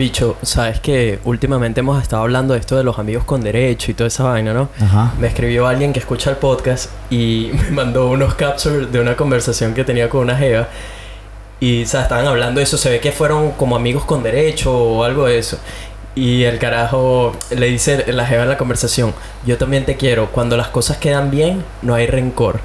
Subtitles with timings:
[0.00, 3.94] Bicho, sabes que últimamente hemos estado hablando de esto de los amigos con derecho y
[3.94, 4.70] toda esa vaina, ¿no?
[4.80, 5.12] Ajá.
[5.18, 9.74] Me escribió alguien que escucha el podcast y me mandó unos captures de una conversación
[9.74, 10.68] que tenía con una jeva.
[11.60, 12.78] Y, o sea, estaban hablando de eso.
[12.78, 15.58] Se ve que fueron como amigos con derecho o algo de eso.
[16.14, 19.12] Y el carajo le dice la jeva en la conversación:
[19.44, 20.30] Yo también te quiero.
[20.30, 22.60] Cuando las cosas quedan bien, no hay rencor.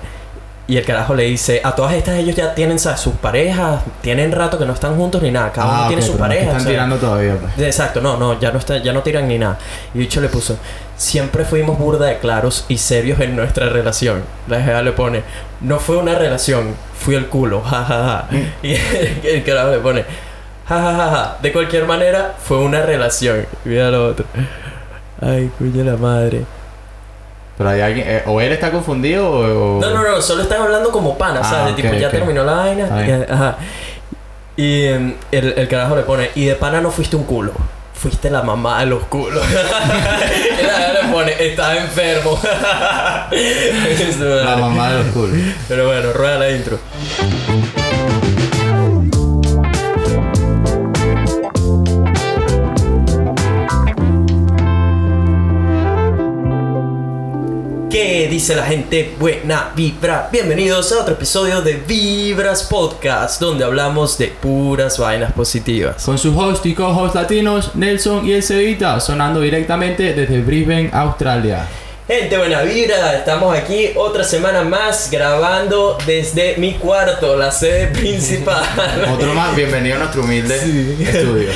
[0.68, 3.00] Y el carajo le dice: A todas estas, ellos ya tienen, ¿sabes?
[3.00, 3.82] Sus parejas.
[4.02, 5.52] Tienen rato que no están juntos ni nada.
[5.52, 6.44] Cada uno Ah, tiene ok, su no pareja.
[6.46, 7.60] Están o sea, tirando todavía, pues.
[7.68, 9.58] Exacto, no, no, ya no está, ya no tiran ni nada.
[9.94, 10.58] Y dicho le puso,
[10.98, 14.24] siempre fuimos burda de claros y serios en nuestra relación.
[14.48, 15.22] La jeva le pone,
[15.62, 18.26] no fue una relación, fui el culo, jajaja.
[18.64, 18.74] Y
[19.28, 20.04] el carajo le pone,
[20.68, 23.46] jajaja, de cualquier manera fue una relación.
[23.66, 24.26] Mira lo otro.
[25.22, 26.42] Ay, cuya la madre.
[27.58, 28.06] Pero hay alguien.
[28.10, 29.78] eh, o él está confundido o.
[29.78, 31.76] o- No, no, no, solo están hablando como pana, Ah, ¿sabes?
[31.76, 33.06] De tipo, ya terminó la vaina.
[33.08, 33.56] Y- ajá.
[34.58, 37.52] Y em, el, el carajo le pone, y de pana no fuiste un culo.
[37.94, 39.44] Fuiste la mamá de los culos.
[39.50, 42.38] le pone, estás enfermo.
[43.32, 45.38] La mamá de los culos.
[45.68, 46.78] Pero bueno, rueda la intro.
[57.96, 59.16] ¿Qué dice la gente?
[59.18, 60.28] Buena vibra.
[60.30, 66.04] Bienvenidos a otro episodio de Vibras Podcast, donde hablamos de puras vainas positivas.
[66.04, 71.66] Con sus host y co-host latinos, Nelson y el Cevita, sonando directamente desde Brisbane, Australia.
[72.06, 78.62] Gente, buena vibra, estamos aquí otra semana más grabando desde mi cuarto, la sede principal.
[79.14, 80.98] Otro más, bienvenido a nuestro humilde Sí.
[81.02, 81.48] estudio.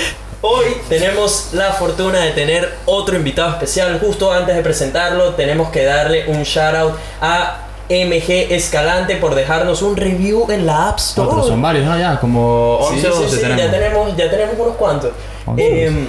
[0.42, 4.00] Hoy tenemos la fortuna de tener otro invitado especial.
[4.00, 7.58] Justo antes de presentarlo, tenemos que darle un shout out a
[7.90, 11.28] MG Escalante por dejarnos un review en la App Store.
[11.30, 11.98] Otros son varios, ¿no?
[12.00, 13.64] Ya, como Sí, 11 sí, o 12 sí, tenemos.
[13.64, 15.12] ya tenemos, ya tenemos unos cuantos.
[15.58, 16.08] Eh,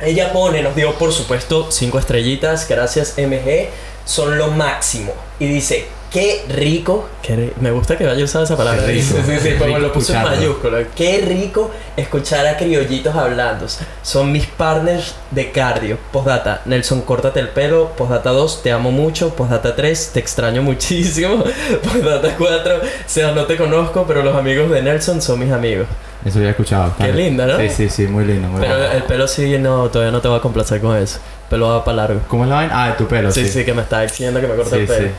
[0.00, 3.70] ella pone, nos dio por supuesto cinco estrellitas, gracias MG,
[4.04, 5.12] son lo máximo.
[5.40, 8.86] Y dice, qué rico, qué ri- me gusta que haya usado esa palabra.
[8.86, 9.16] Qué rico.
[9.16, 10.78] Sí, sí, sí, como Rico lo puse en mayúscula.
[10.94, 13.66] Qué rico escuchar a criollitos hablando.
[14.02, 15.98] Son mis partners de cardio.
[16.12, 17.90] Postdata, Nelson, córtate el pelo.
[17.98, 19.34] Postdata 2, te amo mucho.
[19.34, 21.42] Postdata 3, te extraño muchísimo.
[21.82, 25.88] Postdata 4, o sea, no te conozco, pero los amigos de Nelson son mis amigos.
[26.24, 26.94] Eso ya he escuchado.
[26.96, 27.58] Qué linda, ¿no?
[27.58, 28.48] Sí, sí, sí, muy lindo.
[28.48, 28.92] Muy Pero lindo.
[28.92, 31.16] el pelo sí, no, todavía no te va a complacer con eso.
[31.18, 32.20] El pelo va para largo.
[32.28, 32.84] ¿Cómo es la vaina?
[32.84, 33.50] Ah, de tu pelo, Sí, sí.
[33.50, 35.08] sí, que me está diciendo que me corte Sí, el pelo.
[35.08, 35.14] sí.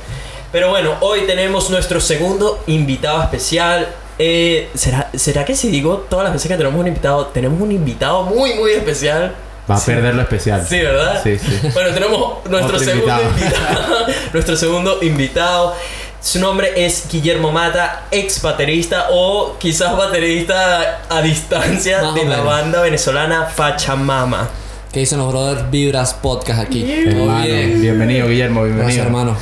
[0.51, 3.87] Pero bueno, hoy tenemos nuestro segundo invitado especial.
[4.17, 7.71] Eh, ¿será, ¿Será que si digo todas las veces que tenemos un invitado, tenemos un
[7.71, 9.35] invitado muy, muy especial?
[9.69, 9.91] Va a Sí.
[9.91, 10.65] perder lo especial.
[10.67, 11.19] Sí, ¿verdad?
[11.23, 11.69] Sí, sí.
[11.73, 13.23] Bueno, tenemos nuestro segundo invitado.
[13.29, 14.05] invitado.
[14.33, 15.75] nuestro segundo invitado.
[16.21, 22.41] Su nombre es Guillermo Mata, ex baterista o quizás baterista a distancia Más de la
[22.41, 24.47] banda venezolana Fachamama.
[24.91, 26.89] ¿Qué dicen los brothers Vibras Podcast aquí?
[26.89, 27.81] Hermano, bien.
[27.81, 28.85] bienvenido, Guillermo, bienvenido.
[28.85, 29.37] Gracias, hermano.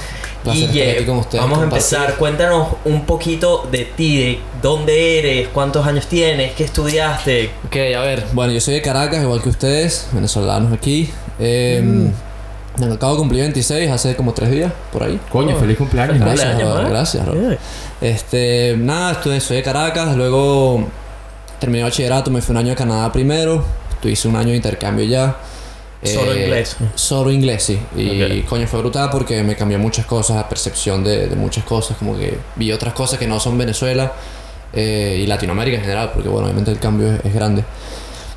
[0.52, 1.42] Guille, con ustedes.
[1.44, 2.16] vamos a empezar.
[2.18, 7.52] Cuéntanos un poquito de ti, de dónde eres, cuántos años tienes, qué estudiaste.
[7.66, 8.26] Ok, a ver.
[8.34, 11.10] Bueno, yo soy de Caracas, igual que ustedes, venezolanos aquí.
[11.40, 12.92] Eh, Mm.
[12.92, 15.20] acabo de cumplir 26 hace como tres días, por ahí.
[15.32, 15.60] Coño, Oh.
[15.60, 16.20] feliz cumpleaños.
[16.20, 16.58] Gracias,
[16.90, 17.36] gracias, bro.
[17.40, 17.58] Bien.
[18.02, 20.88] Este, nada, estudié, soy de Caracas, luego
[21.60, 23.64] terminé bachillerato, me fui un año a Canadá primero,
[24.02, 25.38] tu- hice un año de intercambio ya.
[26.06, 26.76] Solo inglés.
[26.96, 27.80] Solo inglés, sí.
[27.96, 31.98] Y coño, fue brutal porque me cambió muchas cosas, la percepción de, de muchas cosas,
[31.98, 34.14] como que vi otras cosas que no son Venezuela
[34.74, 37.64] eh, y Latinoamérica en general, porque bueno, obviamente el cambio es, es grande.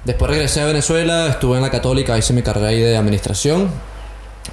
[0.04, 3.68] Después regresé a Venezuela, estuve en la Católica, hice mi carrera ahí de administración.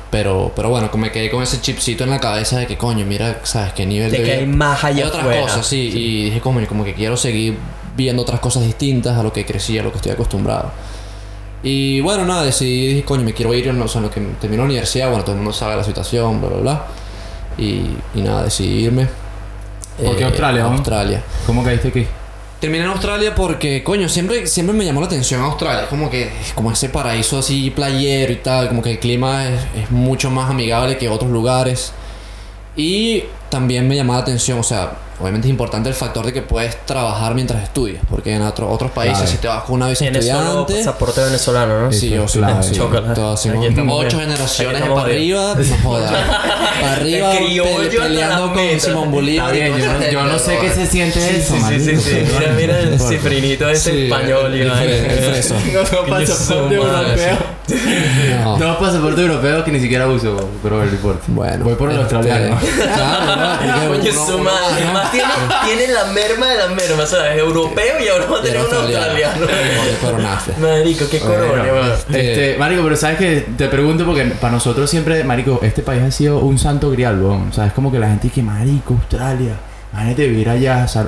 [0.10, 3.40] Pero, pero bueno, me quedé con ese chipcito en la cabeza de que coño, mira,
[3.44, 5.92] ¿sabes qué nivel De de que vida- hay más allá hay otras cosas, sí.
[5.94, 7.58] Y dije, como, como que quiero seguir
[7.96, 10.72] viendo otras cosas distintas a lo que crecí, a lo que estoy acostumbrado.
[11.64, 14.20] Y bueno, nada, decidí, dije, coño, me quiero ir, no, o sea, en lo que
[14.42, 16.86] terminó la universidad, bueno, todo el mundo sabe la situación, bla, bla, bla.
[17.58, 19.08] Y, y nada, decidí irme.
[20.04, 20.72] ¿Por qué Eh, Australia, no?
[20.72, 21.24] Australia.
[21.46, 22.06] ¿Cómo caíste aquí?
[22.60, 25.84] Terminé en Australia porque, coño, siempre, siempre me llamó la atención Australia.
[25.84, 28.70] Es como que, como ese paraíso así playero y tal.
[28.70, 31.92] Como que el clima es, es mucho más amigable que otros lugares.
[32.76, 34.94] Y también me llamaba la atención, o sea,
[35.24, 38.04] obviamente es importante el factor de que puedes trabajar mientras estudias.
[38.10, 39.32] Porque en otro- otros países, Claro.
[39.32, 40.76] si te vas con una visa estudiante.
[40.76, 41.92] pasaporte venezolano, ¿no?
[41.92, 42.80] Sí, yo es sí,
[43.90, 46.12] ocho generaciones para arriba, no jodas.
[46.82, 47.32] Para arriba,
[48.02, 48.80] peleando con meta.
[48.86, 49.54] Simón Bolívar.
[50.12, 53.92] yo, no sé qué se siente eso, Sí, sí, sí, Mira, mira el cifrinito ese
[53.92, 55.56] Sí, español el el.
[55.74, 57.38] No pasaporte europeo.
[58.44, 58.58] No.
[58.58, 61.22] No pasaporte europeo que ni siquiera uso, pero no importa.
[61.28, 62.58] Bueno, Voy por el este, australiano.
[62.60, 63.88] Claro, ¿no?
[63.94, 65.34] Porque Coño, uno- su madre, tiene,
[65.66, 67.38] tiene la merma de la merma, ¿sabes?
[67.38, 69.48] Europeo y ahora va a tener un australiano.
[70.02, 70.54] Coronaste.
[70.60, 71.92] Marico, qué Bueno, colonia, weón.
[71.92, 76.12] Este, marico, pero sabes que te pregunto porque para nosotros siempre, marico, este país ha
[76.12, 77.50] sido un santo grial, weón.
[77.50, 79.54] O sea, es como que la gente dice, marico, Australia,
[79.94, 81.08] imagínate vivir allá, o sea,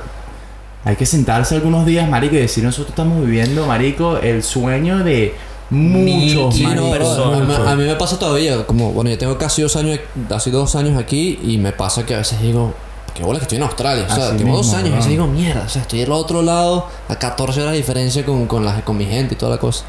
[0.86, 5.36] hay que sentarse algunos días, marico, y decir, nosotros estamos viviendo, marico, el sueño de
[5.70, 9.76] muchos, no, personas, a, a mí me pasa todavía, como, bueno, yo tengo casi dos
[9.76, 10.00] años,
[10.30, 12.74] casi dos años aquí y me pasa que a veces digo,
[13.16, 14.96] qué bola que estoy en Australia, o sea, Así tengo dos mismo, años y a
[14.98, 15.26] veces bro.
[15.26, 18.64] digo, mierda, o sea, estoy al otro lado, a 14 horas de diferencia con, con,
[18.66, 19.86] la, con mi gente y toda la cosa.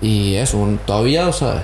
[0.00, 1.62] Y eso, un- todavía, o sea,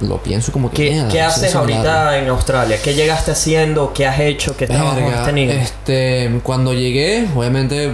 [0.00, 2.12] lo pienso como que ¿Qué, mierda, ¿qué haces ahorita claro.
[2.16, 2.78] en Australia?
[2.82, 3.92] ¿Qué llegaste haciendo?
[3.92, 4.56] ¿Qué has hecho?
[4.56, 5.52] ¿Qué trabajo Verga, has tenido?
[5.52, 7.92] Este, cuando llegué, obviamente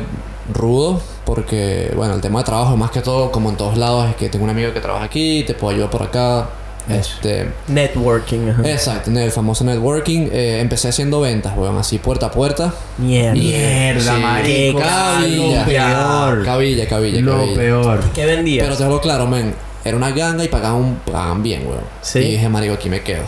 [0.53, 4.17] rudo, porque, bueno, el tema de trabajo, más que todo, como en todos lados, es
[4.17, 6.49] que tengo un amigo que trabaja aquí, te puedo ayudar por acá.
[6.89, 8.51] Este, Networking.
[8.51, 8.63] ajá.
[8.71, 10.29] exacto, el famoso networking.
[10.33, 12.75] eh, empecé haciendo ventas, weón, así puerta a puerta.
[12.99, 13.33] Mierda.
[13.35, 16.45] Mierda, Sí, marico, cabilla, lo peor.
[16.45, 17.55] Cabilla, cabilla, Lo cabilla.
[17.57, 18.01] peor.
[18.15, 18.65] ¿Qué vendías?
[18.65, 19.55] Pero te hablo claro, men.
[19.85, 21.85] Era una ganga y pagaban, pagaban bien, weón.
[22.03, 22.19] Sí.
[22.21, 23.25] Y dije, marico, aquí me quedo.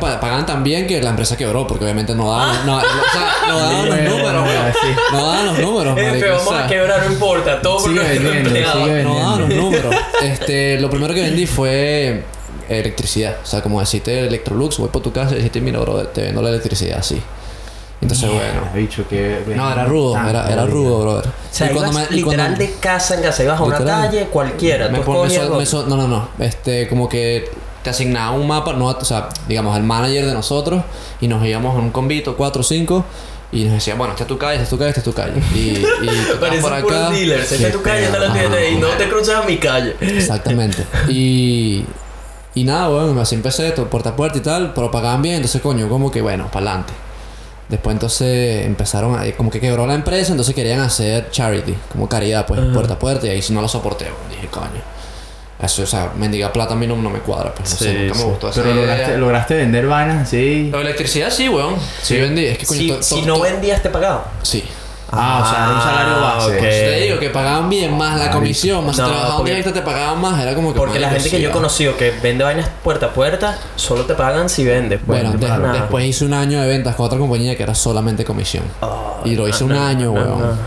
[0.00, 3.58] Pagaban tan bien que la empresa quebró, porque obviamente no daban, no, o sea, no
[3.60, 4.72] daban los números, weón.
[4.72, 4.88] sí.
[5.12, 6.26] No daban los números, marico.
[6.26, 7.60] o vamos sea, a quebrar, no importa.
[7.62, 8.86] Todo por nuestro empleado.
[9.04, 9.94] no daban los números.
[10.22, 12.24] Este, lo primero que vendí fue
[12.68, 13.36] electricidad.
[13.42, 16.42] O sea, como decirte Electrolux, voy por tu casa y decirte, mira, bro, te vendo
[16.42, 17.20] la electricidad, así.
[18.00, 18.68] Entonces, bueno.
[18.74, 19.42] Bicho, que...
[19.56, 21.26] No, era rudo, era, era rudo, brother.
[21.26, 23.64] O sea, Y cuando ibas me- y literal cuando- de casa en casa, ibas a
[23.64, 24.02] una Literal.
[24.06, 24.88] calle cualquiera.
[24.88, 26.28] me tú pon- me escogías so- lo- me so- no, no, no.
[26.38, 27.50] Este, como que
[27.82, 30.84] te asignaba un mapa, no, o sea, digamos, el manager de nosotros,
[31.20, 33.04] y nos íbamos en un convito, cuatro o cinco,
[33.50, 35.12] y nos decía, bueno, esta es tu calle, esta es tu calle, esta es tu
[35.14, 35.32] calle.
[35.54, 35.74] Y, y
[36.30, 37.10] tú Parece estás por acá.
[37.10, 37.44] dealer.
[37.44, 39.96] Se echa tu calle, esta es la tuya y no te cruzas a mi calle.
[40.00, 40.84] Exactamente.
[41.08, 41.84] Y,
[42.60, 45.60] y nada, bueno, así empecé, to- puerta a puerta y tal, pero pagaban bien, entonces
[45.62, 46.92] coño, como que bueno, para adelante.
[47.68, 52.46] Después entonces empezaron a, como que quebró la empresa, entonces querían hacer charity, como caridad,
[52.46, 54.98] pues, puerta a puerta, y ahí sí no lo soporté, bueno, dije, coño.
[55.60, 57.94] Eso, o sea, mendigar plata a mí no, no me cuadra, pues, no Sí, sé,
[57.94, 58.20] nunca sí.
[58.24, 60.70] me gustó Pero lograste, lograste vender vainas así.
[60.72, 61.74] La electricidad sí, weón.
[62.00, 64.20] Sí, vendí, es que coño, Si, to- si to- no to- vendías, te pagaban.
[64.42, 64.62] Sí.
[65.10, 66.56] Ah, o sea, era un salario base.
[66.56, 66.60] ok.
[66.60, 70.20] Te digo que pagaban bien, más la comisión, más si trabajaban porque- directo te pagaban
[70.20, 70.78] más, era como que...
[70.78, 71.54] Porque la gente que yo he ah.
[71.54, 75.00] conocido que vende vainas puerta a puerta, solo te pagan si vendes.
[75.04, 77.74] pues, Bueno, no de- después hice un año de ventas con otra compañía que era
[77.74, 78.64] solamente comisión.
[78.82, 80.58] Ah, Y lo hice un año, weón.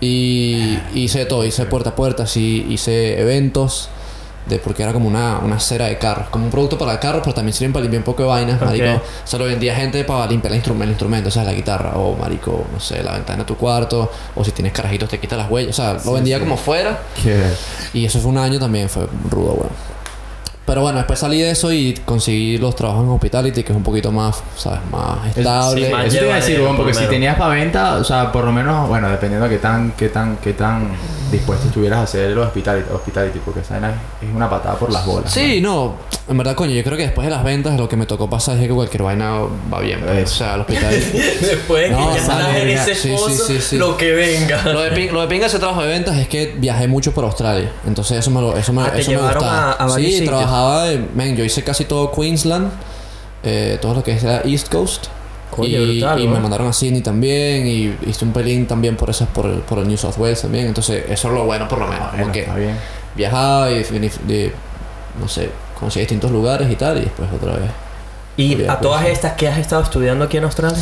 [0.00, 3.90] Y hice todo, hice puerta a puerta, sí, hice eventos.
[4.50, 7.32] De, porque era como una, una cera de carros, como un producto para carros, pero
[7.34, 8.66] también sirven para limpiar un poco de vainas, Ok.
[8.68, 9.02] marico.
[9.24, 12.16] Se lo vendía gente para limpiar el instrumento, el instrumento, o sea, la guitarra, o
[12.16, 15.50] marico, no sé, la ventana de tu cuarto, o si tienes carajitos te quita las
[15.50, 16.98] huellas, o sea, lo vendía como fuera.
[17.94, 19.99] Y eso fue un año también, fue rudo, weón.
[20.70, 23.82] Pero bueno, después salí de eso y conseguí los trabajos en Hospitality, que es un
[23.82, 24.78] poquito más, ¿sabes?
[24.92, 25.86] Más estable.
[25.86, 28.30] sí, más Eso te iba a decir, weón, porque si tenías para venta, o sea,
[28.30, 30.92] por lo menos, bueno, dependiendo de qué tan, qué tan, qué tan
[31.32, 35.04] dispuesto estuvieras a hacer los hospitality, hospitality porque esa vaina es una patada por las
[35.04, 35.32] bolas.
[35.32, 35.94] Sí, no,
[36.28, 38.56] en verdad, coño, yo creo que después de las ventas lo que me tocó pasar
[38.56, 39.40] es que cualquier vaina
[39.72, 40.00] va bien.
[40.00, 40.18] pues.
[40.18, 40.34] Eso.
[40.34, 41.18] O sea, el Hospitality.
[41.40, 43.76] Después de que ya en ese Sí, sí, pozo, sí, sí.
[43.78, 44.62] lo que venga.
[44.72, 47.24] lo, de, pin- lo de pinga ese trabajo de ventas es que viajé mucho por
[47.24, 47.70] Australia.
[47.86, 49.72] Entonces eso me lo, eso me, Ah, te eso me llevaron gustaba.
[49.72, 50.28] a- a sí, sitios.
[50.60, 52.70] Trabajaba de, yo hice casi todo Queensland,
[53.42, 55.06] eh, todo lo que es la East Coast.
[55.50, 59.10] Coño, y, brutal, y me mandaron a Sydney también y hice un pelín también por
[59.10, 61.80] esas por el, por el New South Wales también entonces eso es lo bueno por
[61.80, 62.76] lo menos que bien.
[63.16, 64.52] viajaba y de-
[65.20, 67.68] no sé conocí distintos lugares y tal y después otra vez
[68.36, 70.78] Y a todas estas, ¿qué has estado estudiando aquí en Australia?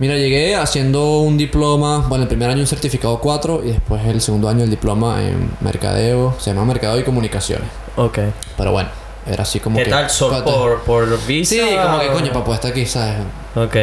[0.00, 4.22] Mira, llegué haciendo un diploma, bueno, el primer año un certificado 4 y después el
[4.22, 7.68] segundo año el diploma en mercadeo, se llama mercadeo y comunicaciones.
[7.96, 8.18] Ok.
[8.56, 8.88] Pero bueno,
[9.30, 9.90] era así como ¿Qué que...
[9.90, 10.08] tal?
[10.08, 11.54] ¿Solo por, por visa?
[11.54, 13.16] Sí, como que coño, para poder estar aquí, ¿sabes?
[13.54, 13.76] Ok,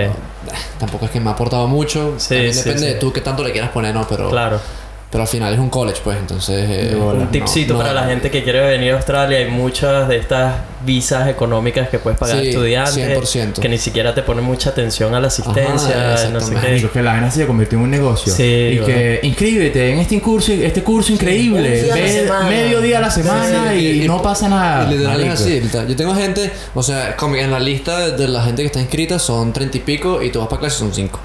[0.79, 2.15] Tampoco es que me ha aportado mucho.
[2.17, 2.93] Sí, También sí, depende sí.
[2.93, 4.07] de tú qué tanto le quieras poner, ¿no?
[4.07, 4.59] Pero, claro.
[5.09, 6.67] Pero al final es un college, pues, entonces...
[6.69, 7.19] eh, bola.
[7.19, 7.79] Un no, tipcito no.
[7.79, 9.37] para la gente que quiere venir a Australia.
[9.37, 13.59] Hay muchas de estas visas económicas que puedes pagar a Sí, estudiantes 100%.
[13.59, 16.89] que ni siquiera te ponen mucha atención a la asistencia, Ajá, no sé qué.
[16.91, 18.33] Que la vaina se convirtió en un negocio.
[18.33, 18.85] Sí, y bueno.
[18.93, 21.87] que inscríbete en este curso, este curso increíble.
[21.87, 24.91] la Ve medio día a la semana Sí, y, y- no pasa nada.
[24.93, 25.61] Y así.
[25.87, 29.53] Yo tengo gente, o sea, en la lista de la gente que está inscrita son
[29.53, 31.19] treinta y pico y tú vas para clase son cinco.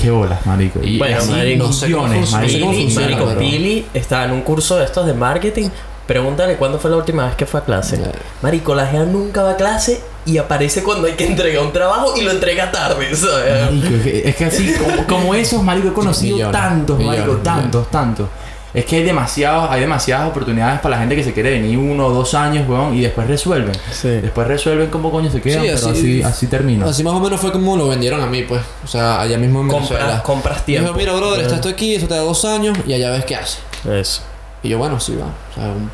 [0.00, 0.80] Qué bolas, marico.
[0.82, 2.72] Y Bueno, marico, no sé millones, marico.
[2.72, 5.68] funciona, marico, pero- está en un curso de estos de marketing.
[6.06, 8.00] Pregúntale cuándo fue la última vez que fue a clase.
[8.42, 12.14] Marico, la gente nunca va a clase y aparece cuando hay que entregar un trabajo
[12.16, 13.64] y lo entrega tarde, ¿sabes?
[13.70, 17.24] Marico, es que, es que así, como, como esos, marico, he conocido Millones, tantos, marico,
[17.26, 18.28] millones, tantos, tantos.
[18.74, 22.06] Es que hay demasiados, hay demasiadas oportunidades para la gente que se quiere venir uno
[22.06, 23.74] o dos años, weón, y después resuelven.
[23.92, 24.08] Sí.
[24.08, 26.86] Después resuelven cómo coño se quedan, Sí, pero así- así, así termina.
[26.86, 28.62] Así más o menos fue como lo vendieron a mí, pues.
[28.82, 30.22] O sea, allá mismo en Compras, Venezuela.
[30.22, 30.86] compras tiempo.
[30.88, 33.36] Dijo, mira, brother, estás tú aquí, esto te da dos años y allá ves qué
[33.36, 33.58] hace.
[33.90, 34.22] Eso.
[34.62, 35.26] Y yo, bueno, sí, va.
[35.26, 35.90] O sea, un-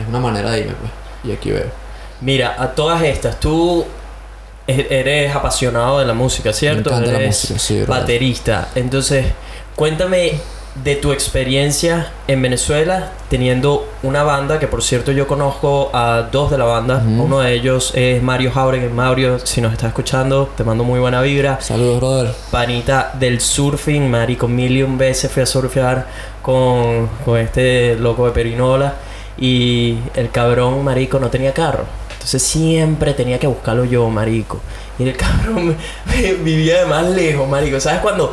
[0.00, 0.92] es una manera de irme, pues.
[1.24, 1.66] Y aquí veo.
[2.22, 3.84] Mira, a todas estas, tú
[4.66, 6.88] e- eres apasionado de la música, ¿cierto?
[6.88, 8.68] Me encanta la eres música, sí, baterista.
[8.74, 9.26] Entonces,
[9.76, 10.40] cuéntame
[10.82, 16.50] de tu experiencia en Venezuela teniendo una banda que por cierto yo conozco a dos
[16.50, 17.00] de la banda.
[17.06, 18.88] Uno de ellos es Mario Jauregui.
[18.88, 21.60] Mario, si nos estás escuchando, te mando muy buena vibra.
[21.60, 22.32] Saludos, brother.
[22.50, 26.06] Panita del surfing, marico, mil y un veces fui a surfear
[26.42, 28.94] con, con este loco de Perinola
[29.38, 31.84] y el cabrón, marico, no tenía carro.
[32.14, 34.60] Entonces siempre tenía que buscarlo yo, marico.
[34.98, 35.76] Y el cabrón
[36.06, 37.78] me- vivía de más lejos, marico.
[37.78, 38.32] ¿Sabes cuando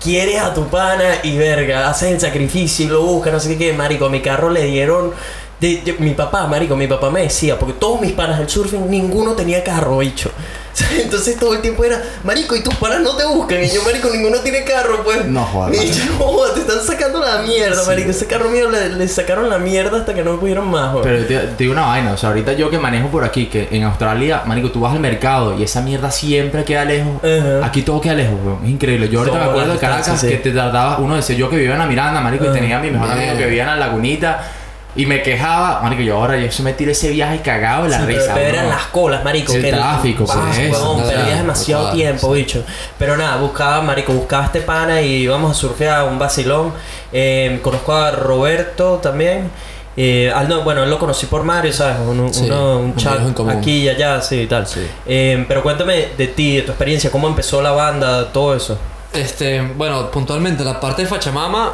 [0.00, 3.72] quieres a tu pana y verga, haces el sacrificio y lo buscas, no sé qué,
[3.72, 4.08] marico?
[4.08, 5.12] Mi carro le dieron...
[5.60, 8.88] de- de- mi papá, marico, mi papá me decía, porque todos mis panas del surfing,
[8.90, 10.30] ninguno tenía carro, bicho.
[11.02, 13.62] Entonces todo el tiempo era, marico, y tus panas no te buscan.
[13.62, 15.26] Y yo, marico, ninguno tiene carro, pues.
[15.26, 15.74] No jodas.
[15.76, 18.10] Y yo, jodas, te están sacando la mierda, marico.
[18.10, 21.04] Ese carro mío le, le sacaron la mierda hasta que no pudieron más, güey.
[21.04, 23.68] Pero te, te digo una vaina, o sea, ahorita yo que manejo por aquí, que
[23.72, 27.12] en Australia, marico, tú vas al mercado y esa mierda siempre queda lejos.
[27.22, 27.66] Ajá.
[27.66, 28.64] Aquí todo queda lejos, weón.
[28.64, 29.08] Es increíble.
[29.10, 30.28] Yo ahorita me acuerdo de Caracas sí.
[30.28, 32.80] que te tardaba, uno decía yo que vivía en la Miranda, marico, y tenía a
[32.80, 34.52] mi mejor amigo que vivía en la Lagunita.
[34.96, 37.98] Y me quejaba, marico, yo ahora yo se me tiré ese viaje cagado de la
[37.98, 38.32] Sí, pero risa.
[38.34, 39.52] el peor eran las colas, marico.
[39.52, 42.40] El que tráfico, Ah, pues, eso, huevón, no, perdías ya, demasiado total, tiempo, sí.
[42.40, 42.64] bicho.
[42.98, 46.72] Pero nada, buscaba, marico, buscaba este pana y íbamos a surfear un vacilón.
[47.12, 49.50] Eh, conozco a Roberto también.
[49.96, 51.96] Eh, al no, bueno, él lo conocí por Mario, ¿sabes?
[52.00, 54.66] Un, Sí, uno- un chat en aquí y allá, sí, y tal.
[54.66, 54.80] Sí.
[55.06, 58.78] Eh, pero cuéntame de ti, de tu experiencia, cómo empezó la banda, todo eso.
[59.12, 61.72] Este, bueno, puntualmente, la parte de Fachamama,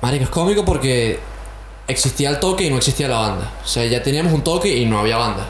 [0.00, 1.18] marico, es cómico porque
[1.88, 3.52] existía el toque y no existía la banda.
[3.64, 5.46] O sea, ya teníamos un toque y no había banda.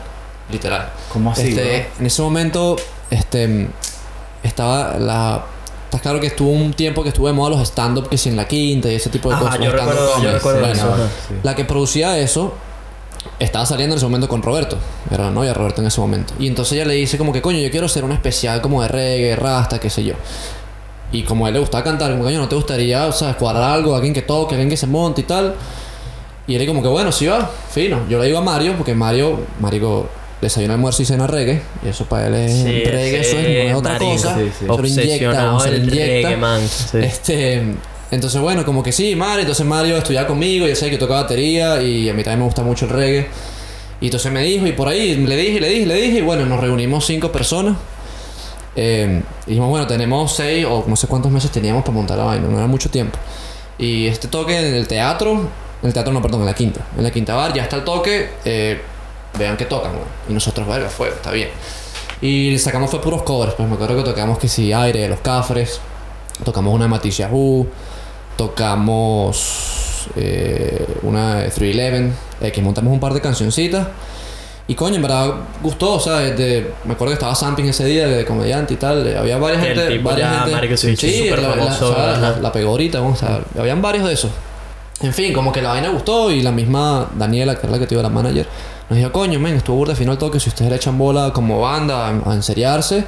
[0.51, 0.89] Literal.
[1.11, 2.75] ¿Cómo así, Este, en ese momento,
[3.09, 3.67] este,
[4.43, 5.43] estaba la...
[5.85, 8.35] Está claro que estuvo un tiempo que estuve de moda los stand-up que si en
[8.35, 9.59] la quinta y ese tipo de Ajá, cosas.
[9.59, 10.33] yo los stand-up recuerdo- yo comedy.
[10.33, 11.07] recuerdo Bueno, eso, ajá.
[11.29, 11.33] Sí.
[11.43, 12.53] La que producía eso
[13.39, 14.77] estaba saliendo en ese momento con Roberto.
[15.09, 16.33] Era la novia Roberto en ese momento.
[16.39, 18.89] Y entonces ella le dice como que, coño, yo quiero hacer un especial como de
[18.89, 20.13] reggae, rasta, qué sé yo.
[21.13, 23.71] Y como a él le gustaba cantar, como coño, ¿no te gustaría, o sea, cuadrar
[23.71, 25.55] algo, alguien que toque, alguien que se monte y tal?
[26.47, 28.01] Y él como que, bueno, sí va, fino.
[28.09, 30.07] Yo le digo a Mario, porque Mario, Marico,
[30.41, 31.61] desayuno, almuerzo y cena reggae.
[31.85, 34.37] Y eso para él es Sí, reggae, eso es, no es otra marico, cosa.
[34.37, 34.51] sí.
[34.59, 36.29] Se lo inyecta, se lo del inyecta.
[36.29, 36.61] reggae, man.
[36.67, 36.97] Sí.
[37.01, 37.63] Este,
[38.11, 41.81] entonces bueno, como que sí, Mario, entonces Mario estudiaba conmigo, yo sé que toca batería
[41.81, 43.27] y a mí también me gusta mucho el reggae.
[43.99, 46.45] Y entonces me dijo, y por ahí le dije, le dije, le dije, y bueno,
[46.45, 47.75] nos reunimos cinco personas.
[48.75, 52.25] Eh, y dijimos, bueno, tenemos seis o no sé cuántos meses teníamos para montar la
[52.25, 53.17] vaina, no era mucho tiempo.
[53.79, 55.49] Y este toque en el teatro,
[55.81, 56.81] en el teatro no, perdón, en la quinta.
[56.97, 58.81] En la quinta bar ya está el toque, eh,
[59.37, 60.03] vean que tocan, güey.
[60.29, 61.49] Y nosotros, verga, fue, está bien.
[62.21, 65.19] Y sacamos fue puros covers, pues me acuerdo que tocamos que sí, aire de los
[65.19, 65.79] cafres,
[66.43, 67.67] tocamos una de Matisse Yahoo,
[68.77, 73.87] tocamos eh, una de 311, eh, que montamos un par de cancioncitas.
[74.69, 78.05] Y coño, en verdad gustó, o sea, desde- me acuerdo que estaba Samping ese día
[78.05, 80.51] de comediante y tal, eh, había varias gente, varias gente,
[81.23, 81.41] súper
[82.17, 83.09] la, la- pegó ahorita, ¿no?
[83.09, 84.31] o sea, habían varios de esos.
[85.01, 87.85] En fin, como que la vaina gustó y la misma Daniela, que es la que
[87.85, 88.47] tuvo la manager,
[88.89, 91.61] nos dijo, coño, men, estuvo burda fino el toque, si ustedes le echan bola como
[91.61, 93.05] banda a, a enseriarse,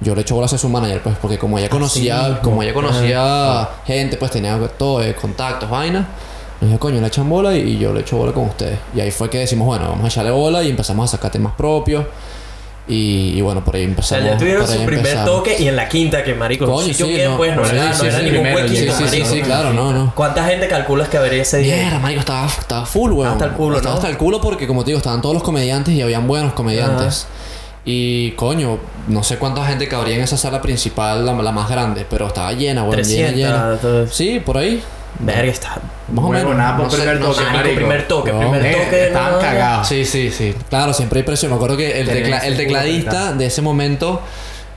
[0.00, 2.38] yo le echo bola a ser su manager, pues, porque como ella conocía, mismo.
[2.42, 6.06] como ella conocía gente, pues tenía todo, eh, contactos, vainas,
[6.60, 8.78] nos dijo, coño, le echan bola y, y yo le echo bola con ustedes.
[8.94, 11.54] Y ahí fue que decimos, bueno, vamos a echarle bola y empezamos a sacar temas
[11.54, 12.04] propios.
[12.88, 14.24] Y, y bueno, por ahí O sea, empezamos.
[14.30, 15.24] ya tuvieron su primer empezamos.
[15.24, 17.74] toque y en la quinta, que marico, Coño, sitio sí, bien, no, pues, no sí,
[17.74, 19.28] era, sí, no era ningún primero, huequito, Sí, marico.
[19.28, 20.12] sí, claro, no, no.
[20.14, 21.74] ¿Cuánta gente calculas que habría ese día?
[21.76, 23.32] Mierda, marico, estaba, estaba full, weón.
[23.32, 23.98] Hasta el culo, Estaba ¿no?
[23.98, 27.26] hasta el culo porque, como te digo, estaban todos los comediantes y habían buenos comediantes.
[27.84, 28.78] Y, coño,
[29.08, 32.52] no sé cuánta gente cabría en esa sala principal, la, la más grande, pero estaba
[32.52, 33.76] llena, weón, llena, 300, llena.
[33.80, 34.14] todo eso.
[34.14, 34.82] Sí, por ahí.
[35.18, 35.78] Verga, está.
[36.12, 36.54] Más o menos.
[36.56, 37.44] nada por No primer no toque.
[37.44, 39.10] Marico, primer toque, No, primer eh, toque.
[39.12, 39.88] cagados.
[39.88, 40.54] Sí, sí, sí.
[40.68, 41.50] Claro, siempre hay presión.
[41.50, 44.20] Me acuerdo que el, tecla- el tecladista de ese momento,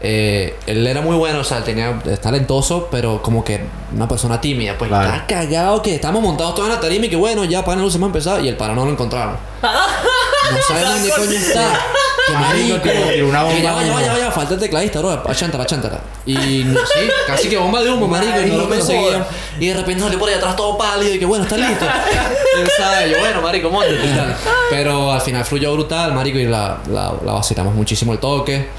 [0.01, 3.59] eh, él era muy bueno, o sea, él tenía, es talentoso, pero como que
[3.93, 4.77] una persona tímida.
[4.77, 5.05] Pues Claro.
[5.09, 7.89] estaba cagado que estamos montados todos en la tarima y que bueno, ya para no
[7.89, 9.35] se me ha empezado y el para no lo encontraron.
[10.51, 11.79] No saben dónde coño está.
[12.25, 12.89] Que Marico, marico.
[12.89, 15.23] tiró- tiró una bomba Que ya, vaya, vaya, vaya, falta el tecladista, bro.
[15.27, 15.99] Achántala, achántala.
[16.25, 19.25] Y no- sí, casi que bomba de humo, marico, y no lo Marico, conseguían.
[19.59, 21.85] Y de repente salió por ahí atrás todo pálido y que bueno, está listo.
[22.59, 24.35] Él sabe, yo, bueno, marico, monte y tal.
[24.71, 28.69] Pero al final fluyó brutal, marico, y la, la, la vacilamos muchísimo el toque.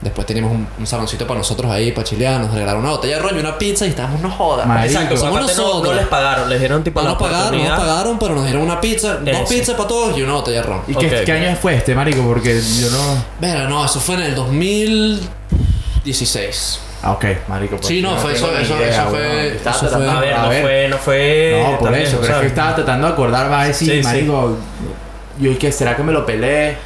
[0.00, 3.22] Después teníamos un, un saloncito para nosotros ahí, para chilear, nos regalaron una botella de
[3.22, 4.66] ron y una pizza y estábamos, no jodas.
[4.66, 5.92] Marico, Exacto, somos aparte no, nosotros.
[5.94, 8.44] no les pagaron, les dieron tipo No la nos pagaron, no nos pagaron, pero nos
[8.44, 10.80] dieron una pizza, dos pizzas para todos y una botella de ron.
[10.88, 12.22] ¿Y qué, año fue este, marico?
[12.22, 12.98] Porque yo no...
[13.40, 16.80] Verá, no, eso fue en el 2016.
[17.02, 17.76] Ah, ok, marico.
[17.76, 20.48] pues, Sí, no, fue eso- eso- idea, eso fue- eso fue- A ver, a no
[20.50, 20.62] ver.
[20.62, 21.66] fue, no fue.
[21.72, 24.02] No, por eso, pero es que estaba tratando de acordar, va a decir, Sí, sí.
[24.02, 24.56] marico,
[25.38, 26.76] yo, ¿qué será que me lo peleé?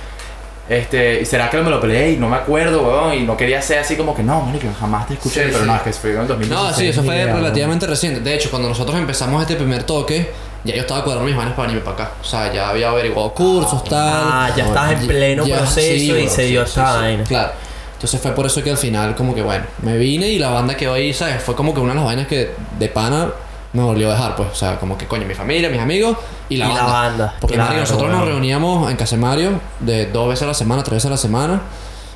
[0.68, 3.14] Este, ¿y será que me lo peleé y no me acuerdo, weón?
[3.14, 5.66] Y no quería ser así como que no, marico, jamás te escuché, Sí, pero sí.
[5.66, 6.72] no, es que fue en el 2016.
[6.72, 8.20] No, sí, eso fue idea, relativamente reciente.
[8.20, 10.30] De hecho, cuando nosotros empezamos este primer toque,
[10.64, 12.12] ya yo estaba cuadrando mis manos para venirme para acá.
[12.20, 13.98] O sea, ya había averiguado cursos, tal.
[14.14, 17.24] Ah, ya estabas en pleno ya- proceso y bro, se dio esta vaina.
[17.24, 17.52] Claro.
[17.92, 20.74] Entonces fue por eso que al final, como que bueno, me vine y la banda
[20.76, 21.42] quedó ahí, ¿sabes?
[21.42, 23.28] Fue como que una de las vainas que de pana
[23.74, 24.48] me volvió a dejar, pues.
[24.50, 26.16] O sea, como que coño, mi familia, mis amigos
[26.48, 26.92] y la Y la banda.
[26.92, 30.94] banda, Porque claro, nosotros nos reuníamos en Casemario de dos veces a la semana, tres
[30.94, 31.60] veces a la semana.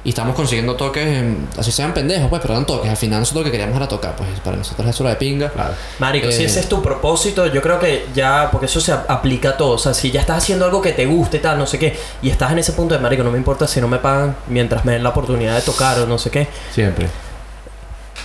[0.05, 2.88] Y estamos consiguiendo toques, en- así sean pendejos, pues, pero eran toques.
[2.88, 5.50] Al final nosotros lo que queríamos era tocar, pues para nosotros eso era de pinga.
[5.50, 5.75] Claro.
[5.99, 9.11] Marico, si Eh, ese es tu propósito, yo creo que ya, porque eso se ap-
[9.11, 9.73] aplica a todo.
[9.73, 12.31] O sea, si ya estás haciendo algo que te guste, tal, no sé qué, y
[12.31, 14.93] estás en ese punto de Marico, no me importa si no me pagan mientras me
[14.93, 16.47] den la oportunidad de tocar o no sé qué.
[16.73, 17.09] Siempre.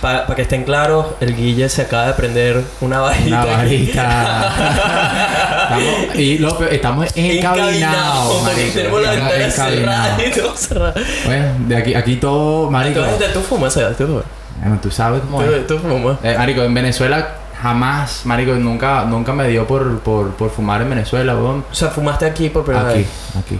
[0.04, 3.26] Para que estén claros, el Guille se acaba de prender una varita.
[3.42, 4.52] Una varita.
[5.64, 8.74] estamos, y lo estamos encabinados, marico.
[8.74, 10.26] Tenemos la Estamos ventana cerrada encabinados.
[10.36, 10.94] y todo cerrado.
[11.24, 13.00] Bueno, de aquí, aquí todo, marico.
[13.00, 13.96] Entonces, tú fumas, ¿sabes?
[13.96, 14.24] Tú fumas.
[14.60, 15.66] Bueno, tú sabes cómo es.
[15.66, 16.18] Tú, fumas.
[16.22, 20.90] Eh, marico, en Venezuela jamás, marico, nunca, nunca me dio por, por, por fumar en
[20.90, 21.64] Venezuela, weón.
[21.72, 23.08] O sea, fumaste aquí por primera Aquí, vez.
[23.38, 23.58] aquí.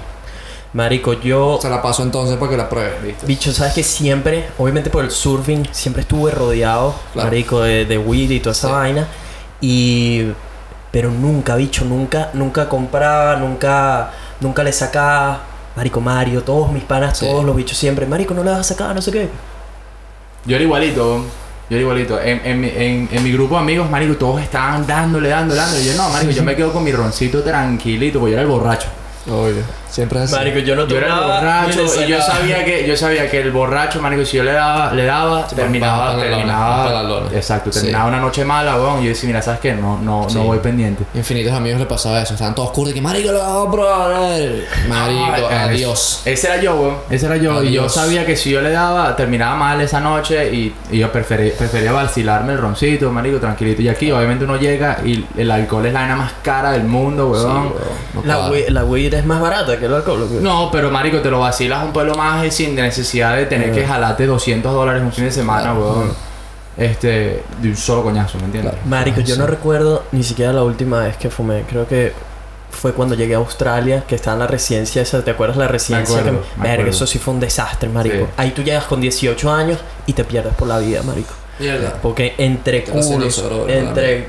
[0.74, 1.58] Marico, yo.
[1.62, 3.26] Se la paso entonces para que la pruebes, ¿viste?
[3.26, 7.28] Bicho, sabes que siempre, obviamente por el surfing, siempre estuve rodeado, Claro.
[7.28, 8.72] marico, de, de weed y toda esa Sí.
[8.72, 9.08] vaina.
[9.60, 10.32] Y.
[10.90, 15.40] Pero nunca, bicho, nunca, nunca compraba, nunca, nunca le sacaba.
[15.76, 17.26] Marico Mario, todos mis panas, Sí.
[17.26, 18.06] todos los bichos siempre.
[18.06, 19.28] Marico, no le vas a sacar, no sé qué.
[20.44, 21.18] Yo era igualito.
[21.70, 22.20] Yo era igualito.
[22.20, 25.82] En, en, mi- en, en mi grupo de amigos, marico, todos estaban dándole, dándole, dándole.
[25.82, 28.48] Y yo, no, marico, yo me quedo con mi roncito tranquilito, porque yo era el
[28.48, 28.88] borracho.
[29.28, 29.62] Obvio.
[29.94, 30.34] Siempre es así.
[30.34, 33.52] Marico, yo no Yo era el borracho y yo sabía que yo sabía que el
[33.52, 37.02] borracho, marico, si yo le daba, le daba, Sí, terminaba, para- para terminaba, para la
[37.08, 37.26] lona.
[37.32, 37.78] exacto, Sí.
[37.78, 39.00] terminaba una noche mala, weón.
[39.00, 39.72] Y yo decía, mira, ¿sabes qué?
[39.74, 40.34] No, no, Sí.
[40.36, 41.04] no voy pendiente.
[41.14, 42.34] Infinitos amigos le pasaba eso.
[42.34, 44.50] Estaban todos curdos y que marico lo vamos a probar.
[44.88, 46.22] Marico, Ah, adiós.
[46.24, 46.96] Ese era yo, weón.
[47.10, 47.62] Ese era yo.
[47.62, 51.12] Y yo sabía que si yo le daba, terminaba mal esa noche y, y yo
[51.12, 53.80] preferí- prefería vacilarme el roncito, marico, tranquilito.
[53.82, 57.32] Y aquí, obviamente, uno llega y el alcohol es la vaina más cara del mundo,
[57.36, 57.72] Sí, weón.
[58.14, 60.22] no La weed, la weed es más barata que el alcohol.
[60.22, 60.34] ¿o qué?
[60.40, 63.72] No, pero marico, te lo vacilas un pueblo más sin necesidad de tener Eh.
[63.72, 65.80] que jalarte 200 dólares un fin de semana, Claro.
[65.80, 66.12] weón.
[66.76, 68.72] Este, de un solo coñazo, ¿me entiendes?
[68.72, 68.88] Claro.
[68.88, 69.40] Marico, Ah, yo sí.
[69.40, 71.62] no recuerdo ni siquiera la última vez que fumé.
[71.68, 72.12] Creo que
[72.70, 75.22] fue cuando llegué a Australia, que estaba en la residencia esa.
[75.22, 76.18] ¿Te acuerdas la residencia?
[76.18, 78.16] acuerdo, que, me Verga, eso sí fue un desastre, marico.
[78.16, 78.32] Sí.
[78.36, 81.32] Ahí tú llegas con 18 años y te pierdes por la vida, marico.
[81.58, 81.98] Mierda.
[82.02, 84.26] Porque entre culos, bro, entre...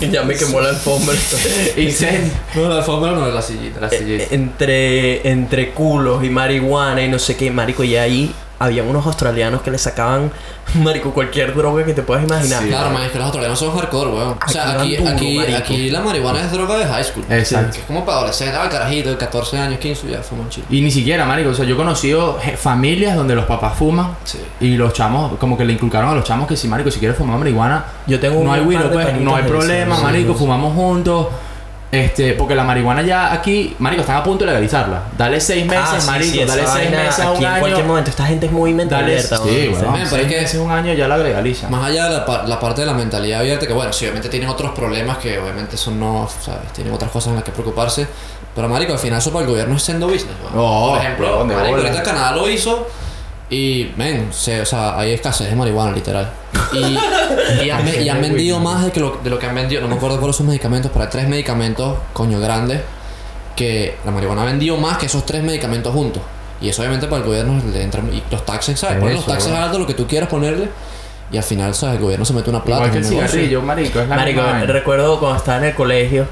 [0.10, 1.14] ya me quemó la alfombra.
[1.76, 2.32] Incendio.
[2.54, 3.80] No, la alfombra no, la sillita.
[3.80, 4.24] La sillita.
[4.24, 7.82] Eh, entre, entre culos y marihuana y no sé qué, marico.
[7.82, 10.30] Y ahí había unos australianos que le sacaban,
[10.82, 12.62] marico, cualquier droga que te puedas imaginar.
[12.62, 12.68] Sí.
[12.68, 14.38] Claro, man, es que los australianos son hardcore, weón.
[14.46, 17.24] O sea, Aquí duro, aquí, aquí la marihuana es droga de high school.
[17.30, 17.72] Exacto.
[17.72, 20.64] Que es como para adolescentes, ah, carajito de 14 años, 15, ya fuman chill.
[20.70, 24.38] Y ni siquiera, marico, o sea, yo he conocido familias donde los papás fuman Sí.
[24.60, 27.16] y los chamos, como que le inculcaron a los chamos que si, marico, si quieres
[27.16, 31.26] fumar marihuana, Yo tengo no hay pues, no hay problema, marico, Sí, fumamos juntos.
[32.04, 35.04] Este, porque la marihuana ya aquí, marico, están a punto de legalizarla.
[35.16, 37.50] Dale seis meses, Ah, sí, marico, sí, dale seis vaina meses a aquí un en
[37.50, 37.60] año.
[37.60, 38.10] cualquier momento.
[38.10, 39.36] Esta gente es muy mente Dale, abierta.
[39.38, 39.78] sí, ¿no?
[39.80, 39.92] weón.
[39.92, 41.70] Men, pero seis es que- meses, un año ya la legalizan.
[41.70, 44.48] Más allá de la, la parte de la mentalidad abierta, que bueno, sí, obviamente tienen
[44.48, 46.72] otros problemas que obviamente son no, ¿sabes?
[46.72, 48.06] Tienen otras cosas en las que preocuparse.
[48.54, 50.34] Pero, marico, al final eso para el gobierno es sendo business.
[50.54, 52.86] No, Por ejemplo, marico, ahorita Canadá lo hizo
[53.48, 56.30] y, ven, se, o sea, hay escasez de marihuana, literal.
[56.72, 56.98] Y,
[57.64, 59.88] y han, y han vendido más de, que lo, de lo que han vendido, no
[59.88, 62.80] me acuerdo cuáles son los medicamentos, pero hay tres medicamentos, coño, grandes,
[63.54, 66.22] que la marihuana ha vendido más que esos tres medicamentos juntos.
[66.60, 68.98] Y eso obviamente para el gobierno le entran y los taxes, ¿sabes?
[68.98, 70.68] Ponen los taxes altos, lo que tú quieras ponerle.
[71.30, 71.96] Y al final, ¿sabes?
[71.96, 75.18] El gobierno se mete una plata Igual que el cigarrillo, marico, es la Marico, recuerdo
[75.18, 76.26] cuando estaba en el colegio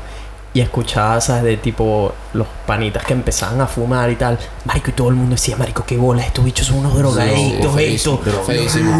[0.54, 1.42] y escuchaba, ¿sabes?
[1.42, 4.38] De tipo los panitas que empezaban a fumar y tal.
[4.64, 8.20] Marico, y todo el mundo decía, Marico, qué bola, estos bichos son unos drogadictos, estos.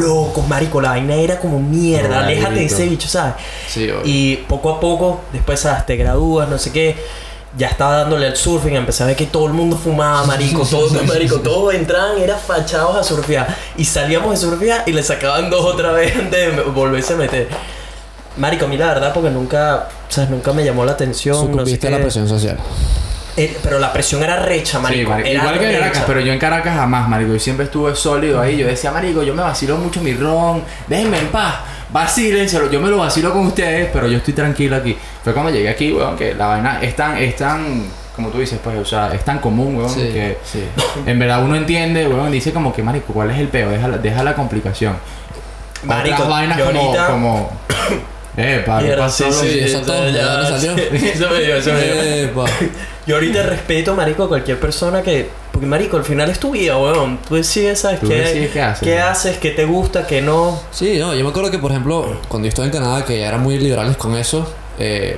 [0.00, 3.34] locos, Marico, la vaina era como mierda, aléjate de ese bicho, ¿sabes?
[3.68, 3.88] Sí.
[4.02, 5.86] Y poco a poco, después, ¿sabes?
[5.86, 6.96] Te gradúas, no sé qué.
[7.56, 10.92] Ya estaba dándole al surfing, empecé a ver que todo el mundo fumaba, marico, todos,
[11.06, 13.46] marico, todos entraban, eran fachados a surfear.
[13.76, 17.48] Y salíamos de surfear y le sacaban dos otra vez antes de volverse a meter.
[18.36, 20.30] Marico, a mí la verdad, porque nunca, ¿sabes?
[20.30, 21.36] Nunca me llamó la atención.
[21.36, 22.58] no sé Sucumbiste a la presión social.
[23.36, 25.02] eh, pero la presión era recha, marico.
[25.02, 25.28] Sí, marico.
[25.28, 27.32] Era Igual que en Caracas, pero yo en Caracas jamás, marico.
[27.32, 28.56] Yo siempre estuve sólido ahí.
[28.56, 30.62] Yo decía, marico, yo me vacilo mucho mi ron.
[30.88, 31.54] Déjenme en paz.
[31.90, 32.70] Vacílenselo.
[32.70, 34.96] Yo me lo vacilo con ustedes, pero yo estoy tranquilo aquí.
[35.22, 37.84] Fue cuando llegué aquí, weón, que la vaina es tan, es tan,
[38.16, 40.64] como tú dices, pues, o sea, es tan común, weón, Sí, que sí.
[41.06, 43.70] en verdad uno entiende, weón, dice como que, marico, ¿cuál es el peo?
[43.70, 44.96] Deja la, deja la complicación.
[45.84, 47.50] Marico, Otras vainas yo como, ahorita- como...
[48.36, 49.30] Eh, pa, ¿qué pasó?
[49.30, 50.72] sí, sí, eso eso todo, ¿de ya- dónde salió?
[50.92, 51.94] Eso me dio, eso me dio.
[52.02, 52.44] Epa.
[53.06, 55.28] Yo ahorita respeto, marico, a cualquier persona que...
[55.52, 57.18] Porque, marico, al final es tu vida, weón.
[57.28, 58.00] Tú decides, ¿sabes?
[58.00, 59.04] Tú qué, decides qué haces, qué ¿no?
[59.06, 60.60] haces, qué te gusta, qué no.
[60.72, 63.28] Sí, no, yo me acuerdo que, por ejemplo, cuando yo estuve en Canadá, que ya
[63.28, 65.16] eran muy liberales con eso, eh,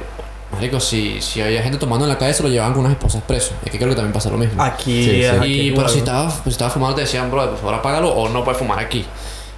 [0.52, 3.22] marico, si, si había gente tomando en la calle, se lo llevaban con unas esposas
[3.22, 3.52] presos.
[3.64, 4.62] Es que creo que también pasa lo mismo.
[4.62, 5.24] Aquí, Sí, sí.
[5.24, 8.28] aquí y, pero si estabas si estaba fumando, te decían, bro, por favor apágalo o
[8.28, 9.06] no puedes fumar aquí.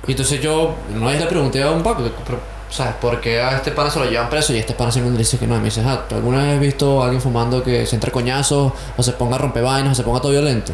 [0.07, 2.38] Y entonces yo, una vez le pregunté a un Paco, pero,
[2.70, 2.94] ¿sabes?
[3.00, 5.18] ¿Por qué a este pana se lo llevan preso y a este pana siempre le
[5.18, 5.54] dice que no?
[5.57, 8.11] Y me dice, ah, ¿tú alguna vez has visto a alguien fumando que se entre
[8.11, 10.72] coñazos o se ponga a romper vainas o se ponga todo violento?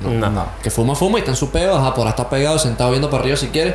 [0.00, 0.30] No.
[0.30, 0.46] No.
[0.62, 3.08] Que fuma, fuma y está en su peo, ajá, por ahí está pegado, sentado viendo
[3.08, 3.74] para arriba si quiere.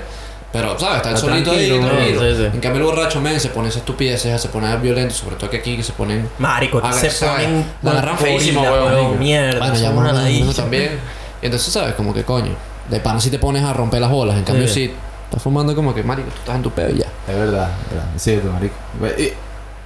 [0.52, 0.98] Pero, ¿sabes?
[0.98, 2.22] Está, el solito ahí, tranquilo, tranquilo.
[2.22, 2.44] sí, sí.
[2.54, 5.58] En cambio, el borracho, men, se pone esa estupideces, se pone violento, sobre todo que
[5.58, 6.28] aquí que se ponen.
[6.40, 7.66] Marico, Ah, se ponen...
[7.82, 9.20] La agarran feísimo, weón.
[9.20, 11.00] Mierda, Bueno, ya una también.
[11.42, 11.96] Y entonces, ¿sabes?
[11.96, 12.56] Como que coño.
[12.90, 14.38] De pana si te pones a romper las bolas.
[14.38, 14.74] En cambio, Sí.
[14.88, 14.94] si
[15.28, 17.08] estás fumando como que, marico, tú estás en tu peo y ya.
[17.28, 18.16] Es verdad, es verdad.
[18.16, 18.76] Es cierto, marico.
[19.18, 19.34] Y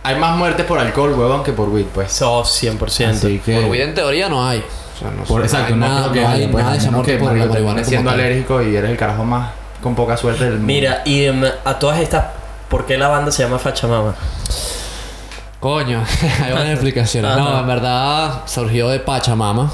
[0.03, 2.11] hay más muertes por alcohol, huevón, que por weed, pues.
[2.11, 3.09] Sos 100%.
[3.09, 3.59] Así que...
[3.59, 4.59] Por weed en teoría no hay.
[4.59, 6.77] O sea, no Por, no exacto, hay no nada, no hay haya, pues, nada de
[6.77, 8.19] a esa muerte que por la marihuana siendo tal.
[8.19, 9.51] alérgico y eres el carajo más
[9.81, 10.67] con poca suerte del mundo.
[10.67, 12.25] Mira, y em, a todas estas...
[12.69, 14.15] ¿Por qué la banda se llama Fachamama?
[15.59, 16.03] Coño,
[16.43, 17.35] hay buenas explicaciones.
[17.35, 17.59] No, Ajá.
[17.59, 19.71] en verdad surgió de Pachamama,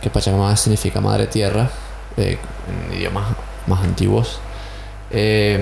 [0.00, 1.68] que Pachamama significa madre tierra,
[2.16, 2.38] eh,
[2.90, 3.24] en idiomas
[3.68, 4.40] más antiguos.
[5.16, 5.58] Eh,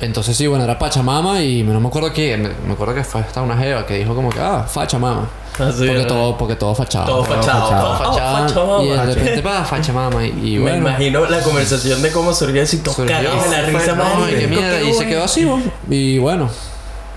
[0.00, 3.40] entonces sí, bueno, era Pachamama y no me acuerdo quién, me acuerdo que fue hasta
[3.40, 5.26] una jeva que dijo como que, ah, Fachamama.
[5.58, 7.06] Así, Porque todo, porque todo fachado.
[7.06, 7.96] Todo fachado.
[7.96, 8.78] fachado.
[8.78, 10.24] Oh, y de repente, pa, Fachamama.
[10.26, 14.04] Y, y Me imagino la conversación de cómo surgió surgió, cagados de la risa, no,
[14.04, 15.48] y, marico, qué mierda, qué y se quedó así.
[15.88, 16.50] Y bueno,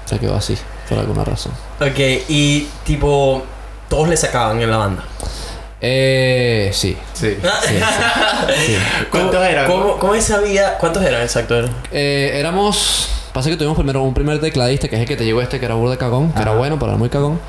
[0.05, 0.55] se quedó así,
[0.87, 1.51] por alguna razón.
[1.81, 3.43] Ok, y tipo,
[3.89, 5.03] todos le sacaban en la banda.
[5.81, 6.97] Eh, sí.
[7.13, 7.35] Sí.
[7.37, 7.75] sí,
[8.65, 8.75] sí.
[9.11, 9.67] ¿Cuántos ¿Cómo- eran?
[9.67, 10.77] ¿Cómo, cómo esa vida?
[10.79, 11.55] ¿Cuántos eran exacto?
[11.91, 13.09] Eh, éramos.
[13.33, 15.65] Pasa que tuvimos primero un primer tecladista, que es el que te llegó este, que
[15.65, 17.39] era burda de cagón, que era bueno, pero era muy cagón.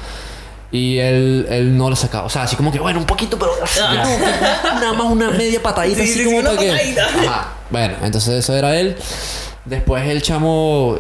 [0.71, 2.27] Y él, él no le sacaba.
[2.27, 3.53] O sea, así como que, bueno, un poquito, pero.
[4.75, 7.07] nada más una media patadita, Sí, así sí, como para que- patadita.
[7.07, 7.49] Ajá.
[7.71, 8.97] Bueno, entonces eso era él.
[9.65, 10.99] Después el chamo.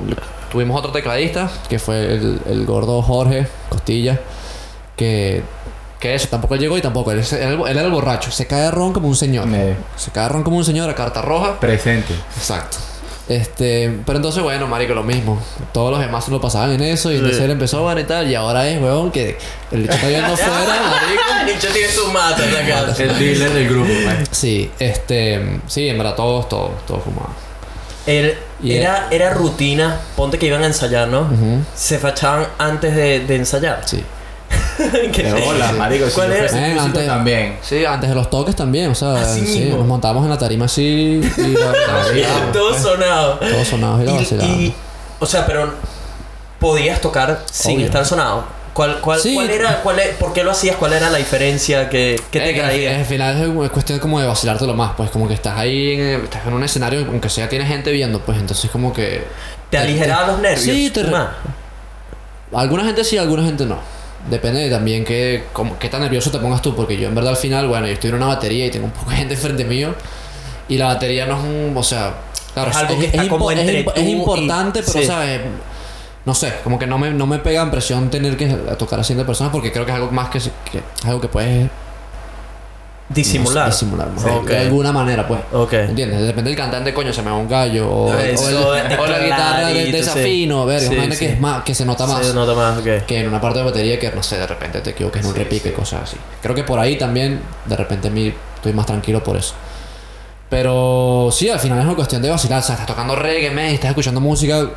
[0.50, 4.18] Tuvimos otro tecladista, que fue el, el gordo Jorge Costilla,
[4.96, 5.42] que.
[5.98, 7.10] Que eso, tampoco él llegó y tampoco.
[7.12, 8.30] Él, él, él era el borracho.
[8.30, 9.46] Se cae de ron como un señor.
[9.46, 11.58] Me- Se cae de ron como un señor a carta roja.
[11.58, 12.14] Presente.
[12.36, 12.76] Exacto.
[13.28, 15.38] Este, pero entonces, bueno, marico, lo mismo.
[15.72, 17.44] Todos los demás se lo pasaban en eso y entonces Sí.
[17.44, 18.30] él empezó a y tal.
[18.30, 19.36] Y ahora es, weón, que
[19.70, 20.54] el bicho está viendo afuera,
[21.02, 21.52] marico.
[21.52, 23.02] Nicho tiene su mata en la casa.
[23.02, 24.24] El dealer del grupo, man.
[24.30, 27.32] Sí, este, sí, en verdad todos, todos, todos fumaban.
[28.06, 28.32] Era,
[28.62, 31.26] Y era, era rutina, ponte que iban a ensayar, ¿no?
[31.74, 33.82] Se fachaban antes de, de ensayar.
[33.84, 34.02] Sí.
[35.12, 36.06] ¿Qué De te- bola, marico.
[36.14, 37.56] ¿Cuál fuese Eh, antes- también.
[37.62, 39.78] Sí, antes de los toques también, o sea, Así sí, mismo.
[39.78, 41.72] nos montamos en la tarima así y la,
[42.46, 42.52] la.
[42.52, 43.38] Todo sonado.
[43.38, 44.74] Todos sonados y la y-
[45.20, 45.72] o sea, pero
[46.60, 47.86] podías tocar sin Obvio.
[47.86, 48.44] estar sonado.
[48.72, 49.34] ¿Cuál, cuál, Sí.
[49.34, 50.76] cuál era, cuál e- por qué lo hacías?
[50.76, 54.26] ¿Cuál era la diferencia que, que te que al- final es, es cuestión como de
[54.28, 57.66] vacilártelo más, pues como que estás ahí, en, estás en un escenario, aunque sea tiene
[57.66, 59.24] gente viendo, pues entonces como que...
[59.70, 60.60] ¿Te aligeraba los nervios?
[60.62, 61.04] Sí, te.
[62.54, 63.78] Alguna gente sí, alguna gente no.
[64.30, 67.30] Depende de también qué, cómo- qué tan nervioso te pongas tú, porque yo en verdad
[67.32, 69.64] al final, bueno, yo estoy en una batería y tengo un poco de gente frente
[69.64, 69.94] mío,
[70.68, 72.14] y la batería no es un, o sea,
[72.52, 75.04] claro, Es algo que está impo- como es entre es y- importante, pero sí.
[75.06, 75.40] sabes,
[76.26, 79.04] no sé, como que no me, no me pega en presión tener que tocar a
[79.04, 80.38] 100 personas, porque creo que es algo más que,
[80.70, 81.70] que es algo que puedes
[83.08, 83.64] Disimular.
[83.68, 84.36] no disimular, ¿no?
[84.40, 84.48] Ok.
[84.48, 85.40] de alguna manera, pues.
[85.52, 85.72] Ok.
[85.72, 86.20] ¿Entiendes?
[86.26, 87.88] Depende del cantante, coño, se me va un gallo.
[87.90, 90.86] O, o, el- Eso o la guitarra de, desafino, sí.
[90.86, 91.32] una vaina Sí, que sí.
[91.32, 92.26] es más, que se nota más.
[92.26, 93.06] Se nota más, ok.
[93.06, 95.32] Que en una parte de batería que no sé, de repente te equivoques en un
[95.32, 95.74] Sí, repique sí.
[95.74, 96.16] cosas así.
[96.42, 99.54] Creo que por ahí también, de repente a mí estoy más tranquilo por eso.
[100.50, 102.60] Pero sí, al final es una cuestión de vacilar.
[102.60, 104.68] O sea, estás tocando reggae, man, estás escuchando música.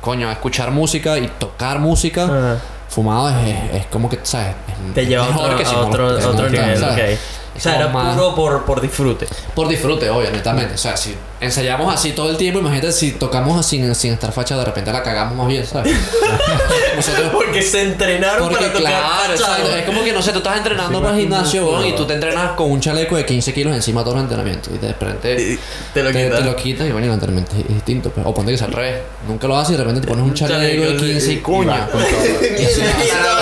[0.00, 2.56] Coño, escuchar música y tocar música Ajá.
[2.88, 4.48] fumado es, es, es como que, ¿sabes?
[4.88, 7.18] Es Te lleva a mejor otro, que si a otro, que otro lo- nivel, ¿sabes?
[7.18, 7.20] ok.
[7.58, 9.26] O sea, era Más- puro por, por disfrute.
[9.54, 10.74] Por disfrute, obvio, netamente.
[10.74, 14.32] O sea, si ensayamos así todo el tiempo, imagínate si tocamos así sin, sin estar
[14.32, 15.92] facha, de repente la cagamos más bien, ¿sabes?
[16.96, 20.56] Nosotros Porque se entrenaron Porque para tocar claro, es como que no sé, tú estás
[20.56, 21.96] entrenando Sí, para el gimnasio weón, y ¿no?
[21.96, 24.88] tú te entrenas con un chaleco de 15 kilos encima todo el entrenamiento y de
[24.88, 25.58] repente Y
[25.94, 26.38] te lo te, quitas.
[26.40, 28.10] te lo quitas y bueno, el entrenamiento es, distinto.
[28.10, 28.26] pues.
[28.26, 28.96] O ponte que es al revés.
[29.28, 31.58] Nunca lo haces y de repente te pones un chaleco de chaleco, 15 y todo.
[32.58, 32.80] Y así,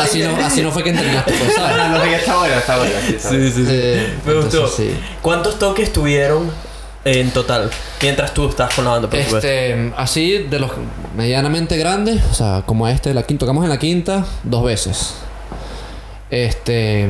[0.01, 1.77] así no, así no fue que entrenaste, pues, ¿sabes?
[1.77, 2.55] buena, está buena.
[3.01, 3.51] sí, está buena.
[3.51, 3.71] Sí, sí, sí.
[3.71, 4.57] Eh, Me gustó.
[4.57, 5.01] entonces, sí.
[5.23, 6.51] ¿Cuántos toques tuvieron
[7.05, 7.71] en total?
[8.03, 9.19] Mientras tú estás con la banda, por.
[9.19, 10.73] Este, así de los
[11.16, 15.14] medianamente grandes, o sea, como este, la quinta, tocamos en la quinta dos veces.
[16.31, 17.09] Este,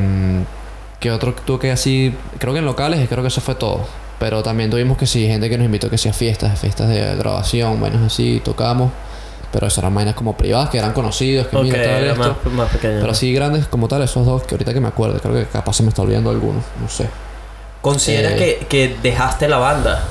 [0.99, 3.85] que otro toque así, creo que en locales, creo que eso fue todo.
[4.19, 7.15] Pero también tuvimos que sí, gente que nos invitó que sí a fiestas, fiestas de
[7.15, 8.91] grabación, vainas así, tocamos.
[9.51, 12.35] Pero eso eran vainas como privadas, que eran conocidos, que Ok, mira, tal era esto.
[12.43, 12.99] más, más pequeño.
[12.99, 15.73] Pero así grandes como tal, esos dos, que ahorita que me acuerdo, creo que capaz
[15.73, 17.07] se me está olvidando alguno, no sé.
[17.81, 20.03] ¿Consideras Eh, que, que dejaste la banda?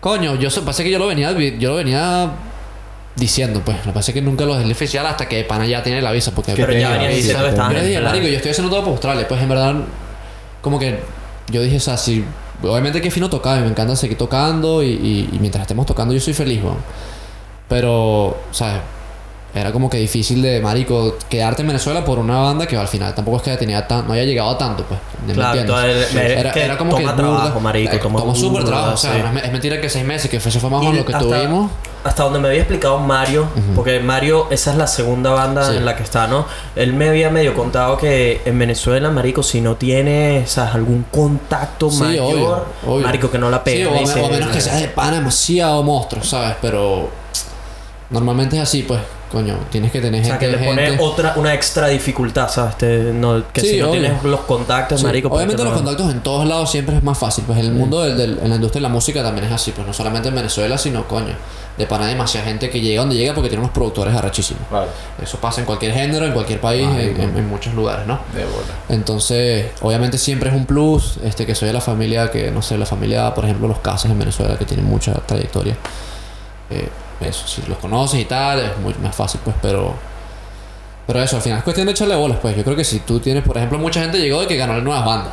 [0.00, 2.30] Coño, yo sé, pasa que yo lo venía, yo lo venía
[3.16, 3.78] diciendo, pues.
[3.78, 6.12] Lo que pasa es que nunca lo dejé oficial hasta que Pana ya tiene la
[6.12, 6.52] visa, porque.
[6.54, 9.26] Que Pero ya venía diciendo que estaban yo dije, marico, estoy haciendo todo por Australia.
[9.26, 9.74] Pues en verdad,
[10.62, 11.00] como que
[11.50, 12.24] yo dije, o sea, si.
[12.62, 16.12] Obviamente que fino tocar y me encanta seguir tocando y, y- y mientras estemos tocando
[16.12, 16.76] yo soy feliz, weón.
[17.68, 18.80] Pero, ¿sabes?
[19.54, 23.14] Era como que difícil de, marico, quedarte en Venezuela por una banda que al final
[23.14, 25.00] tampoco es que tenía tan, no haya llegado a tanto, pues.
[25.26, 25.74] ¿me Claro, entiendes?
[25.74, 29.18] todo el- es que toma trabajo, marico, eh, toma súper trabajo, o sea, sí.
[29.20, 31.04] no es me- es mentira que seis meses, que eso fue más o menos lo
[31.06, 31.70] que hasta- tuvimos.
[32.04, 35.76] Hasta donde me había explicado Mario, porque Mario, esa es la segunda banda Sí.
[35.78, 36.46] en la que está, ¿no?
[36.76, 40.74] Él me había medio contado que en Venezuela, Marico, si no tiene, ¿sabes?
[40.74, 43.06] algún contacto Sí, mayor, obvio, obvio.
[43.06, 43.90] Marico, que no la Sí, pega.
[43.90, 46.54] o, menos que seas de pana demasiado monstruo, ¿sabes?
[46.62, 47.08] Pero
[48.10, 50.46] normalmente es así, pues, coño, tienes que tener O sea, gente.
[50.56, 52.78] que le pone gente- otra, una extra dificultad, ¿sabes?
[52.78, 54.00] Te- no- que Sí, si no obvio.
[54.00, 57.18] tienes los contactos, Sí, Marico, Obviamente los no- contactos en todos lados siempre es más
[57.18, 57.44] fácil.
[57.46, 59.72] Pues en el mundo del, del- en la industria de la música también es así.
[59.72, 61.34] Pues no solamente en Venezuela, sino coño.
[61.76, 64.62] De pana hay demasiada gente que llega donde llega porque tiene unos productores arrechísimos.
[64.68, 64.88] Vale,
[65.22, 67.22] Eso pasa en cualquier género, en cualquier país, en, Marico.
[67.22, 68.18] en- en muchos lugares, ¿no?
[68.34, 68.66] de bola.
[68.88, 72.76] Entonces, obviamente siempre es un plus, este, que soy de la familia que, no sé,
[72.78, 75.76] la familia, por ejemplo, los Casas en Venezuela, que tienen mucha trayectoria.
[76.70, 76.88] Eh,
[77.20, 79.94] eso, si los conoces y tal, es muy más fácil, pues, pero...
[81.06, 82.54] Pero eso, al final es cuestión de echarle bolas, pues.
[82.54, 85.06] Yo creo que si tú tienes, por ejemplo, mucha gente llegó de que ganó nuevas
[85.06, 85.32] bandas.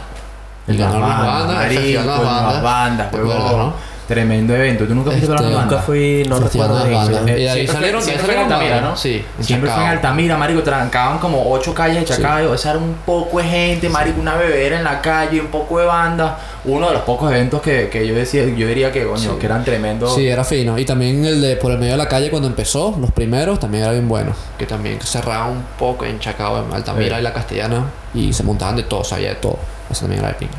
[0.67, 1.73] Y ganó nuevas bandas,
[2.05, 3.59] Nuevas bandas, ¿Te acuerdas, huevón.
[3.67, 3.73] no?
[4.07, 4.85] Tremendo evento.
[4.85, 7.27] ¿Tú nunca fuiste a la Este, Nunca fui, no Festival recuerdo.
[7.27, 8.81] Eh, Y ahí fue- salieron, fue ahí en salieron Altamira.
[8.81, 8.95] ¿no?
[8.97, 9.87] Sí, Siempre fue en.
[9.89, 12.53] Altamira, marico, trancaban como ocho calles de Chacao.
[12.53, 15.85] Esa era un poco de gente, marico, una bebera en la calle, un poco de
[15.87, 16.37] banda.
[16.65, 19.29] Uno de los pocos eventos que, que yo decía, yo diría que, coño, Sí.
[19.39, 20.13] que eran tremendos.
[20.13, 20.77] Sí, era fino.
[20.77, 23.83] Y también el de por el medio de la calle cuando empezó, los primeros, también
[23.83, 24.33] era bien bueno.
[24.59, 27.21] Que también cerraba un poco en Chacao, en Altamira Sí.
[27.21, 27.85] y la Castellana.
[28.13, 29.57] Y se montaban de todo, sabía de todo.
[29.89, 30.53] Eso también era de pinga.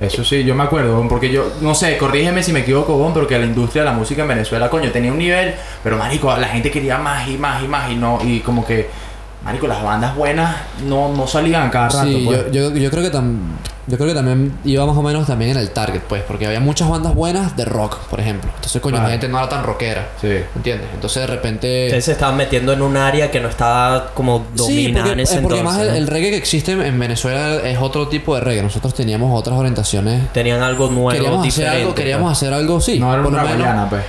[0.00, 3.12] Eso sí, yo me acuerdo, bon, porque yo, no sé, corrígeme si me equivoco, bon,
[3.14, 6.34] pero que la industria de la música en Venezuela, coño, tenía un nivel, pero marico,
[6.36, 8.88] la gente quería más y más y más y no, y como que,
[9.44, 12.04] marico, las bandas buenas no, no salían a cada rato.
[12.06, 12.46] Sí, pues.
[12.50, 13.38] yo, yo, yo creo que tam-
[13.86, 16.60] yo creo que también iba más o menos también en el target, pues, porque había
[16.60, 18.50] muchas bandas buenas de rock, por ejemplo.
[18.54, 20.08] Entonces, coño, la gente no era tan rockera.
[20.20, 20.38] Sí.
[20.56, 20.88] ¿Entiendes?
[20.94, 21.86] Entonces de repente.
[21.86, 25.20] Ustedes se estaban metiendo en un área que no estaba como Sí, dominada porque, en
[25.20, 25.78] ese eh, porque entonces.
[25.80, 25.98] más el, ¿no?
[25.98, 28.62] el reggae que existe en Venezuela es otro tipo de reggae.
[28.62, 30.32] Nosotros teníamos otras orientaciones.
[30.32, 32.38] Tenían algo nuevo, queríamos hacer algo, queríamos pues.
[32.38, 32.98] hacer algo, sí.
[33.00, 33.62] no era por una lo menos.
[33.66, 34.02] guayana, pues.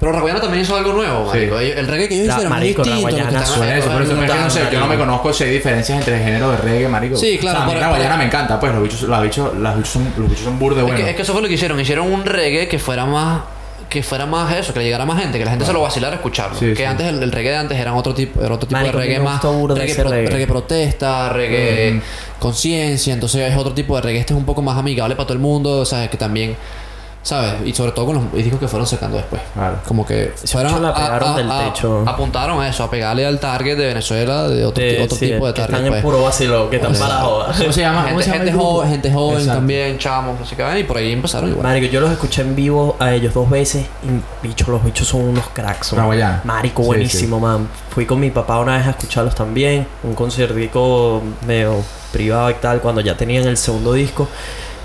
[0.00, 1.38] Pero Raguayana también hizo algo nuevo, Sí.
[1.38, 1.58] marico.
[1.58, 3.08] El reggae que ellos La- hicieron es marico, distinto.
[3.10, 4.08] lo que Raguayana Por eso, por eso, haciendo.
[4.20, 6.50] pero es que no sé, yo no me conozco si hay diferencias entre el género
[6.52, 7.16] de reggae, marico.
[7.16, 9.88] Sí, claro, O sea, a mí me encanta, pues, los bichos, los bichos, los bichos
[9.92, 11.00] son, los bichos son burde Es buenos.
[11.02, 11.80] que, es que eso fue lo que hicieron.
[11.80, 13.40] Hicieron un reggae que fuera más
[13.88, 16.12] que fuera más eso, que le llegara más gente, que la gente se lo vacilara
[16.12, 16.58] a escucharlo.
[16.58, 16.84] Sí, que sí.
[16.84, 19.18] antes el, el reggae de antes era otro tipo, era otro tipo Marico, de reggae
[19.20, 20.30] más reggae, ese pro- reggae.
[20.30, 22.00] reggae protesta, reggae Mm.
[22.38, 25.32] conciencia, entonces es otro tipo de reggae, este es un poco más amigable para todo
[25.34, 26.54] el mundo, sabes que también
[27.28, 27.56] ¿Sabes?
[27.66, 29.42] Y sobre todo con los discos que fueron sacando después.
[29.52, 29.76] Claro.
[29.86, 32.02] Como que fueron la pegaron del techo.
[32.06, 35.46] apuntaron a eso, a pegarle al target de Venezuela, de otro, De- otro sí, tipo
[35.46, 35.74] de que target.
[35.74, 36.02] están en pues.
[36.02, 37.54] puro vacilo, que están para la joda.
[37.58, 38.04] ¿Cómo se llama?
[38.08, 39.58] ¿Cómo gente, se llama joven, gente joven Exacto.
[39.58, 41.62] también, chamos, no sé qué, y por ahí empezaron igual.
[41.64, 45.20] Marico, yo los escuché en vivo a ellos dos veces y bicho, los bichos son
[45.28, 45.88] unos cracks.
[45.88, 45.98] son-.
[46.44, 47.68] Marico, Sí, buenísimo, man.
[47.90, 49.86] Fui con mi papá una vez a escucharlos también.
[50.02, 54.26] Un conciertico medio privado y tal, cuando ya tenían el segundo disco.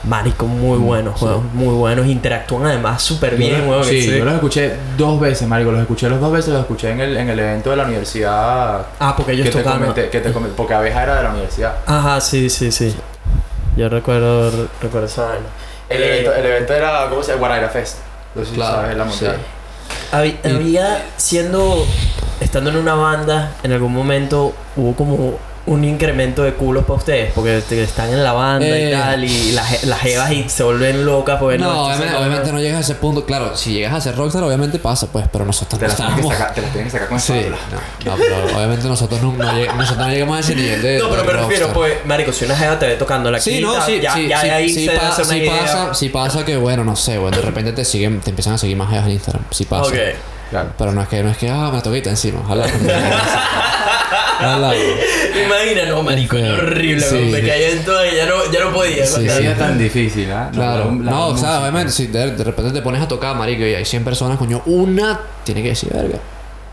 [0.06, 1.26] Marico, muy buenos, sí.
[1.26, 2.06] weón, Muy buenos.
[2.08, 3.84] Interactúan además súper bien, los- weón.
[3.86, 4.18] Sí, sí.
[4.18, 5.72] yo los escuché dos veces, marico.
[5.72, 6.50] Los escuché los dos veces.
[6.52, 8.86] Los escuché en el, en el evento de la universidad.
[9.00, 9.80] Ah, porque ellos que te tocaban.
[9.80, 11.76] comenté, que te comenté, porque Abeja era de la universidad.
[11.86, 12.94] Ajá, sí, sí, sí.
[13.78, 15.46] Yo recuerdo, recuerdo esa vaina.
[15.90, 17.40] El, Eh, evento, el evento era, ¿cómo se llama?
[17.40, 17.98] Guaraira Fest.
[18.36, 19.38] No sé si Claro, sabes la montaña.
[20.12, 21.86] Había, siendo,
[22.40, 27.32] estando en una banda, en algún momento hubo como un incremento de culos para ustedes?
[27.34, 28.92] Porque te- están en la banda y Eh.
[28.92, 31.40] tal, y las, las jevas y se vuelven locas.
[31.40, 33.26] Porque No, esto obviamente, obviamente no llegas a ese punto.
[33.26, 36.16] Claro, si llegas a ser rockstar, obviamente pasa, pues, pero nosotros Te no las tienes
[36.16, 36.38] que estamos.
[36.38, 39.52] sacar, te las tienes que sacar con Sí, no, no, pero obviamente nosotros no, no
[39.54, 41.00] lleg- nosotros no llegamos a ese nivel de.
[41.00, 41.74] No, pero me refiero, rockstar.
[41.74, 44.42] pues, marico, si una jeva te ve tocando la Sí, no, sí, ya, sí, ya
[44.42, 45.60] sí, ahí sí se debe pa- hacer una sí idea.
[45.62, 48.58] pasa, sí pasa que, bueno, no sé, bueno, de repente te siguen, te empiezan a
[48.58, 49.44] seguir más jevas en Instagram.
[49.52, 49.88] Sí pasa.
[49.90, 49.96] Ok.
[50.50, 50.70] Claro.
[50.78, 52.66] Pero no es que, no es que, ah, me toquita encima, ojalá.
[54.42, 57.16] Imagina, no, marico, era horrible, Sí.
[57.32, 59.06] me caía en todo y ya no, ya no podía.
[59.06, 60.50] Sí, es tan difícil, ¿ah?
[60.54, 63.36] Claro, La- la no, o sea, obviamente, si de, de repente te pones a tocar,
[63.36, 66.20] marico, y hay 100 personas, coño, una tiene que decir, verga.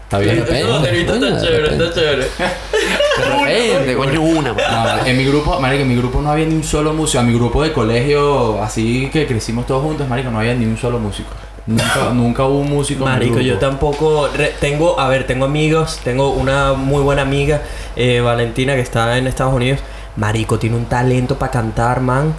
[0.04, 0.34] Está bien.
[0.36, 2.26] De repente, No, Terito, coño, está chévere, está chévere.
[2.26, 4.52] De repente, coño, una.
[4.52, 7.20] No, en mi grupo, marico, en mi grupo no había ni un solo músico.
[7.20, 10.76] En mi grupo de colegio, así que crecimos todos juntos, marico, no había ni un
[10.76, 11.30] solo músico.
[11.66, 13.04] Nunca, nunca hubo un músico.
[13.04, 17.62] Marico, yo tampoco re- tengo, a ver, tengo amigos, tengo una muy buena amiga,
[17.96, 19.80] eh, Valentina, que está en Estados Unidos.
[20.16, 22.34] Marico, tiene un talento para cantar, man,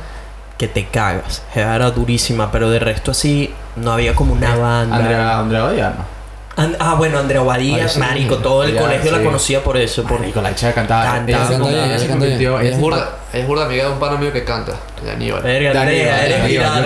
[0.58, 1.44] que te cagas.
[1.56, 4.96] Era durísima, pero de resto así, no había como una banda.
[5.40, 5.94] Andrea, Andrea
[6.80, 10.04] ah, bueno, Andrea Ay, sí, marico, todo el colegio la conocía por eso.
[10.04, 10.20] Por...
[10.20, 11.04] Marico, la hecha cantaba.
[11.04, 11.44] Cantaba.
[11.44, 11.48] Ella
[12.00, 14.32] se Canta convirtió- ella se Ella es burda, es burda amiga de un pana mío
[14.34, 15.42] que canta, de Aníbal.
[15.44, 16.84] Verga, Andrea, eres viral,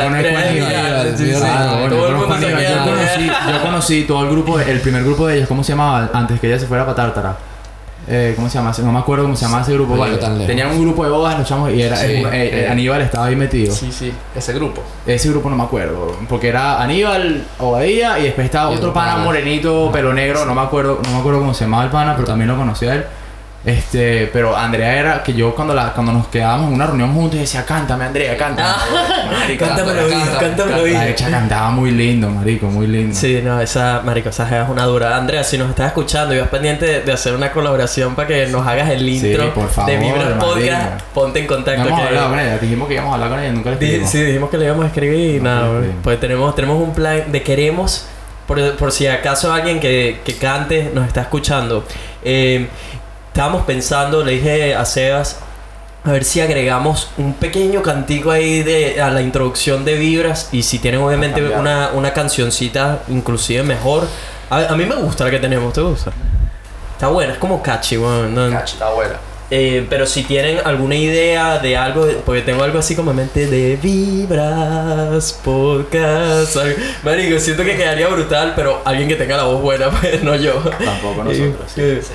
[3.52, 6.10] yo conocí todo el grupo, el primer grupo de ellos, ¿cómo se llamaba?
[6.14, 7.38] Antes que ella se fuera para Tártara.
[8.08, 8.72] Eh, ¿Cómo se llama?
[8.84, 9.98] No me acuerdo cómo se llamaba ese grupo.
[9.98, 10.18] Vale.
[10.46, 12.68] Tenían un grupo de bodas los chamos y era Sí, eh, eh, eh.
[12.70, 13.74] Aníbal estaba ahí metido.
[13.74, 14.82] Sí, sí, ese grupo.
[15.08, 19.14] Ese grupo no me acuerdo, porque era Aníbal Obadía y después estaba Y otro pana
[19.14, 19.24] pana.
[19.26, 22.28] morenito, pelo negro, no me acuerdo, no me acuerdo cómo se llamaba el pana, pero
[22.28, 23.06] también lo conocí a él.
[23.66, 27.40] Este, pero Andrea era que yo cuando la cuando nos quedábamos en una reunión juntos
[27.40, 28.70] decía, "Cántame, Andrea, cántame."
[29.40, 31.02] Marico, Cántamelo bien, canta, cántamelo la bien.
[31.02, 33.16] hecha cantaba muy lindo, marico, muy lindo.
[33.16, 35.18] Sí, no, esa, marico, esa es una dura.
[35.18, 38.46] Andrea, si nos estás escuchando y vas pendiente de, de hacer una colaboración para que
[38.48, 41.82] nos hagas el Sí, intro por favor, de Vibra Podcast, ponte en No contacto.
[41.88, 44.10] hemos que- hablado con ella, dijimos que íbamos a hablar con ella, nunca le escribimos.
[44.12, 47.32] sí, dijimos que le íbamos a escribir y No, nada, pues tenemos, tenemos un plan
[47.32, 48.06] de queremos,
[48.46, 51.84] por, por si acaso alguien que, que cante nos está escuchando.
[52.24, 52.68] Eh,
[53.36, 55.40] estábamos pensando, le dije a Sebas,
[56.06, 60.64] a ver si agregamos un pequeño cantico ahí de, a la introducción de Vibras y
[60.64, 64.08] si tienen obviamente una, una cancioncita inclusive mejor.
[64.50, 66.14] A, a mí me gusta la que tenemos, ¿te gusta?
[66.94, 68.34] Está buena, es como catchy, weón.
[68.34, 69.16] no- está buena.
[69.52, 73.48] eh, pero si tienen alguna idea de algo, porque tengo algo así como en mente
[73.48, 76.56] de Vibras Podcast.
[77.04, 80.54] Marico, siento que quedaría brutal, pero alguien que tenga la voz buena, pues no yo.
[80.54, 81.70] Tampoco nosotros.
[81.74, 81.82] sí.
[81.82, 82.14] Eh, Sí.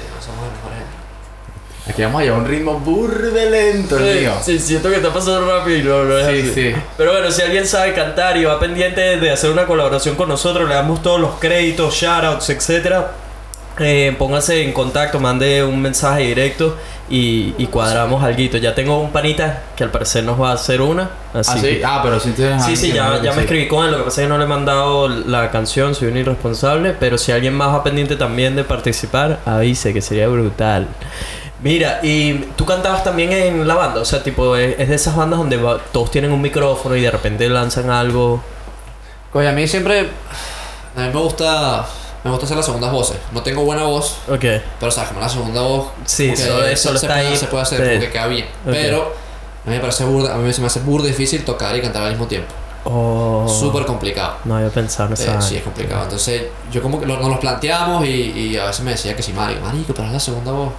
[1.91, 4.33] Aquí vamos a llevar un ritmo burde lento, el eh, mío.
[4.43, 6.73] sí, siento que está pasando rápido no, no es Sí, así.
[6.73, 6.75] sí.
[6.97, 10.69] Pero bueno, si alguien sabe cantar y va pendiente de hacer una colaboración con nosotros,
[10.69, 13.13] le damos todos los créditos, shoutouts, etcétera.
[13.79, 16.77] Eh, póngase en contacto, mande un mensaje directo
[17.09, 18.39] y, y cuadramos algo.
[18.59, 21.09] Ya tengo un panita que al parecer nos va a hacer una.
[21.33, 21.63] Así Ah, sí.
[21.63, 23.93] que- Ah, pero si tienes Sí, sí, ya, ya me escribí con él.
[23.93, 26.95] Lo que pasa es que no le he mandado la canción, soy un irresponsable.
[27.01, 30.87] Pero si alguien más va pendiente también de participar, avise que sería brutal.
[31.63, 35.15] Mira, y tú cantabas también en la banda, o sea, tipo, es, es de esas
[35.15, 38.43] bandas donde va- todos tienen un micrófono y de repente lanzan algo.
[39.35, 40.09] Oye, a mí siempre.
[40.97, 41.85] A mí me gusta.
[42.25, 43.17] Me gusta hacer las segundas voces.
[43.33, 44.45] No tengo buena voz, Ok.
[44.79, 45.87] pero sabes, como la segunda voz.
[46.05, 47.37] Sí, solo- se, está puede, ahí.
[47.37, 47.89] se puede hacer, Sí.
[47.89, 48.47] como que queda bien.
[48.67, 49.15] Pero
[49.67, 52.03] a mí me parece burda, a mí se me hace burda difícil tocar y cantar
[52.03, 52.53] al mismo tiempo.
[52.85, 53.47] Oh.
[53.49, 54.35] Súper complicado.
[54.45, 55.41] No había pensado en Eh, esa.
[55.41, 56.03] sí, es complicado.
[56.05, 59.23] Entonces, yo como que lo- nos los planteamos y, y a veces me decía que
[59.23, 60.73] sí, marico, marico, pero haz la segunda voz.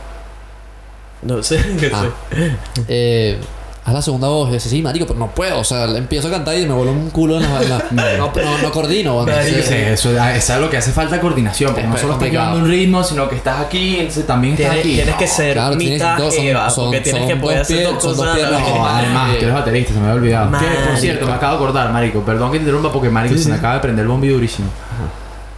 [1.22, 1.58] No sé.
[1.80, 2.04] qué Ah.
[2.04, 2.52] sé.
[2.88, 3.38] Eh,
[3.86, 4.50] haz la segunda voz.
[4.50, 5.60] Y decía, sí, marico, pero no puedo.
[5.60, 7.62] O sea, empiezo a cantar y me vuelvo un culo en la...
[7.62, 7.84] en la-
[8.18, 9.16] no, no, no coordino.
[9.24, 12.14] Marico, entonces- Sí, eso, eso es lo que hace falta coordinación, porque Es no solo
[12.14, 12.46] estás complicado.
[12.48, 14.96] llevando un ritmo, sino que estás aquí, entonces también estás Tienes, aquí.
[14.96, 17.36] tienes No, que ser claro, tienes mitad dos- son- jeva, son- porque tienes son que
[17.36, 18.34] poder dos hacer pies- dos son dos cosas.
[18.36, 18.66] a la piernas.
[18.66, 18.76] vez.
[18.76, 20.52] No, además, tú eres baterista, se me había olvidado.
[20.60, 23.44] Que, por cierto, me acabo de acordar, marico, perdón que te interrumpa porque marico Sí,
[23.44, 23.60] se me sí.
[23.60, 24.70] acaba de prender el bombillo durísimo.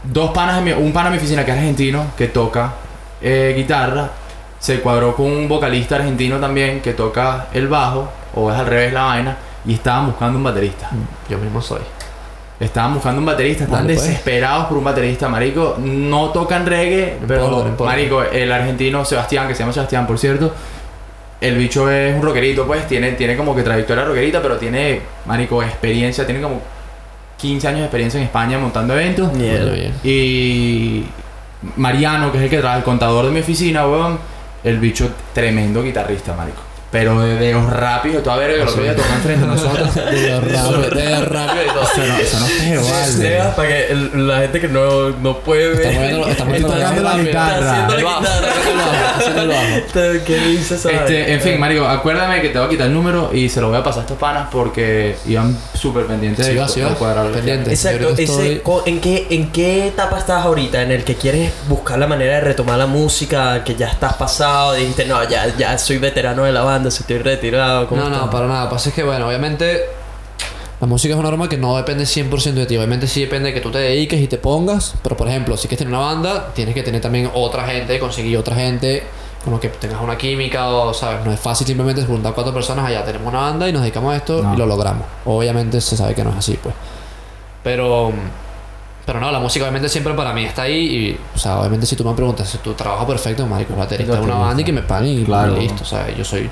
[0.03, 2.73] Dos panas, en mi- un pana en mi oficina que es argentino, que toca
[3.21, 4.09] eh, guitarra,
[4.63, 8.93] se cuadró con un vocalista argentino también que toca el bajo, o es al revés
[8.93, 10.89] la vaina, y estaban buscando un baterista.
[11.29, 11.81] Yo mismo soy.
[12.61, 14.01] Estaban buscando un baterista, están pues.
[14.01, 15.75] desesperados por un baterista, marico.
[15.79, 17.91] No tocan reggae, No pero importa, no importa.
[17.91, 20.53] marico, el argentino Sebastián, que se llama Sebastián, por cierto,
[21.41, 25.61] el bicho es un rockerito, pues, tiene, tiene como que trayectoria rockerita, pero tiene, marico,
[25.61, 26.61] experiencia, tiene como
[27.35, 29.37] 15 años de experiencia en España montando eventos.
[29.37, 29.93] Bien.
[30.05, 31.03] Y
[31.75, 34.31] Mariano, que es el que trabaja, el contador de mi oficina, weón,
[34.63, 36.72] el bicho tremendo guitarrista, marico.
[36.93, 39.47] Pero de, de los rápidos, tú a ver que el otro día tocan frente a
[39.47, 39.95] nosotros.
[40.13, 41.83] De rápido, de rápido y todo.
[41.83, 43.07] Eso no, eso no es.
[43.13, 45.81] Sebas, para que el- la gente que no, no puede ver.
[45.81, 47.25] Estamos viendo, estamos viendo Está tocando la rápido.
[47.27, 47.55] guitarra.
[47.57, 49.15] Está haciendo la bajo, guitarra.
[49.17, 50.23] haciendo el bajo.
[50.25, 53.31] ¿Qué dice esa Este, en fin, Marico, acuérdame que te voy a quitar el número
[53.33, 56.59] y se lo voy a pasar a estos panas porque iban súper pendientes Sí de,
[56.59, 56.93] va, sí de va.
[56.93, 57.71] cuadrar la Pendiente.
[57.71, 60.81] Exacto, estoy- ¿en, qué, ¿en qué etapa estás ahorita?
[60.83, 64.73] En el que quieres buscar la manera de retomar la música, que ya estás pasado,
[64.73, 67.87] dijiste, no, ya, ya soy veterano de la banda, si estoy retirado.
[67.87, 68.29] ¿cómo No, no, estás?
[68.29, 68.69] para nada.
[68.69, 69.81] Pasa es que, bueno, obviamente
[70.81, 72.75] la música es una norma que no depende 100% de ti.
[72.77, 74.95] Obviamente sí depende de que tú te dediques y te pongas.
[75.01, 78.37] Pero, por ejemplo, si quieres tener una banda, tienes que tener también otra gente, conseguir
[78.37, 79.03] otra gente
[79.43, 81.25] con lo que tengas una química o, ¿sabes?
[81.25, 83.03] No es fácil simplemente juntar cuatro personas allá.
[83.03, 84.53] Tenemos una banda y nos dedicamos a esto No.
[84.53, 85.05] y lo logramos.
[85.25, 86.73] Obviamente se sabe que no es así, pues.
[87.63, 88.11] Pero...
[89.05, 91.97] Pero no, la música obviamente siempre para mí está ahí y, o sea, obviamente si
[91.97, 94.81] tú me preguntas si tu trabajo perfecto, marico, baterista de una banda y que me
[94.81, 95.57] paguen y, Claro.
[95.57, 96.49] y listo, o sea, yo soy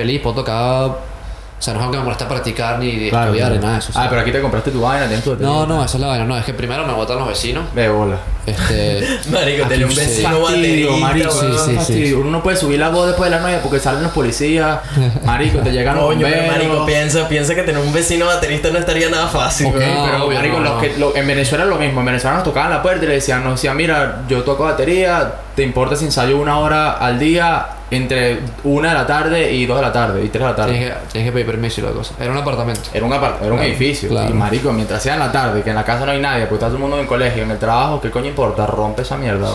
[0.00, 3.26] feliz, puedo tocar, o sea, no es algo que me molesta practicar ni de Claro,
[3.26, 3.90] estudiar ni nada de eso.
[3.96, 6.24] Ah, pero aquí te compraste tu vaina, tienes tu No, no, esa es la vaina,
[6.24, 8.16] no, es que primero me votan los vecinos, De bola.
[8.46, 9.04] este...
[9.32, 9.98] Marico, tenía un sí.
[9.98, 12.20] vecino Fastidio, baterista, marico, sí, sí, fastidio.
[12.20, 14.78] Uno no puede subir la voz después de la noche porque salen los policías.
[15.24, 16.46] Marico, te llegan los bomberos.
[16.46, 19.74] marico, piensa, piensa que tener un vecino baterista no estaría nada fácil, Ok.
[19.74, 20.80] No, pero obvio, marico, no, los no.
[20.80, 21.98] que- lo- en Venezuela es lo mismo.
[22.00, 25.32] En Venezuela nos tocaban la puerta y le decían, nos decían, mira, yo toco batería,
[25.58, 29.76] ¿te importa si ensayo una hora al día entre una de la tarde y dos
[29.78, 30.70] de la tarde y tres de la tarde?
[30.78, 32.14] Tienes que, tienes que pedir permiso y la cosa.
[32.20, 32.80] Era un apartamento.
[32.94, 34.08] Era un, apart- era un Claro, edificio.
[34.08, 34.30] claro.
[34.30, 36.58] Y marico, mientras sea en la tarde, que en la casa no hay nadie, pues
[36.58, 38.66] está todo el mundo en el colegio, en el trabajo, ¿qué coño importa?
[38.68, 39.48] Rompe esa mierda.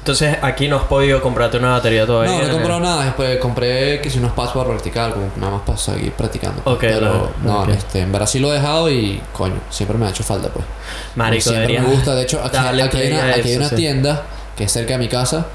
[0.00, 2.32] Entonces aquí no has podido comprarte una batería todavía.
[2.32, 5.52] No, no he comprado nada, después compré que si unos pasos para practicar, como nada
[5.52, 6.60] más para seguir practicando.
[6.64, 10.10] Ok, pero claro, no, este, en Brasil lo he dejado y coño, siempre me ha
[10.10, 10.64] hecho falta pues.
[11.16, 14.22] Marico, siempre me gusta, de hecho, aquí, aquí hay una, aquí hay tienda
[14.56, 15.46] que cerca de mi casa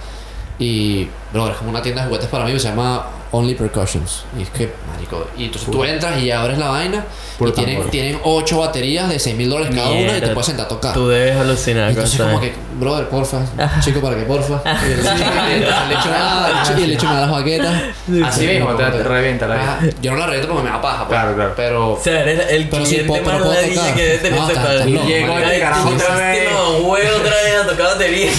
[0.62, 4.26] y, bro, es como una tienda de juguetes para mí que se llama Only Percussions.
[4.38, 7.06] Y es que, marico, y entonces tú entras y abres la vaina
[7.38, 7.90] Puro y tienen, tambor.
[7.92, 10.34] tienen ocho baterías de 6 mil dólares cada una y te Mierda.
[10.34, 10.94] puedes sentar a tocar.
[10.94, 13.40] Tú debes alucinar con Entonces como que, brother, porfa,
[13.82, 14.62] chico, para que porfa.
[14.88, 17.82] Y el chico, entonces le echo nada, y le echo nada a las baquetas.
[18.26, 19.80] Así mismo, te, te revienta la vida.
[20.02, 21.20] yo no la reviento porque me da paja, pues.
[21.20, 21.54] Claro, claro.
[21.56, 24.90] Pero, O sea, eres el Pero sí, cliente pero más ladilla que debe tener ese
[24.92, 26.52] loco, Llegó el carajo otra vez.
[26.54, 28.32] mamá huevo otra vez a tocar batería.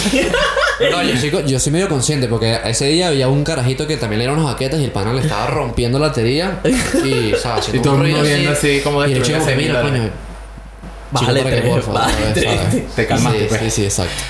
[0.91, 4.19] No, yo soy, yo soy medio consciente porque ese día había un carajito que también
[4.19, 6.61] le dieron unas baquetas y el pana le estaba rompiendo la batería
[7.05, 7.69] y, ¿sabes?
[7.73, 10.11] Y todo el mundo viendo así como Y el chico mira, coño.
[11.11, 12.87] Bájale tres, bájale.
[12.97, 13.61] Te calmaste, sí, pues.
[13.61, 14.23] Sí, sí, exacto.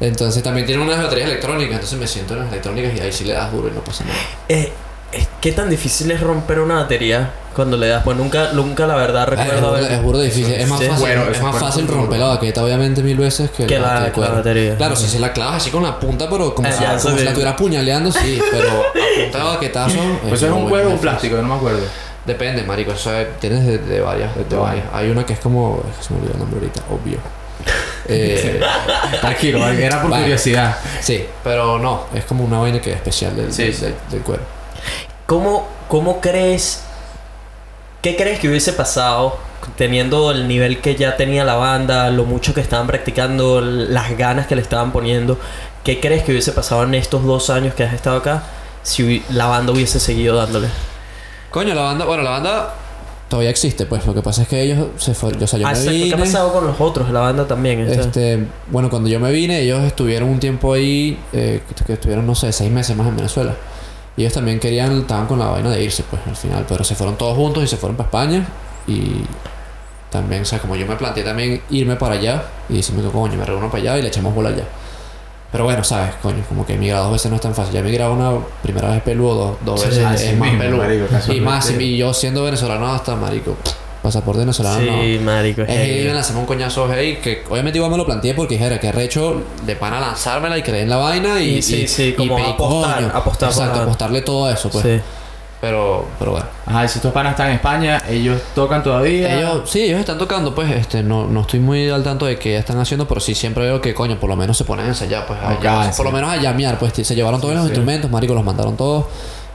[0.00, 3.24] Entonces también tiene unas baterías electrónicas, entonces me siento en las electrónicas y ahí sí
[3.24, 4.18] le das duro y no pasa nada.
[4.48, 4.72] Eh,
[5.12, 8.04] eh, ¿Qué tan difícil es romper una batería cuando le das?
[8.04, 10.52] Pues nunca, nunca la verdad Es recuerdo haber- es burda difícil.
[10.54, 10.86] Es más Sí.
[10.86, 13.78] fácil, Bueno, es es más fácil es romper la baqueta, obviamente, mil veces que, Que
[13.80, 14.76] la- que batería.
[14.76, 17.22] Claro, si se la clavas así con la punta, pero como, Ah, si, como la
[17.24, 18.40] estuviera apuñaleando, sí.
[18.52, 19.98] Pero a punta de baquetazo.
[20.22, 21.80] Pues eso es un cuero o un plástico, yo no me acuerdo.
[22.24, 22.92] Depende, marico.
[22.92, 24.34] Eso es- tienes de, de varias.
[24.36, 24.84] De, De varias.
[24.92, 25.82] Hay una que es como.
[25.90, 27.18] es que Se me olvidó el nombre ahorita, obvio.
[28.08, 28.60] Eh,
[29.20, 30.22] Tranquilo, era por Vale.
[30.24, 30.76] curiosidad.
[31.00, 32.04] sí, pero no.
[32.14, 33.80] Es como una vaina que es especial del, Sí, del, sí.
[33.86, 34.42] del- del cuero.
[35.26, 36.82] ¿Cómo, ¿Cómo crees?
[38.02, 39.36] ¿Qué crees que hubiese pasado
[39.76, 44.46] teniendo el nivel que ya tenía la banda, lo mucho que estaban practicando, las ganas
[44.46, 45.38] que le estaban poniendo?
[45.82, 48.42] ¿Qué crees que hubiese pasado en estos dos años que has estado acá
[48.82, 50.68] si la banda hubiese seguido dándole?
[51.50, 52.04] Coño, la banda.
[52.04, 52.74] Bueno, la banda
[53.28, 54.04] todavía existe, pues.
[54.06, 55.42] Lo que pasa es que ellos se fueron.
[55.42, 55.92] O sea, yo Ah, me exacto.
[55.98, 56.16] ¿Qué ha vine.
[56.18, 57.10] pasado con los otros?
[57.10, 57.88] La banda también.
[57.88, 58.02] o sea.
[58.02, 62.34] Este, bueno, cuando yo me vine, ellos estuvieron un tiempo ahí, eh, que estuvieron, no
[62.34, 63.54] sé, seis meses más en Venezuela.
[64.16, 66.64] Y ellos también querían, estaban con la vaina de irse, pues, al final.
[66.68, 68.46] Pero se fueron todos juntos y se fueron para España.
[68.86, 69.22] Y
[70.10, 72.44] también, o sea, como yo me planteé también irme para allá.
[72.68, 74.64] Y decirme que, coño, me reúno para allá y le echamos bola allá.
[75.52, 77.74] Pero bueno, sabes, coño, como que emigrar dos veces no es tan fácil.
[77.74, 80.78] Ya emigrar una primera vez peludo, dos, dos veces es más peludo.
[80.78, 83.56] marico, y más, y yo siendo venezolano hasta, marico,
[84.06, 85.02] pasaporte venezolano no.
[85.02, 85.62] sí, marico.
[85.62, 85.90] es heavy.
[86.00, 88.92] ir a lanzarme un coñazo ahí que obviamente igual me lo planteé porque dije, que
[88.92, 92.38] recho de pana lanzármela y creer en la vaina y, Y sí, y- sí, como
[92.38, 95.00] y pe- apostar, coño, apostar exacto, apostarle todo eso pues Sí.
[95.60, 99.38] pero pero bueno Ajá, y si estos panas están en España, ellos tocan todavía.
[99.38, 102.56] ellos sí ellos están tocando pues este no, no estoy muy al tanto de qué
[102.56, 105.26] están haciendo pero sí siempre veo que coño por lo menos se ponen a ensayar
[105.26, 105.96] pues a sí.
[105.96, 107.68] por lo menos a llamear pues se llevaron todos los sí.
[107.70, 109.06] instrumentos marico los mandaron todos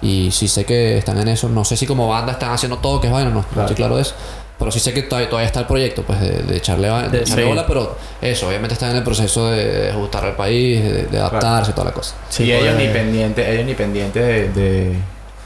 [0.02, 2.99] y sí sé que están en eso no sé si como banda están haciendo todo
[2.99, 3.62] que es vaina no, no Claro.
[3.62, 4.16] estoy claro de eso
[4.62, 7.20] pero sí sé que todavía, todavía está el proyecto pues de, de echarle, de De-
[7.24, 7.49] echarle sí.
[7.49, 11.74] bola pero eso obviamente están en el proceso de, ajustar al país de, de adaptarse
[11.74, 14.95] toda la cosa Sí, y ellos ni pendientes, ellos ni pendientes de, de,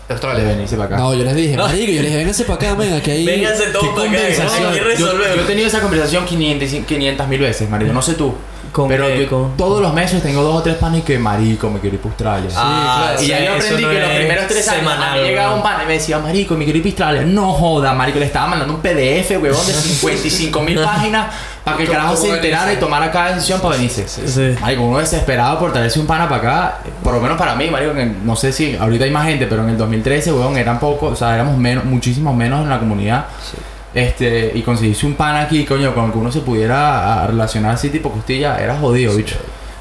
[0.08, 0.98] de venirse para acá.
[0.98, 3.26] No, yo les dije, marico, yo les dije, vénganse para acá, venga, que ahí...
[3.26, 4.68] Vénganse todos ¿Qué para acá, conversación?
[4.68, 7.92] aquí Yo, yo he tenido esa conversación 500 mil veces, marico.
[7.94, 8.36] No sé tú.
[8.76, 11.70] Con Pero qué, yo con- todos los meses tengo dos o tres panes que marico,
[11.70, 12.50] me quiero ir para Australia.
[12.58, 15.28] Ah, y sí, ya yo aprendí no que los primeros tres años semanal, a mí
[15.30, 17.34] llegaba un pan y me decía, marico, me quiero ir para Australia.
[17.34, 21.28] No joda, marico, le estaba mandando un PDF, huevón, de 55 mil páginas
[21.64, 24.06] para que el ¿Cómo- carajo se enterara y tomara cada decisión para venirse.
[24.10, 24.58] Sí.
[24.60, 27.94] Marico, uno desesperado por traerse un pana para acá, por lo menos para mí, marico,
[27.94, 31.14] que no sé si ahorita hay más gente, pero en el 2013, weón, eran pocos,
[31.14, 33.26] o sea, éramos menos, muchísimos menos en la comunidad.
[33.96, 38.12] Este, y conseguirse un pan aquí, coño, con que uno se pudiera relacionar así tipo
[38.12, 39.38] costilla, era jodido, bicho.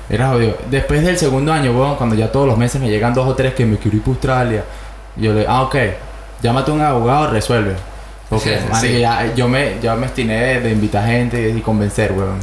[0.09, 0.57] Era jodido.
[0.71, 3.55] Después del segundo año, weón, cuando ya todos los meses me llegan dos o tres
[3.55, 4.65] que me quiero ir para Australia,
[5.17, 5.77] yo le, ah, ok,
[6.43, 7.75] llámate a un abogado, resuelve.
[8.31, 9.01] Porque, Sí, sí.
[9.01, 12.39] ya, yo me, ya me estiné de, de invitar gente y convencer, weón.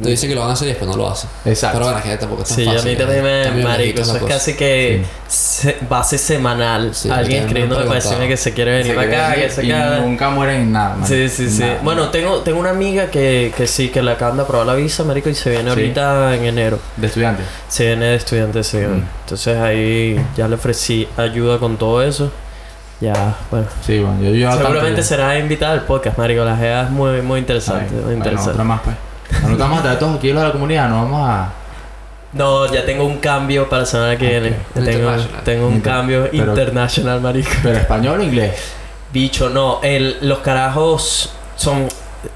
[0.00, 1.28] Te dicen que lo van a hacer y después no lo hacen.
[1.44, 1.78] Exacto.
[1.78, 2.80] Pero bueno, que tampoco es tan Sí, fácil.
[2.80, 2.96] a mí ¿eh?
[2.96, 3.22] también
[3.56, 3.62] me...
[3.64, 4.34] Marico, eso la es cosa.
[4.34, 6.94] casi que se- base semanal.
[6.94, 8.28] Sí, Alguien decirme preguntado.
[8.28, 9.98] que se quiere venir Se para acá, que se y queda...
[9.98, 11.34] nunca mueren en nada, Sí, marico.
[11.34, 11.60] sí, sí.
[11.62, 11.78] Nada.
[11.82, 15.02] Bueno, tengo, tengo una amiga que, que sí, que le acaban de aprobar la visa,
[15.02, 15.68] marico, y se viene Sí.
[15.70, 16.78] ahorita en enero.
[16.96, 17.42] De estudiante.
[17.68, 18.76] Se viene de estudiante, sí.
[18.76, 19.02] Mm.
[19.24, 22.30] Entonces ahí ya le ofrecí ayuda con todo eso.
[23.00, 23.66] Ya, bueno.
[23.84, 26.44] Sí, bueno, yo yo Seguramente será invitada al podcast, marico.
[26.44, 27.90] La GEA es muy, muy interesante.
[27.92, 28.50] muy Bueno, interesante.
[28.52, 28.94] otra más, pues.
[29.58, 31.52] Vamos a todos aquí los de la comunidad, no vamos a...
[32.32, 34.48] No, ya tengo un cambio para la semana que viene.
[34.76, 35.44] Ok.
[35.44, 37.50] Tengo, un cambio pero- internacional, marico.
[37.62, 38.54] ¿Pero español o inglés?
[39.12, 39.80] Bicho, no.
[39.82, 41.88] El, los carajos son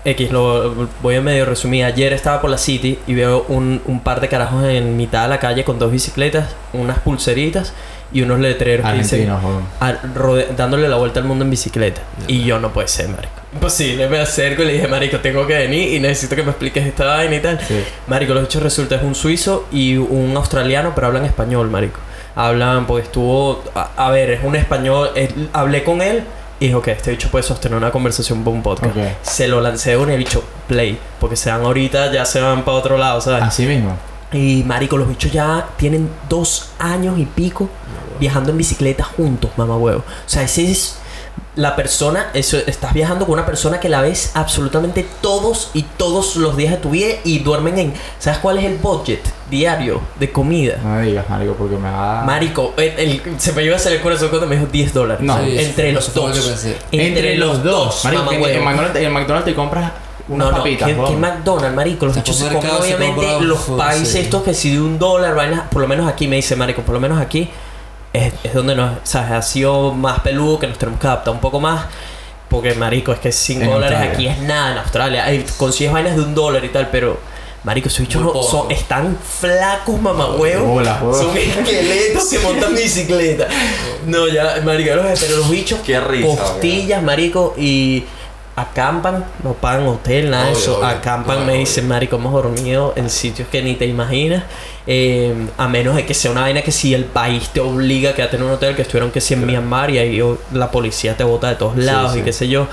[0.04, 1.84] X, lo voy a medio resumir.
[1.84, 5.28] Ayer estaba por la City y veo un, un par de carajos en mitad de
[5.28, 7.72] la calle con dos bicicletas, unas pulseritas
[8.12, 9.62] y unos letreros que dicen Argentinos, joder.
[9.78, 12.00] a- rode- dándole la vuelta al mundo en bicicleta.
[12.26, 13.34] Y yo no puede ser, marico.
[13.54, 16.84] Imposible, me acerco y le dije, marico, tengo que venir y necesito que me expliques
[16.86, 17.60] esta vaina y tal.
[17.66, 17.82] Sí.
[18.08, 22.00] Marico, los hechos resulta es un suizo y un australiano, pero hablan español, marico.
[22.34, 23.62] Hablan, porque estuvo...
[23.74, 25.10] A, a ver, es un español...
[25.14, 26.24] es- hablé con él
[26.58, 28.96] y dijo que este bicho puede sostener una conversación para un podcast.
[29.22, 32.76] Se lo lancé con el bicho play, porque se van ahorita, ya se van para
[32.78, 33.42] otro lado, ¿sabes?
[33.44, 33.96] Así mismo.
[34.32, 37.68] Y marico, los bichos ya tienen dos años y pico
[38.18, 40.00] viajando en bicicleta juntos, mamá huevo.
[40.00, 40.98] O sea, ese es
[41.56, 46.34] la persona, eso, estás viajando con una persona que la ves absolutamente todos y todos
[46.36, 47.94] los días de tu vida y duermen en.
[48.18, 50.78] ¿Sabes cuál es el budget diario de comida?
[50.82, 52.24] No me digas, marico, porque me va...
[52.24, 55.24] Marico, el- el- se me iba a hacer el corazón cuando me dijo 10 dólares.
[55.24, 55.38] No.
[55.44, 56.66] Sí, entre los dos.
[56.90, 59.92] Entre los dos, Marico, en, McDonald's, en McDonald's te compras
[60.26, 64.18] No, no, papitas, que McDonald's, marico, los bichos se se obviamente compra los países sí.
[64.20, 66.94] estos que si de un dólar, vainas, por lo menos aquí me dice, marico, por
[66.94, 67.48] lo menos aquí
[68.14, 71.60] es, es donde nos, ha sido más peludo, que nos tenemos que adaptar un poco
[71.60, 71.84] más.
[72.48, 74.14] Porque, marico, es que 5 En dólares Australia.
[74.14, 75.24] aquí es nada en Australia.
[75.26, 77.18] Hay, consigues vainas de un dólar y tal, pero,
[77.64, 80.86] marico, esos bichos no- son, están flacos, mamagüeos.
[81.18, 83.48] Son esqueletos, se montan bicicleta.
[84.06, 88.04] No, ya, marico, los- pero los bichos, Qué risa, costillas, marico, y
[88.56, 90.76] acampan, no pagan hotel, nada de eso.
[90.76, 90.86] obvio.
[90.86, 94.44] Acampan, Obvio, me dicen, marico, hemos dormido en sitios que ni te imaginas.
[94.86, 98.14] eh, a menos de que sea una vaina que si el país te obliga a
[98.14, 100.20] quedarte en un hotel, que estuvieron que si en Myanmar y ahí
[100.52, 102.18] la policía te bota de todos lados sí.
[102.20, 102.66] y qué sé yo.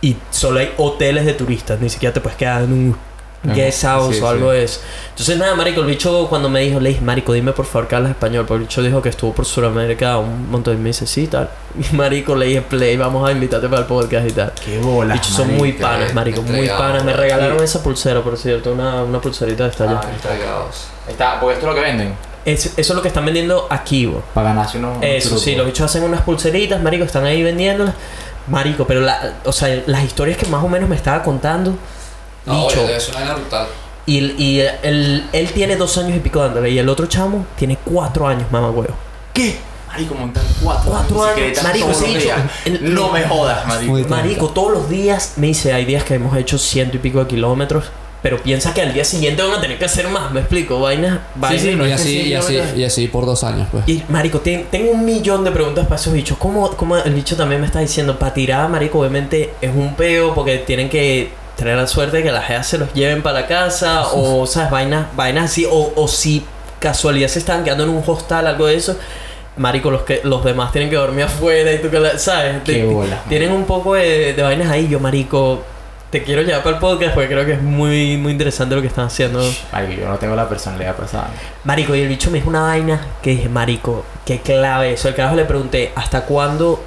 [0.00, 2.96] Y solo hay hoteles de turistas, ni siquiera te puedes quedar en un
[3.44, 4.56] guest house sí, o algo sí.
[4.56, 4.80] de eso.
[5.10, 7.96] Entonces, nada, marico, el bicho cuando me dijo, le dije, marico, dime por favor que
[7.96, 8.44] hablas español.
[8.46, 11.48] Porque el bicho dijo que estuvo por Sudamérica un montón de meses y tal.
[11.92, 14.52] Y marico, le dije, play, vamos a invitarte para el podcast y tal.
[14.64, 15.14] Qué bola.
[15.14, 17.02] Bichos son muy panas, marico, muy panas.
[17.04, 20.00] Me regalaron esa pulsera, por cierto, una, una pulserita de esta allá.
[20.04, 20.64] Ah,
[21.08, 22.14] está, porque esto es lo que venden.
[22.44, 24.22] Es- eso es lo que están vendiendo aquí, bo.
[24.34, 24.98] Para ganarse unos...
[25.00, 25.44] Eso trucos.
[25.44, 27.94] sí, los bichos hacen unas pulseritas, marico, están ahí vendiéndolas.
[28.48, 31.74] Marico, pero la, o sea, las historias que más o menos me estaba contando,
[32.46, 32.84] No, bicho.
[32.84, 33.66] oye, es una vaina brutal.
[34.06, 36.70] Y, y él, él tiene dos años y pico dándole.
[36.70, 38.94] Y el otro chamo tiene cuatro años, mamá huevo.
[39.32, 39.56] ¿Qué?
[39.88, 42.40] Marico, montan cuatro, Cuatro años, marico, días.
[42.64, 44.08] el- No me jodas, marico.
[44.08, 47.26] Marico, todos los días me dice, hay días que hemos hecho ciento y pico de
[47.26, 47.84] kilómetros.
[48.22, 51.18] Pero piensa que al día siguiente van a tener que hacer más, me explico, vainas,
[51.34, 51.60] vainas.
[51.60, 53.82] sí, no y es así, sí, y así, y así por dos años, pues.
[53.88, 56.38] Y, marico, ten- tengo un millón de preguntas para esos bichos.
[56.38, 58.18] ¿Cómo, cómo el bicho también me está diciendo?
[58.20, 62.32] Para tirar, marico, obviamente es un peo porque tienen que tener la suerte de que
[62.32, 64.70] las geas se los lleven para la casa o, ¿sabes?
[64.70, 65.66] Vainas, vainas así.
[65.70, 66.44] O, o si
[66.80, 68.96] casualidad se están quedando en un hostal, algo de eso.
[69.56, 72.56] Marico, los que los demás tienen que dormir afuera y tú que la- ¿sabes?
[72.64, 72.84] Qué
[73.28, 74.88] Tienen un poco de, de vainas ahí.
[74.88, 75.62] Yo, marico,
[76.08, 78.86] te quiero llevar para el podcast porque creo que es muy, muy interesante lo que
[78.88, 79.40] están haciendo.
[79.70, 81.28] Marico, yo no tengo la personalidad pasada.
[81.64, 85.08] Marico, y el bicho me dijo una vaina que dije, Marico, qué clave eso.
[85.08, 86.82] El carajo le pregunté, ¿hasta cuándo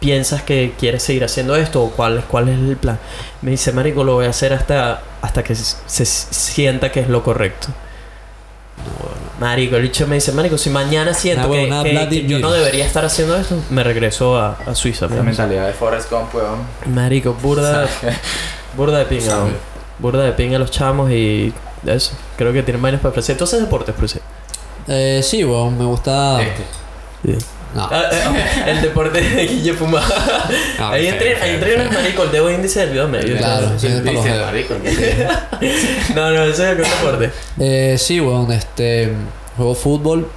[0.00, 1.82] piensas que quieres seguir haciendo esto?
[1.82, 2.98] ¿O cuál, cuál es el plan?
[3.42, 7.08] Me dice, Marico, lo voy a hacer hasta, hasta que se, se sienta que es
[7.08, 7.68] lo correcto.
[9.40, 12.84] Marico, el bicho me dice, Marico, si mañana siento Nah, que, que- yo no debería
[12.84, 15.06] estar haciendo esto, me regreso a, a Suiza.
[15.06, 15.24] La pues.
[15.24, 16.58] mentalidad de Forrest Gump, weón.
[16.86, 17.86] Marico, burda,
[18.76, 19.56] burda de pinga, weón.
[19.98, 21.52] burda de pinga los chamos y
[21.86, 22.12] eso.
[22.36, 23.34] Creo que tienen vainas para ofrecer.
[23.34, 24.18] Entonces, deportes, por sí.
[24.88, 26.40] Eh, sí, weón, me gusta.
[26.42, 26.64] Este.
[27.74, 27.88] No.
[27.90, 30.06] Ah, eh, el deporte de Guille Fumada.
[30.80, 33.36] Ah, ahí feo, entrena, feo, ahí entrena el marico, el dedo índice del video medio.
[33.36, 34.24] Claro, sí, es para los
[36.14, 37.30] No, no, eso es el deporte.
[37.58, 39.12] Eh, sí, weón, este.
[39.56, 40.28] Juego fútbol.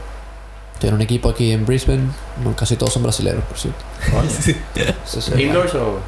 [0.81, 2.07] En un equipo aquí en Brisbane.
[2.43, 3.79] No, casi todos son brasileños, por cierto.
[5.05, 5.43] Sí.
[5.43, 5.99] ¿Indoors o...?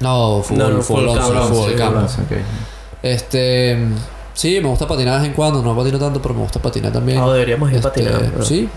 [0.00, 2.06] No, fútbol, No, no, fútbol, fútbol campo.
[3.02, 3.76] Este.
[4.34, 5.60] Sí, me gusta patinar de vez en cuando.
[5.62, 7.18] No patino tanto, pero me gusta patinar también.
[7.18, 8.30] No, deberíamos ir a Este, patinar.
[8.32, 8.44] bro.
[8.44, 8.68] Sí.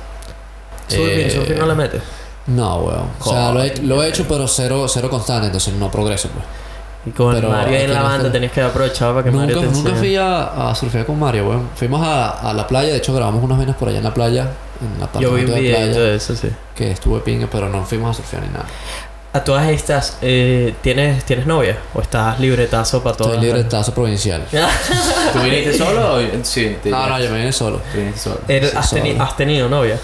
[0.87, 2.01] Surfing, Eh, surfing no la metes.
[2.47, 3.07] No, weón.
[3.19, 6.45] O sea, lo he, lo he hecho, pero cero, cero constante, entonces no progreso, pues.
[7.07, 9.65] Y con pero Mario en la banda tenías que aprovechar para que Nunca, Mario te
[9.67, 9.97] nunca enseñe.
[9.99, 11.69] fui a, a surfear con Mario, weón.
[11.75, 14.47] Fuimos a, a la playa, de hecho grabamos unas venas por allá en la playa,
[14.81, 16.49] en la Yo vi un de video playa, de eso, sí.
[16.75, 18.65] que estuve pinga, pero no fuimos a surfear ni nada.
[19.33, 21.77] A todas estas, eh, ¿tienes, ¿tienes novia?
[21.93, 23.33] ¿O estás libretazo para todas?
[23.33, 24.43] Estoy libre de tazo provincial.
[25.33, 26.19] ¿Tú viniste solo o...?
[26.43, 27.81] Sí, te No, no, yo me vine solo.
[27.91, 28.39] Tú viniste solo.
[28.47, 29.23] Eh, Sí, ¿Has, teni- solo.
[29.23, 29.99] has tenido novia?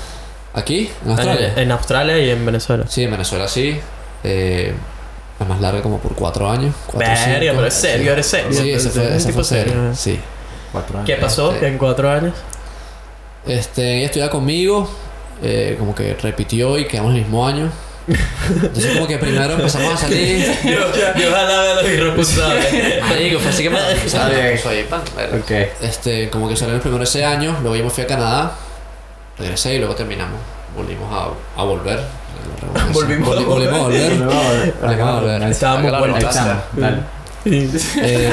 [0.54, 0.89] ¿Aquí?
[1.06, 1.54] ¿En Australia?
[1.56, 2.86] En, en Australia y en Venezuela.
[2.88, 3.80] Sí, en Venezuela sí.
[4.24, 4.74] Eh,
[5.39, 6.76] la más larga como por cuatro años.
[6.86, 7.54] Cuatro, Verga, cinco.
[7.56, 8.10] pero es serio, Sí.
[8.12, 8.54] eres serio.
[8.62, 9.43] Sí, ese fue, ese serio.
[9.43, 9.95] serio.
[9.95, 10.20] Sí.
[10.72, 11.08] Cuatro años.
[11.08, 12.34] ¿Qué pasó Este- en cuatro años?
[13.47, 14.89] Este, ella estudiaba conmigo,
[15.41, 17.72] eh, como que repitió y quedamos el mismo año.
[18.62, 20.45] Entonces como que primero empezamos a salir.
[20.64, 23.02] Yo, yo ojalá vea los irresponsables.
[23.10, 24.30] Marico, fue así que me Está
[24.70, 24.88] bien.
[24.88, 25.02] pan.
[25.82, 28.56] Este, como que salió el primero ese año, luego yo me fui a Canadá,
[29.42, 30.39] regresé y luego terminamos.
[30.76, 32.00] Volvimos a, a volver.
[32.94, 34.12] Volvimos a Volvi- volvimos a volver.
[34.18, 35.44] Volvimos a volver.
[35.44, 35.92] Estábamos.
[36.74, 36.98] Dale.
[37.44, 38.30] Eh,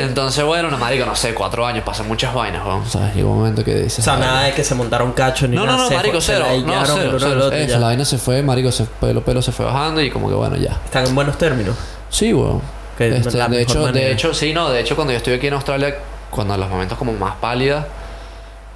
[0.00, 2.86] entonces, bueno, no, marico, no sé, cuatro años, pasan muchas vainas, weón.
[2.88, 3.14] ¿Sabes?
[3.14, 4.00] Llegó un momento que dices...
[4.00, 5.78] O sea, nada de que se montaron cacho ni No, nada.
[5.78, 6.46] no, no, se marico, se cero.
[6.48, 7.50] la No, cero, cero.
[7.52, 10.28] y Eso, la vaina se fue, marico, se, pelo, pelo se fue bajando y como
[10.28, 10.72] que bueno, ya.
[10.84, 11.76] Están en buenos términos.
[12.08, 12.60] Sí, weón.
[12.98, 13.92] Este, de hecho, manera.
[14.06, 15.96] de hecho, sí, no, de hecho cuando yo estuve aquí en Australia,
[16.30, 17.84] cuando en los momentos como más pálidas,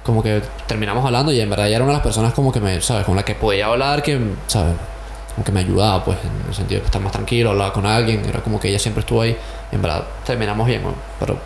[0.07, 2.59] como que terminamos hablando y en verdad ella era una de las personas como que
[2.59, 3.05] me, ¿sabes?
[3.05, 4.73] Con la que podía hablar, que, ¿sabes?
[5.35, 8.25] Como que me ayudaba, pues, en el sentido de estar más tranquilo, hablar con alguien,
[8.27, 9.37] era como que ella siempre estuvo ahí,
[9.71, 10.81] en verdad terminamos bien.
[11.19, 11.37] Pero,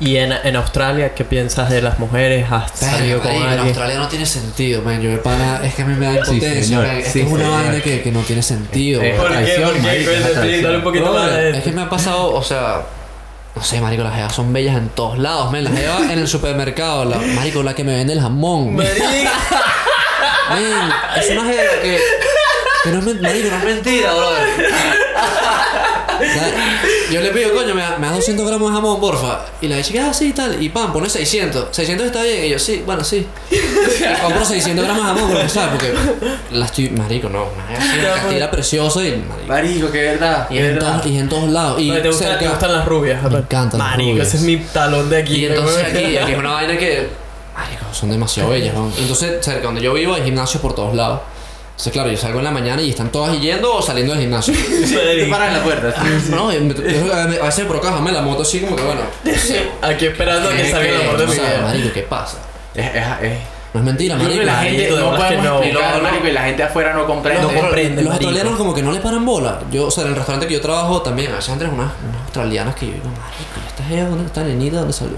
[0.00, 2.46] Y en, en Australia, ¿qué piensas de las mujeres?
[2.50, 3.68] ¿Has salido con Marico, en alguien?
[3.68, 5.00] Australia no tiene sentido, man.
[5.00, 7.02] Yo pana, es que a mí me da impotencia, man.
[7.04, 9.16] Sí, es una vaina que, que no tiene sentido, weón.
[9.16, 9.60] ¿Por qué?
[9.62, 10.76] ¿Por qué?
[10.76, 11.30] un poquito más.
[11.32, 12.82] Es que me ha pasado, o sea,
[13.58, 15.64] no sé, marico, las jevas son bellas en todos lados, man.
[15.64, 18.76] Las jevas en el supermercado, la, marico, la que me vende el jamón.
[18.76, 19.04] Marico,
[21.16, 22.00] es una jeva que,
[22.84, 24.68] que no es, men- marico, no es mentira, brother.
[27.10, 29.40] Yo le pido, coño, me, da- me das 200 gramos de jamón, porfa.
[29.62, 30.62] Y la chica, ah, sí, tal.
[30.62, 31.68] Y pam, pone 600.
[31.70, 32.44] 600 está bien.
[32.44, 33.26] Y yo, sí, bueno, sí.
[33.50, 35.70] Y compro 600 gramos de jamón, porque, ¿sabes?
[35.70, 35.94] Porque
[36.50, 37.46] la estoy, marico, no.
[37.76, 39.46] Así, una castilla preciosa y, marico.
[39.48, 40.46] Marico, que verdad.
[40.50, 41.80] Y en, todos, y en todos lados.
[41.80, 43.22] Y ¿Te, gustan, cerca- te gustan las rubias?
[43.22, 44.28] Me encantan las Marico, rubias.
[44.28, 45.36] ese es mi talón de aquí.
[45.36, 47.08] Y entonces aquí es una vaina que.
[47.56, 48.92] Marico, son demasiado bellas, ¿no?
[48.98, 51.20] Entonces, cerca donde yo vivo hay gimnasios por todos lados.
[51.78, 54.52] Entonces, claro, yo salgo en la mañana y están todas yendo o saliendo del gimnasio.
[54.88, 55.94] Te paras en la puerta.
[56.30, 59.00] no, y me- yo a veces por acá la moto así como que bueno.
[59.82, 61.60] Aquí esperando a que es salga el amor de o mi sea, vida.
[61.62, 62.38] marico, ¿qué pasa?
[62.74, 63.38] Es, es, es.
[63.74, 64.40] No es mentira, Yo creo marico.
[64.40, 65.54] que la gente de no verdad podemos que no.
[65.58, 67.42] explicar, Y luego, marico, y la gente afuera no comprende.
[67.42, 68.12] No comprende, Los marico.
[68.28, 69.60] australianos como que no le paran bola.
[69.70, 72.22] Yo, o sea, en el restaurante que yo trabajo también, a veces entran unas, unas
[72.24, 74.78] australianas que yo digo, marico, ¿y esta jeva dónde está nenita?
[74.78, 75.16] ¿Dónde salió?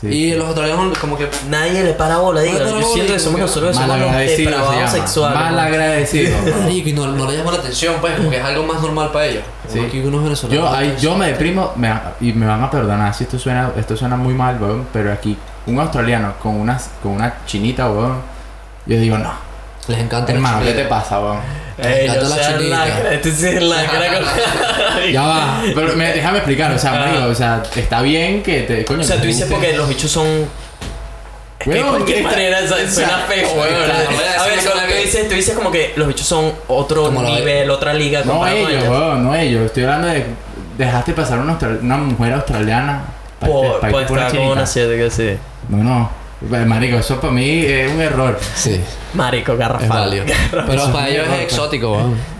[0.00, 0.08] Sí.
[0.08, 3.24] Y los australianos como que Nadie le para bola, para Yo siento que y somos
[3.24, 5.38] como que nosotros que somos los depravados sexuales.
[5.38, 6.36] Mal agradecido.
[6.70, 9.42] Y no, no le llama la atención, pues, porque es algo más normal para ellos.
[9.66, 9.86] Como Sí.
[9.88, 10.62] aquí unos venezolanos.
[10.70, 13.96] Yo, ahí, yo me deprimo me- y me van a perdonar si esto suena, esto
[13.96, 15.36] suena muy mal, weón, pero aquí
[15.66, 18.18] un australiano con una, con una chinita, weón,
[18.86, 19.32] yo digo, no,
[19.88, 21.38] Les encanta hermano, ¿qué te pasa, weón?
[21.78, 22.68] Ey, Gato yo la sea sí
[25.02, 28.62] con- Ya va, pero me, déjame explicar, o sea, marico, o sea, está bien que
[28.62, 30.26] te, coño, O sea, tú dices porque los bichos son.
[31.64, 33.64] Cualquier esta- manera suena feo, a
[34.46, 37.92] ver, cuando que- tú dices, tú dices como que los bichos son otro nivel, otra
[37.92, 38.22] liga.
[38.24, 40.24] No ellos, weón, no ellos, estoy hablando de
[40.78, 43.04] dejaste pasar una, una mujer australiana
[43.40, 45.36] Por, pa- estar con una asiática, sí.
[45.68, 46.10] No, no,
[46.40, 48.38] marico, eso para mí es un error.
[48.54, 48.80] Sí,
[49.14, 50.10] Marico, es garrafal.
[50.50, 52.35] Pero para ellos es exótico, weón.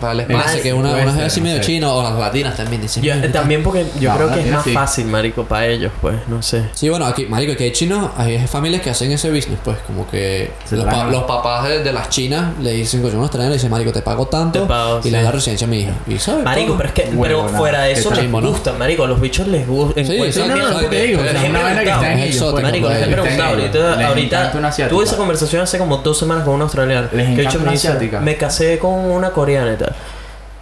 [0.00, 1.62] Parece Es- que una, puede una ser, jeva así no medio sé.
[1.66, 3.02] china o las latinas también dicen.
[3.02, 4.72] Yo- "Mira, también porque yo No, creo que es más sí.
[4.72, 6.64] fácil, marico, para ellos, pues, no sé.
[6.74, 10.08] Sí, bueno, aquí, marico, aquí hay chinos, hay familias que hacen ese business, pues, como
[10.10, 13.54] que los, pa- los papás de, de las chinas le dicen, coño, unos traen, le
[13.56, 15.14] dicen, marico, te pago tanto Te pago, y le sí.
[15.14, 15.92] das la residencia a mi hija.
[16.08, 17.58] Y sabes, Marico, pero es que, Huevo, pero nada.
[17.58, 18.40] fuera de eso les ¿no?
[18.40, 20.02] gusta, marico, a los bichos les gusta.
[20.04, 22.50] Sí, encuentran- exacto, no, no, te digo, es una vaina que está en ellos.
[22.52, 24.52] pues, Marico, les he preguntado ahorita,
[24.88, 27.08] tuve esa conversación hace como dos semanas con un australiano.
[27.12, 28.20] Les que encanta una asiática.
[28.20, 29.72] me casé con una coreana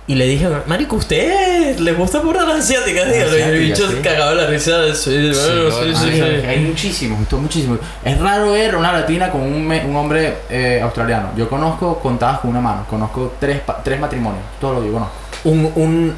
[0.06, 3.12] y le dije, Marico, ¿usted le gusta por las asiáticas?
[3.12, 3.38] Dígalo.
[3.38, 6.20] Y el bicho cagaba la risa de sí, bueno, sí, sí, sí.
[6.48, 7.78] Hay muchísimos, esto muchísimos.
[8.04, 11.28] Es raro ver una latina con un, me- un hombre eh, australiano.
[11.36, 12.84] Yo conozco contadas con una mano.
[12.90, 14.42] Conozco tres, tres matrimonios.
[14.60, 15.12] Todo lo yo conozco.
[15.44, 16.14] Un, un,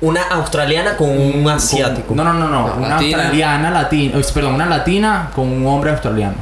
[0.00, 2.08] una australiana con un asiático.
[2.08, 2.66] Con- no, no, no, no.
[2.68, 3.16] No, una latina.
[3.18, 4.20] australiana latina.
[4.34, 6.34] Perdón, una latina con un hombre australiano.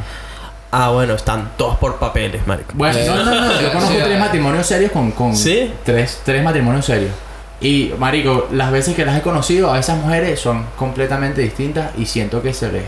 [0.70, 2.72] Ah, bueno, están todos por papeles, marico.
[2.74, 3.60] Bueno, no, no, no.
[3.60, 4.18] Yo conozco tres eh.
[4.18, 5.12] matrimonios serios con.
[5.12, 5.72] con ¿Sí?
[5.84, 7.12] Tres, tres matrimonios serios.
[7.60, 12.06] Y, marico, las veces que las he conocido, a esas mujeres son completamente distintas y
[12.06, 12.82] siento que se les.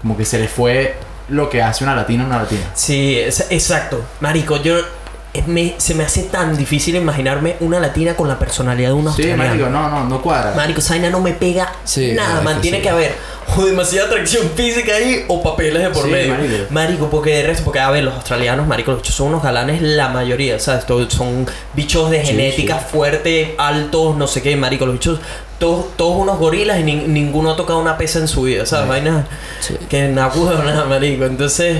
[0.00, 0.94] Como que se les fue
[1.28, 2.62] lo que hace una latina a una latina.
[2.74, 4.02] Sí, es- exacto.
[4.20, 4.76] Marico, yo...
[5.46, 9.22] me- se me hace tan difícil imaginarme una latina con la personalidad de una Sí,
[9.22, 9.44] australiana.
[9.50, 10.52] marico, no, no, no cuadra.
[10.54, 12.56] Marico, esa vaina no me pega Sí, nada, man.
[12.56, 12.82] que Tiene sí.
[12.84, 13.14] que haber
[13.56, 16.34] o demasiada atracción física ahí o papeles de por Sí, medio.
[16.70, 17.08] marico.
[17.10, 20.58] porque de resto, porque a ver, los australianos, marico, los son unos galanes la mayoría,
[20.58, 20.86] ¿sabes?
[20.86, 22.86] Todos son bichos de Sí, genética sí.
[22.92, 24.86] fuerte, altos, no sé qué, marico.
[24.86, 25.20] Los bichos,
[25.58, 28.84] todos, todos unos gorilas y nin- ninguno ha tocado una pesa en su vida, ¿sabes?
[28.86, 28.88] Sí.
[28.90, 29.24] Vainas
[29.60, 29.76] Sí.
[29.88, 30.32] que nada,
[30.64, 31.24] nada, marico.
[31.24, 31.78] Entonces,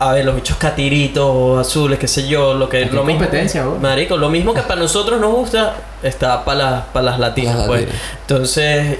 [0.00, 3.20] a ver, los bichos catiritos, azules, qué sé yo, lo que Aquí lo mismo.
[3.20, 3.76] competencia, bro.
[3.80, 7.66] Marico, lo mismo que para nosotros nos gusta, está para las, para las latinas, Las
[7.66, 7.80] pues.
[7.82, 8.02] latinas.
[8.20, 8.98] Entonces,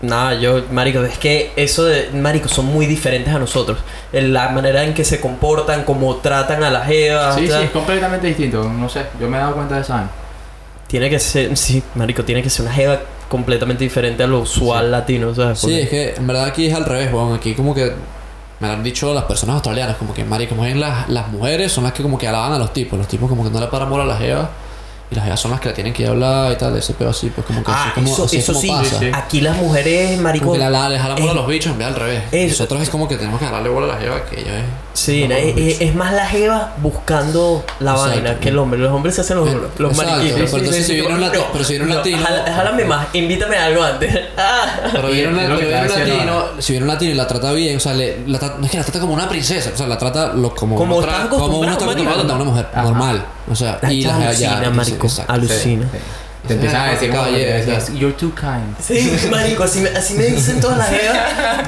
[0.00, 3.78] nada, yo, marico, es que eso de, marico, son muy diferentes a nosotros.
[4.12, 7.70] En la manera en que se comportan, cómo tratan a las jevas, Sí, sí, es
[7.70, 8.64] completamente distinto.
[8.64, 9.94] No sé, yo me he dado cuenta de eso.
[10.86, 14.90] Tiene que ser, sí, marico, tiene que ser una jeva completamente diferente a lo usual
[14.90, 15.60] latino, ¿sabes?
[15.60, 17.34] Sí, es que en verdad aquí es al revés, weón.
[17.34, 17.92] Aquí como que
[18.60, 21.72] me lo han dicho las personas australianas, como que marico, más bien las, las mujeres
[21.72, 22.98] son las que como que alaban a los tipos.
[22.98, 24.48] Los tipos como que no le paran bola a las jevas.
[25.10, 27.30] Y las jevas son las que la tienen que hablar y tal, ese pedo así,
[27.30, 29.18] pues como que así Ah, es como, eso, así es eso como sí, pasa.
[29.18, 31.78] aquí las mujeres, marico, Como que la, la, les jalamos bola a los bichos en
[31.78, 32.22] vez al revés.
[32.30, 32.48] eso.
[32.50, 34.64] Nosotros es como que tenemos que darle bola a las jevas que ella es.
[34.92, 38.10] Sí, No, es, es- es más la jeva buscando la Exacto.
[38.10, 38.78] vaina que el hombre.
[38.80, 40.50] Los hombres se hacen los, los mariquitos.
[40.50, 43.66] pero entonces si viene un lati- pero si viene un latino- Jálame más, invítame a
[43.66, 44.18] algo antes.
[44.36, 44.66] Ah.
[44.92, 47.76] Pero una- lo que pero decía, latino, si viene un latino y la trata bien,
[47.76, 49.96] o sea, le, la no es que la trata como una princesa, o sea, la
[49.98, 52.66] trata lo, como, Como tra- como uno está acostumbrado, acostumbrado a tratar a una mujer
[52.72, 52.82] Ajá.
[52.82, 53.24] normal.
[53.50, 55.32] O sea, La y la alucina, marico, exacto.
[55.32, 55.86] alucina.
[55.92, 56.04] Sí, sí.
[56.46, 58.76] Te empiezan a decir como que Caballero, decías, you're too kind.
[58.80, 61.18] Sí, marico, así me, así me dicen todas las jevas.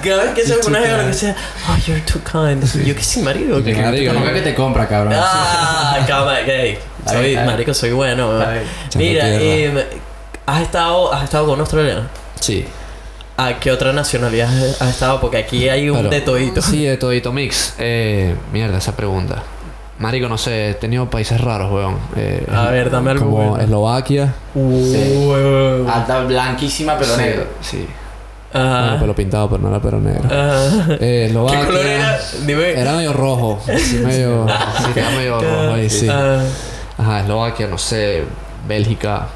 [0.02, 1.36] Cada vez que se con una jeva, lo que sea,
[1.68, 2.64] oh, you're too kind.
[2.84, 3.62] Yo que sí, marico.
[3.62, 5.14] Que que- marico, Conozca que te compra, cabrón.
[5.16, 6.78] Ah, calma, gay.
[7.06, 8.40] Soy, marico, soy bueno.
[8.96, 9.86] Mira, eh,
[10.46, 12.02] ¿has, estado, ¿has estado con un australiano?
[12.40, 12.64] Sí.
[13.36, 15.20] ¿A qué otra nacionalidad has has estado?
[15.20, 16.62] Porque aquí hay un Pero- de todito.
[16.62, 17.74] Sí, de todito mix.
[17.78, 19.42] Eh, mierda, esa pregunta.
[20.02, 21.96] Marico, no sé, he tenido países raros, weón.
[22.16, 23.58] Eh, A ver, dame algo Como bueno.
[23.64, 24.34] Eslovaquia.
[24.54, 27.46] Uh, Alta, blanquísima, pero Sí, negro.
[27.60, 27.86] Sí.
[28.52, 30.28] ah, Bueno, pelo pintado, pero no era pelo negro.
[30.30, 30.86] ah.
[30.90, 31.66] Eh, ¿Qué Eslovaquia.
[31.66, 32.18] color era?
[32.44, 32.80] Dime.
[32.80, 33.60] Era medio rojo.
[33.72, 34.46] así medio.
[34.78, 36.08] Sí, era medio rojo ahí, sí.
[36.08, 38.24] Ajá, Eslovaquia, no sé.
[38.66, 39.28] Bélgica.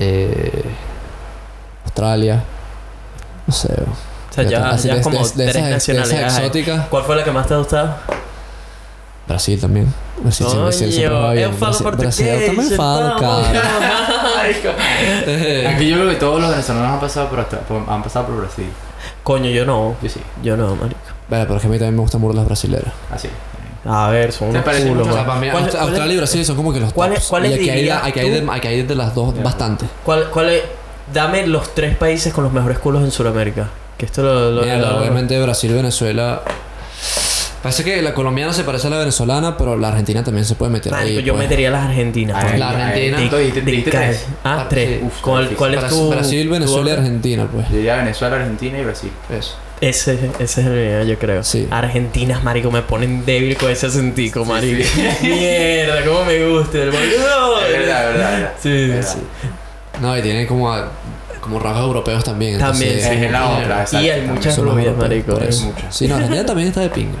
[0.00, 0.64] Eh,
[1.84, 2.42] Australia.
[3.46, 3.68] No sé.
[3.68, 3.90] weón.
[3.90, 6.26] o sea, ya, Así ya como de- de tres esas- de nacionalidades.
[6.26, 6.86] esas exóticas.
[6.88, 7.94] ¿Cuál fue la que más te ha gustado?
[9.26, 9.92] Brasil también.
[10.22, 11.44] Brasil siempre, Brasil siempre Coño, va bien.
[11.50, 13.52] eu falo Brasil, português, Brasil, eu também falo, cara.
[15.74, 18.36] Aquí yo creo que todos los venezolanos han pasado por, hasta- por- han pasado por
[18.36, 18.66] Brasil.
[19.22, 19.96] Coño, yo no.
[20.02, 21.00] Yo sí, Yo no, marico.
[21.28, 22.92] Bueno, pero es que a mí también me gustan mucho las brasileras.
[23.10, 23.28] así.
[23.86, 25.10] A ver, son ¿Te unos culos, mucho?
[25.10, 27.12] O sea, para mí ¿Cuál- cuál es- Australia y Brasil son como que los ¿Cuál
[27.12, 27.28] es- tops.
[27.28, 29.84] cuál aquí hay, aquí, hay de, aquí hay de las dos bastante.
[30.04, 30.62] ¿Cuál, cuál es?
[31.12, 33.68] Dame los tres países con los mejores culos en Sudamérica.
[33.98, 34.50] Que esto lo...
[34.52, 36.40] lo, Mierda, lo- obviamente Brasil y Venezuela.
[37.64, 40.70] Parece que la colombiana se parece a la venezolana, pero la argentina también se puede
[40.70, 41.24] meter Marico, ahí.
[41.24, 41.44] yo pues.
[41.44, 42.44] metería las argentinas.
[42.44, 42.58] Ay.
[42.58, 43.18] La Argentina.
[43.38, 44.26] ay, tres.
[44.44, 44.98] Ah, Ah, tres.
[45.00, 45.04] sí.
[45.06, 45.44] Uf, ¿Cuál,
[45.74, 46.10] es Brasil, tu...?
[46.10, 46.92] Brasil, Venezuela y?
[46.92, 47.68] Argentina, pues.
[47.70, 49.10] Yo diría Venezuela, Argentina y Brasil.
[49.30, 49.56] Eso.
[49.80, 51.42] Ese, ese es el mío, yo creo.
[51.42, 51.66] Sí.
[51.70, 54.84] Argentinas, marico, me ponen débil con ese acentico, marico.
[54.84, 55.02] sí.
[55.26, 57.16] Mierda, cómo me gusta el marico.
[57.18, 58.52] No, Es verdad, es verdad, verdad.
[58.62, 59.16] Sí, Es sí.
[59.18, 60.00] verdad.
[60.02, 60.90] No, y tienen como, a-
[61.44, 62.58] como rasgos europeos también.
[62.58, 63.24] También, entonces, sí.
[63.26, 64.04] Es la otra, exacto.
[64.04, 64.34] Y hay también.
[64.34, 65.38] muchas rubias, marico.
[65.90, 67.18] Sí, no, Argentina también está de pinga.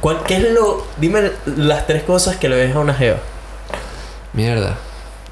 [0.00, 0.86] ¿Cuál, ¿Qué es lo...?
[0.96, 3.18] Dime las tres cosas que le ves a una jeva.
[4.32, 4.76] Mierda.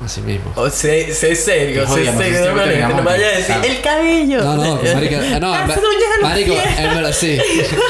[0.04, 0.52] Así mismo.
[0.56, 2.38] O sé, sé serio, sé no serio.
[2.42, 3.66] si No, me me terminamos vaya a decir Ah.
[3.66, 4.44] el cabello.
[4.44, 5.16] No, no, que marica.
[5.36, 5.76] eh, No, los
[6.22, 7.38] marico, en verdad, sí.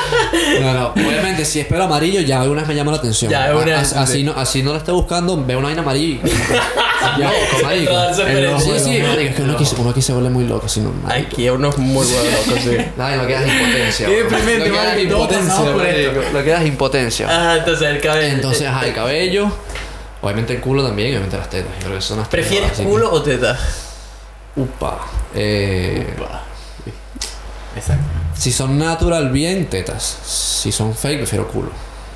[0.60, 0.86] No, no.
[0.90, 3.30] Obviamente, si es pelo amarillo, ya algunas me llama la atención.
[3.30, 6.20] Ya, A- una- as- así, no, así no la esté buscando, veo una vaina amarilla.
[6.24, 6.30] y-
[7.20, 7.92] Ya, con marico.
[7.92, 9.20] No, es Sí, sí, marico.
[9.30, 11.28] Es que uno aquí, uno aquí se vuelve muy loco, si no, marico.
[11.34, 12.76] Aquí hay unos muy buenos locos, sí.
[12.98, 14.06] Ay, lo que das es impotencia.
[14.06, 16.12] Qué deprimente, Lo que das es marico, todos impotencia.
[16.32, 17.26] Lo que das es impotencia.
[17.28, 18.26] Ah, entonces el cabello.
[18.34, 19.52] Entonces, ajá, el cabello.
[20.26, 21.70] Obviamente el culo también y obviamente las tetas.
[21.78, 23.56] Yo creo que son las tres ¿Prefieres así que- culo o teta?
[24.56, 24.98] Upa.
[25.34, 26.04] Eh,
[27.76, 28.02] Exacto.
[28.34, 30.02] si son natural, bien, tetas.
[30.24, 31.70] Si son fake, prefiero culo.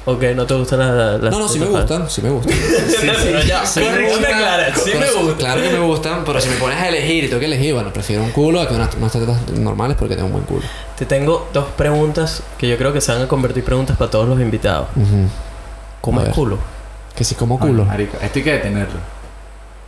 [0.06, 1.20] Ok, no te gustan las.
[1.20, 2.54] las No, no, sí me tetas gustan, sí me gustan.
[3.32, 4.74] no, ya, Sí me gustan.
[4.74, 5.36] Sí me Pero-.
[5.36, 7.92] Claro que me gustan, pero si me pones a elegir y tengo que elegir, bueno,
[7.92, 10.62] prefiero un culo a que unas, unas tetas normales porque tengo un buen culo.
[10.98, 14.26] Te tengo dos preguntas que yo creo que se van a convertir preguntas para todos
[14.26, 14.88] los invitados.
[16.00, 16.34] ¿Cómo A es ver.
[16.34, 16.58] culo?
[17.14, 17.86] Que si como culo.
[17.92, 19.19] esto hay que detenerlo.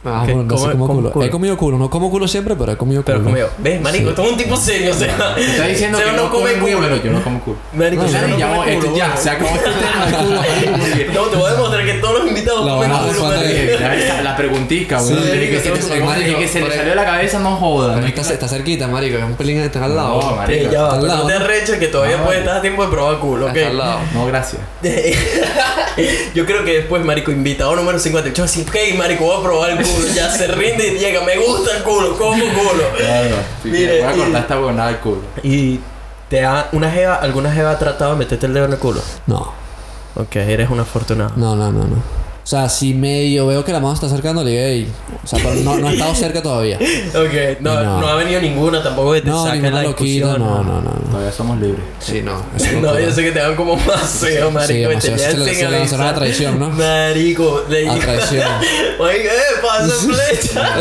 [0.05, 1.13] Ah, bueno, no sé ¿Cómo- como culo.
[1.13, 1.25] culo?
[1.25, 3.31] He comido culo, no como culo siempre, pero he comido Pero culo.
[3.31, 4.09] como yo, ¿ves, marico?
[4.11, 4.15] Sí.
[4.17, 5.35] Tú eres un tipo serio, o sea.
[5.37, 6.89] Te está diciendo que no no come culo, culo.
[6.89, 7.57] pero yo no como culo.
[7.73, 9.17] Marico, No, ya, no ya, esto bueno.
[9.17, 12.29] se acabó este tema de culo, marico, No, te voy a demostrar que todos los
[12.29, 14.23] invitados La comen culo, marico.
[14.25, 17.95] La preguntica, Sí, que se sí, que se le salió de la cabeza, no joda.
[17.95, 20.21] Pero está, está cerquita, marico, es un pelín está al lado.
[20.21, 20.69] No, marico.
[20.73, 22.91] Ya va, Al pero lado, no te arreches que todavía puedes estar a tiempo de
[22.91, 23.55] probar culo, ¿ok?
[23.57, 23.99] Está al lado.
[24.15, 24.61] No, gracias.
[26.35, 29.77] Yo creo que después, marico, invitado número 58, así, ok, marico, voy a probar el
[29.77, 29.92] culo.
[30.15, 32.85] Ya se rinde y llega, me gusta el culo, como culo.
[32.97, 33.37] Claro.
[33.65, 35.21] Mire, voy a y- cortar esta huevonada del culo.
[35.43, 35.81] Y
[36.29, 39.01] te ha, una jeva, alguna jeva ha tratado de meterte el dedo en el culo.
[39.27, 39.53] No,
[40.15, 41.33] Ok, eres un afortunado.
[41.37, 42.22] no, no, no, no.
[42.45, 44.89] O sea, si medio veo que la mano está acercando, le digo, "Ey".
[45.23, 46.77] O sea, pero no, no he estado cerca todavía.
[46.77, 48.01] Ok, no, no.
[48.01, 48.09] No.
[48.09, 50.41] ha venido ninguna tampoco que te No, ninguna la loquita, discusión.
[50.41, 50.91] no, no, no.
[50.91, 51.11] no.
[51.11, 51.85] Todavía somos libres.
[52.01, 52.43] Sí, no.
[52.57, 53.01] eso es No, locura.
[53.01, 54.67] yo sé que te dan como más feo, marico.
[54.73, 55.17] Sí, y te demasiado.
[55.17, 56.69] llevan Se le- se le traición, ¿no?
[56.71, 58.49] Marico, le A traición.
[58.99, 59.29] Oye, ¿qué
[59.63, 60.79] pasa, flecha?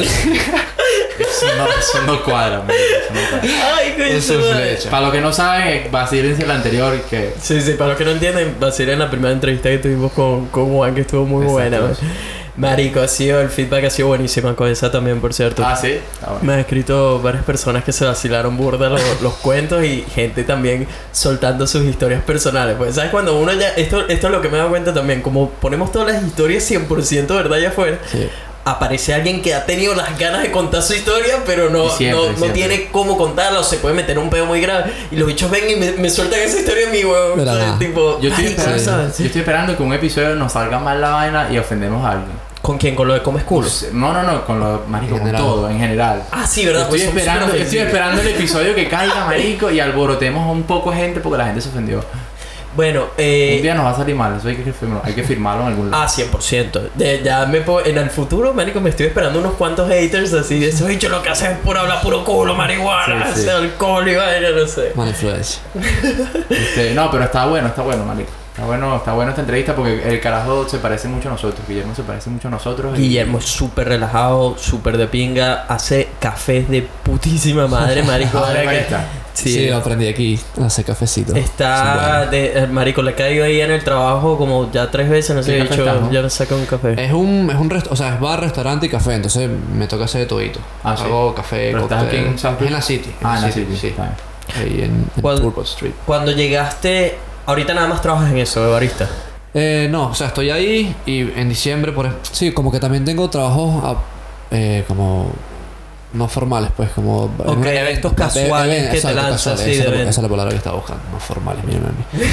[1.20, 3.76] Eso no, eso no cuadra, marico, eso no cuadra.
[3.78, 4.90] Ay, coño, Eso es flecha.
[4.90, 7.34] Para los que no saben, vacílense el anterior que...
[7.42, 10.48] Sí, sí, para los que no entienden, ser en la primera entrevista que tuvimos con,
[10.48, 11.80] con Juan, que estuvo muy buena.
[11.82, 11.96] man.
[12.58, 15.64] Marico, ha sido, el feedback ha sido buenísimo con esa también, por cierto.
[15.66, 16.00] Ah, sí.
[16.22, 16.40] Ah, bueno.
[16.44, 20.86] Me han escrito varias personas que se vacilaron burda los, los cuentos y gente también
[21.14, 22.76] soltando sus historias personales.
[22.78, 23.10] Pues, ¿sabes?
[23.10, 23.70] Cuando uno ya.
[23.70, 25.22] Esto, esto es lo que me he dado cuenta también.
[25.22, 28.28] Como ponemos todas las historias 100% verdad allá afuera, Sí.
[28.66, 32.48] Aparece alguien que ha tenido las ganas de contar su historia, pero no, siempre, no,
[32.48, 34.92] no tiene cómo contarla o se puede meter un pedo muy grave.
[35.12, 37.40] Y los bichos ven y me, me sueltan esa historia a mí, weón.
[38.22, 39.18] Yo estoy, esperando, ¿sabes?
[39.18, 42.52] yo estoy esperando que un episodio nos salga mal la vaina y ofendemos a alguien.
[42.62, 42.94] ¿Con quién?
[42.94, 43.68] ¿Con lo de comes culo?
[43.94, 46.24] No, no, no, con lo marico, con todo, en general.
[46.32, 46.84] Ah, sí, ¿verdad?
[46.84, 51.22] Estoy Pues esperando, estoy esperando el episodio que caiga, marico, y alborotemos un poco gente
[51.22, 52.04] porque la gente se ofendió.
[52.76, 53.60] Bueno, Un eh.
[53.62, 55.92] día nos va a salir mal, eso hay que firmarlo, hay que firmarlo en algún
[55.92, 56.04] lado.
[56.04, 56.90] Ah, 100%.
[56.96, 60.60] De, ya me puedo- en el futuro, marico, me estoy esperando unos cuantos haters así
[60.60, 64.16] de esos bichos lo que hacen es por hablar puro culo, marihuana, Sí, alcohol y
[64.16, 64.94] vaina, no sé.
[64.96, 65.62] Influencia.
[66.50, 68.30] Este, no, pero está bueno, está bueno, marico.
[68.54, 71.66] Está bueno, está bueno esta entrevista porque el carajo se parece mucho a nosotros.
[71.68, 72.98] Guillermo se parece mucho a nosotros.
[73.00, 78.38] y- Guillermo es súper relajado, súper de pinga, hace cafés de putísima madre, marico.
[78.40, 78.86] Ah, ahora que-.
[79.34, 80.40] Sí, Sí, lo aprendí aquí.
[80.64, 81.36] Hace cafecito.
[81.36, 85.10] Está Sí, de, el marico, le he caído ahí en el trabajo como ya tres
[85.10, 86.12] veces, no sé, ¿Qué he dicho, estás, no?
[86.12, 87.04] ya me saca un café.
[87.04, 90.06] Es un, es un rest o sea, es bar, restaurante y café, entonces me toca
[90.06, 90.60] hacer de todito.
[90.84, 91.04] Ah, sí.
[91.06, 92.20] Hago café, Pero estás cóctel.
[92.20, 93.12] aquí en South Es en la City.
[93.24, 93.88] Ah, en la City, City, sí.
[93.88, 94.16] está.
[94.60, 95.94] Ahí en, en ¿Cuál- Turbot Street.
[96.06, 99.08] Cuando llegaste, ahorita nada más trabajas en eso, de barista.
[99.54, 103.04] Eh, no, o sea, estoy ahí y en diciembre, por ej- Sí, como que también
[103.06, 103.98] tengo trabajos
[104.52, 105.32] eh, como.
[106.14, 107.24] No formales, pues, como.
[107.24, 110.18] Ok, eh, eventos eh, casuales eh, que te lanzas, casuales, sí, esa, es esa es
[110.18, 111.04] la palabra que estaba buscando.
[111.10, 112.30] No formales, mírenme a mí.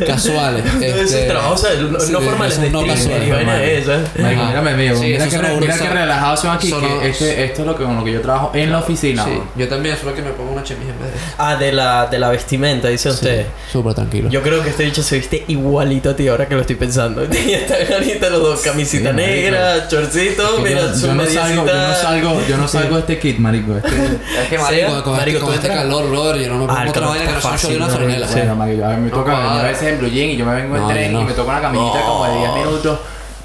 [0.06, 0.64] casuales.
[0.80, 4.62] Este, trabajos, o sea, no, sí, no formales, de no casuales, vaina Ajá.
[4.62, 4.96] mírame.
[4.96, 6.70] Sí, mira que, mira que relajados son aquí.
[6.70, 9.24] son que este, esto es lo que, con lo que yo trabajo en la oficina.
[9.24, 11.18] Sí, yo también, solo que me pongo una chemise en vez de.
[11.38, 13.42] Ah, de la, de la vestimenta, dice usted.
[13.46, 14.28] Sí, Súper tranquilo.
[14.30, 17.24] Yo creo que este dicho se viste igualito a ti ahora que lo estoy pensando.
[17.48, 21.94] Y están ahorita los dos, camisita negra, chorcito, mira, su salgo, yo no mediecita.
[21.94, 23.76] salgo, yo no salgo de este kit, marico.
[23.76, 23.88] Este,
[24.42, 26.82] Es que, marico, con, marico, este, con este calor, brother, yo no me Ah, pongo
[26.82, 28.26] el otra vaina que no sea un short y una franela.
[28.28, 28.34] Sí.
[28.38, 30.46] Bueno, marico, a mí me No, toca venir a veces en blue jean y yo
[30.46, 31.20] me vengo en No, tren no.
[31.20, 32.06] y me toca una caminita No.
[32.06, 32.98] como de 10 minutos.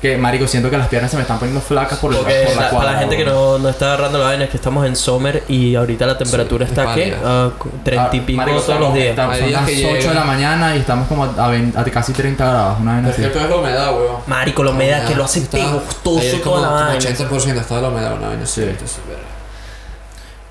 [0.04, 2.44] Que, marico, siento que las piernas se me están poniendo flacas por, el, por Porque
[2.58, 2.78] la la- cuadra.
[2.88, 5.44] para la gente que no, no está agarrando la vaina es que estamos en summer
[5.48, 6.94] y ahorita la temperatura Sí, está.
[7.24, 9.08] Ah, cu- treinta y Ah, pico marico, todos los días.
[9.12, 11.84] estamos- son días las que 8 de la mañana y estamos como a, 20 a
[11.86, 12.80] casi 30 grados.
[12.82, 13.24] Una vaina así.
[13.24, 14.16] es la humedad, weón.
[14.28, 17.00] Marico, la humedad que lo hace Está- pegostoso toda la vaina.
[17.00, 18.62] 80% está de la humedad, una vaina así.
[18.62, 18.68] Sí.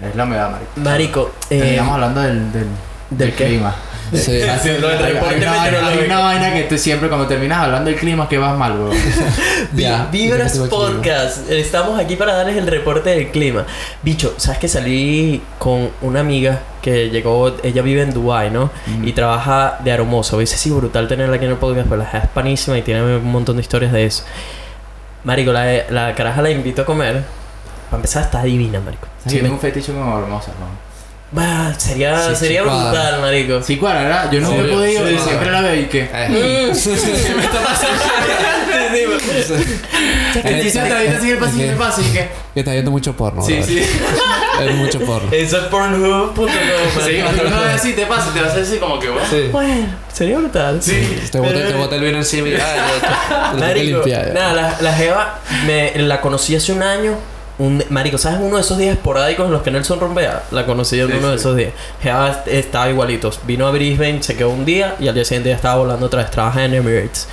[0.01, 0.71] Es la humedad, marico.
[0.77, 2.67] Marico, eh, Estamos hablando del, del,
[3.11, 3.75] ¿del clima.
[4.19, 7.59] Sí, del Hay, reporte hay una, vaina- hay una vaina que tú siempre cuando terminas
[7.65, 8.91] hablando del clima que vas mal, bro.
[9.73, 10.59] Vi- Ya, Vibras.
[10.59, 11.51] Podcast.
[11.51, 13.65] Estamos aquí para darles el reporte del clima.
[14.03, 18.65] Bicho, ¿sabes que salí con una amiga que llegó, ella vive en Dubai, ¿no?
[18.65, 19.05] Ujú.
[19.07, 20.39] Y trabaja de aromoso.
[20.39, 23.31] Dice, sí, brutal tenerla aquí en el podcast, pero la es panísima y tiene un
[23.33, 24.25] montón de historias de eso.
[25.25, 27.23] Marico, la, la caraja la invito a comer.
[27.89, 29.07] Para empezar, está divina, marico.
[29.27, 30.92] Sí, me- un fetiche con hermosa, ¿no?
[31.33, 33.63] Bah, sería, Sí, sería sí, brutal, marico.
[33.63, 34.31] Sí, cuadra, ¿verdad?
[34.33, 35.25] Yo nunca he Sí, podido sí, y sí.
[35.25, 36.03] siempre la veo y que...
[36.05, 36.73] Mm.
[40.43, 42.29] Que dice ahorita sigue el paso y me y que...
[42.55, 43.43] que está viendo mucho porno.
[43.43, 43.83] Sí, sí.
[44.63, 45.29] Es mucho porno.
[45.33, 46.49] Eso es pornhub.com.
[47.05, 47.23] Sí, ve
[47.75, 49.09] así te pasa y te vas a así como que...
[49.09, 49.27] bueno.
[49.29, 49.49] Sí.
[49.51, 50.83] Bueno, sería brutal.
[50.83, 51.21] Sí.
[51.31, 54.27] Te boté, te boté el vino encima y lo ya.
[54.33, 57.17] nada, la, la Jeva me, la conocí hace un año.
[57.63, 60.43] Un, marico, ¿sabes uno de esos días esporádicos en los que Nelson rompea?
[60.51, 61.41] La conocí en Sí, uno de sí.
[61.41, 61.73] esos días.
[62.03, 63.41] Jeva estaba igualitos.
[63.47, 66.23] Vino a Brisbane, se quedó un día y al día siguiente ya estaba volando otra
[66.23, 66.31] vez.
[66.31, 67.29] Trabaja en Emirates.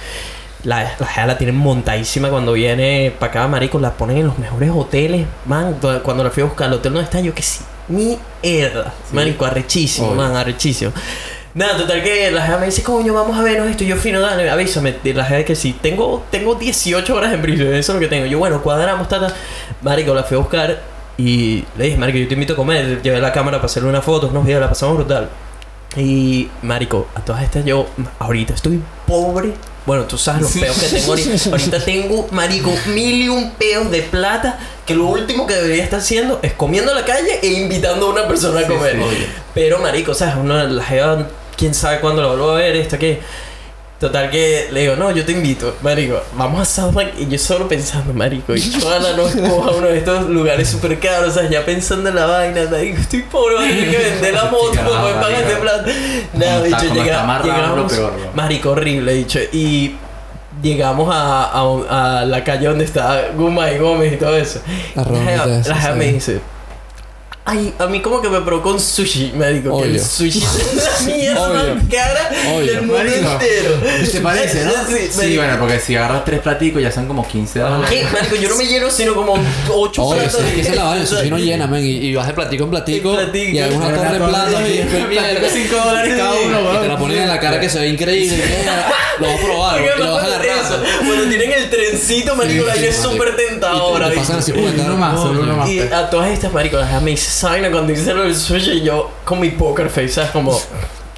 [0.64, 3.80] La, la Jeva la tienen montadísima cuando viene para acá, marico.
[3.80, 5.26] La ponen en los mejores hoteles.
[5.46, 7.62] Man, do- cuando la fui a buscar al hotel donde está, yo que sí.
[7.88, 8.94] Mierda.
[9.14, 10.18] Marico, arrechísimo, Obvio.
[10.22, 10.92] man, arrechísimo.
[11.54, 13.84] Nada, total que la jefa me dice, coño, vamos a vernos esto.
[13.84, 14.96] Y yo, fino, dale, avísame.
[15.04, 18.08] Y la jefa que sí, tengo, tengo 18 horas en Brisbane, eso es lo que
[18.08, 18.26] tengo.
[18.28, 19.34] Yo, bueno, cuadramos, tata.
[19.82, 20.82] Marico, la fui a buscar
[21.18, 23.02] y le dije, Marico, yo te invito a comer.
[23.02, 25.30] Llevé la cámara para hacerle unas fotos, unos videos, la pasamos brutal.
[25.98, 27.88] Y, Marico, a todas estas yo,
[28.20, 29.54] ahorita estoy pobre.
[29.86, 31.50] Bueno, tú sabes los peos que tengo ahorita.
[31.50, 36.00] Ahorita tengo, marico, mil y un peos de plata que lo último que debería estar
[36.00, 38.98] haciendo es comiendo en la calle e invitando a una persona a comer.
[39.56, 40.36] Pero, marico, ¿sabes?
[40.36, 41.28] Uno, la jeva,
[41.60, 43.20] quién sabe cuándo la vuelvo a ver, esto que...
[44.00, 47.38] Total que le digo, no, yo te invito, marico, vamos a South Bank y yo
[47.38, 51.50] solo pensando, marico, y ojalá no escoja uno de estos lugares súper caros, o sea,
[51.50, 54.72] ya pensando en la vaina, marico, estoy pobre, voy a tener que vender la moto
[54.72, 55.92] Carajo, para poder pagar este plata.
[56.34, 59.98] Nada, dicho, llegamos, lo peor, marico, horrible, dicho, y
[60.64, 64.62] llegamos a, a, a la calle donde está Guma y Gómez y todo eso.
[64.96, 65.04] La
[65.66, 66.40] La me dice,
[67.50, 70.04] ay, a mí como que me provocó un sushi, marico, que el Obvio.
[70.04, 71.76] sushi es la mierda Obvio.
[71.76, 72.66] más cara Obvio.
[72.66, 73.72] del mundo Marico, entero.
[74.12, 74.72] ¿Te parece, no?
[74.88, 77.90] Sí, Sí, bueno, porque si agarras tres platicos ya son como 15 dólares.
[77.90, 78.06] ¿Qué?
[78.14, 79.34] Marico, yo no me lleno sino como
[79.70, 80.42] 8 Oye, platos.
[80.54, 82.64] sí, esa es la vaina, el sushi no llena, men, y, y vas de platico
[82.66, 83.52] en platico, platico.
[83.56, 85.50] y hay una torre de platos y después mierda.
[85.52, 88.44] 5 dólares cada uno, Y te la ponen en la cara que se ve increíble.
[89.20, 90.80] Lo vas a probar, lo vas a agarrar.
[91.06, 95.20] Cuando tienen el trencito, marico, Sí, la vaina es súper tentadora, pasan así uno más,
[95.20, 95.70] solo uno más.
[95.70, 97.00] Y a todas estas, marico, la jeva
[97.40, 97.72] ¿saben?
[97.72, 100.32] Cuando dice lo del sushi, yo con mi poker face, ¿sabes?
[100.32, 100.60] Como...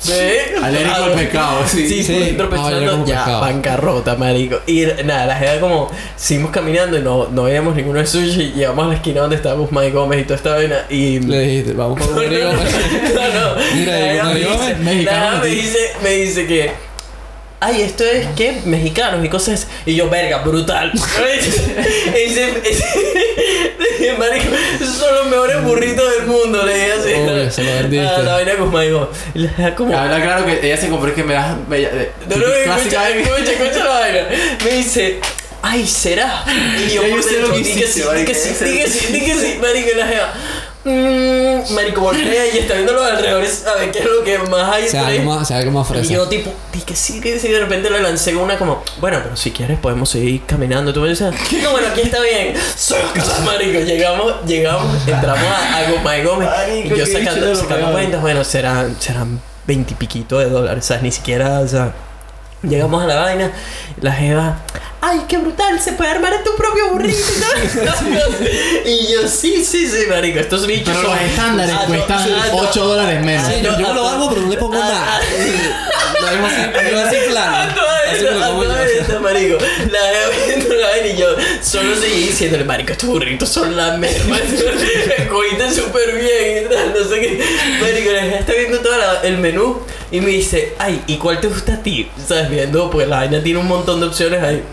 [0.08, 0.56] ¿Ve?
[0.64, 1.88] Alérgico al pecado, sí.
[1.88, 2.36] Sí, Sí.
[2.36, 3.42] como ya, pescado.
[3.42, 4.60] bancarrota, marico.
[4.66, 8.54] Y nada, la jeva como, seguimos caminando y no, no veíamos ninguno de sushi.
[8.56, 10.86] Llegamos a la esquina donde estaba Guzmán y Gómez y toda esta vaina.
[10.90, 11.20] Y...
[11.20, 12.52] Le dijiste, vamos por un río.
[12.52, 13.56] no, no.
[13.76, 15.56] Mira, mexicano, me sí.
[15.56, 16.72] dice, me dice que.
[17.64, 18.60] Ay, esto es qué?
[18.66, 19.68] Mexicanos y cosas.
[19.86, 20.92] Y yo, verga, brutal.
[24.18, 24.46] marico,
[24.82, 27.14] esos son los mejores burritos del mundo, le dije así.
[27.14, 28.08] Obvio, se lo vendiste.
[28.08, 28.78] Ah, la vaina como.
[29.98, 31.56] Habla claro que ella se compró es que me das.
[31.68, 34.20] me- eh, No, no, escucha, escucha, escucha la vaina.
[34.66, 35.20] Me dice,
[35.62, 36.44] ay, ¿será?
[36.88, 38.90] Y yo por dentro, lo que di que sí, di que sí, di que que
[39.36, 40.34] sí, que marico, la jeva.
[40.84, 44.74] Mmm, marico, voltea y está viendo los alrededores a ver qué es lo que más
[44.74, 45.18] hay Se por ahí.
[45.20, 46.14] algo más, algo más Y fresa.
[46.14, 49.36] yo tipo, di que sí, que sí, de repente le lancé una como, bueno, pero
[49.38, 50.92] si quieres podemos seguir caminando.
[50.92, 52.56] Tú me dices, no, bueno, aquí está bien.
[52.76, 56.50] Socas, marico, llegamos, llegamos, entramos a, a Goma y Gómez.
[56.86, 61.04] Y yo sacando, sacando cuentas, bueno, serán, serán veintipiquito de dólares, ¿sabes?
[61.04, 61.94] Ni siquiera, o sea,
[62.64, 63.52] llegamos a la vaina,
[64.02, 64.58] la jeva,
[65.02, 68.48] ay, qué brutal, se puede armar en tu propio burrito y tal.
[68.86, 72.20] y yo, sí, sí, sí, marico, estos bichos Pero son- los estándares Ah, no, cuestan
[72.34, 72.58] ah, no.
[72.58, 73.48] 8 dólares menos.
[73.48, 75.06] Ah, Sí, yo, yo lo hago, pero no le pongo Ah, nada.
[75.18, 75.20] ah.
[76.92, 77.82] Lo así, plano.
[77.82, 79.58] A a marico.
[79.92, 81.28] La veo viendo la vaina y yo
[81.64, 84.38] solo seguí diciéndole, marico, estos burritos son la merma.
[85.30, 87.44] Cogiste súper bien y tal, no sé qué.
[87.82, 88.94] Marico, la está viendo todo
[89.24, 89.82] el menú
[90.12, 92.10] y me dice, ay, ¿y cuál te gusta a ti?
[92.28, 92.50] ¿Sabes?
[92.50, 94.64] Viendo, pues la vaina tiene un montón de opciones ahí.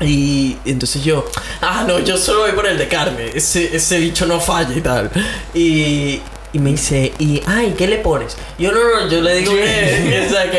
[0.00, 1.24] Y entonces yo,
[1.60, 3.30] ah, no, yo solo voy por el de carne.
[3.34, 5.10] Ese, ese bicho no falla y tal.
[5.54, 6.20] Y,
[6.52, 8.36] y me dice, y, ay, ¿qué le pones?
[8.58, 10.58] Yo no, no, yo le digo que, o sea, que,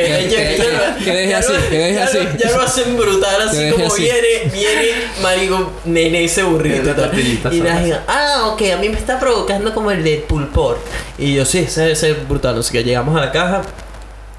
[1.03, 2.17] Que- deje así, lo- que deje ya así.
[2.17, 4.89] lo- Ya lo hacen brutal, así como viene, viene,
[5.21, 6.93] marico, nene, ese burrito
[7.51, 10.79] y la diga, ah, ok, a mí me está provocando como el de pulpor.
[11.17, 12.59] Y yo, sí, ese es brutal.
[12.59, 13.61] Así que llegamos a la caja,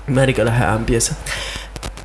[0.06, 1.16] marico, la empieza.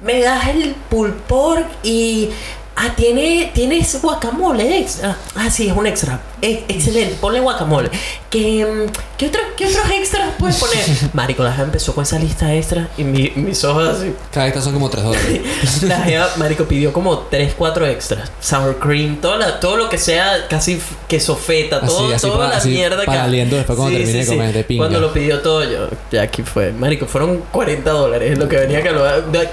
[0.02, 2.30] Me das el pulpor y.
[2.78, 5.16] Ah, tiene, tienes guacamole extra.
[5.36, 6.20] Ah, sí, es un extra.
[6.42, 7.90] Eh, excelente, ponle guacamole.
[8.30, 10.84] ¿Qué, mm, ¿qué, otro- ¿Qué otros extras puedes poner?
[11.14, 14.14] Marico, la jeva empezó con esa lista extra y mi- mis ojos así.
[14.30, 15.42] Cada extra son como 3 dólares.
[15.84, 18.30] La jeva, marico, pidió como 3, 4 extras.
[18.42, 22.38] Sour cream, toda la- todo lo que sea casi queso feta, todo, Así, así toda
[22.40, 23.06] para- la así mierda que...
[23.06, 24.80] para aliento después cuando termine de comer, de pinga.
[24.82, 26.74] Cuando lo pidió todo yo, ya aquí fue.
[26.74, 29.04] Marico, fueron 40 dólares, lo que venía que lo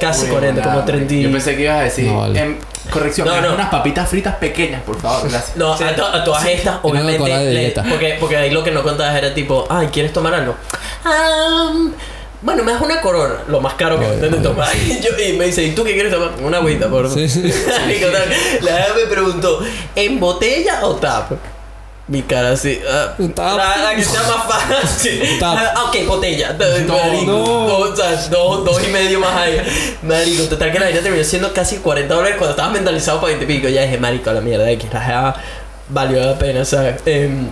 [0.01, 2.07] casi Uy, 40, nada, como 30 y- Yo pensé que ibas a decir.
[2.07, 2.41] No, vale.
[2.41, 2.57] em,
[2.91, 3.55] corrección, No, me no.
[3.55, 5.57] unas papitas fritas pequeñas, por favor, gracias.
[5.57, 7.53] No, a, to- a todas estas, Y una obviamente.
[7.53, 10.55] Le- porque, porque ahí lo que no contabas era tipo, ay, ¿quieres tomar algo?
[11.05, 11.73] Ah,
[12.41, 14.69] bueno, me das una corona, lo más caro que obvio, tomar.
[14.77, 16.31] Y, yo- y me dice, ¿y tú qué quieres tomar?
[16.43, 17.19] Una agüita, por favor.
[17.19, 17.43] Sí, sí.
[18.63, 19.61] La me preguntó,
[19.95, 21.33] ¿en botella o tap?
[22.13, 22.79] Mi cara así,
[23.35, 23.57] Tap.
[23.57, 25.23] La, la que sea más fácil.
[25.43, 26.55] Ah, ok, botella.
[26.59, 26.93] Marico,
[27.25, 27.39] no.
[27.67, 29.63] Dos, o sea, dos, dos y medio más ahí.
[30.03, 33.45] Marico, total que la vida terminó siendo casi 40 dólares cuando estaba mentalizado para 20
[33.51, 33.69] y pico.
[33.71, 35.37] Ya dije, marico, a la mierda, de que la jeva
[35.89, 36.97] valió la pena, ¿sabes?
[37.07, 37.49] Em,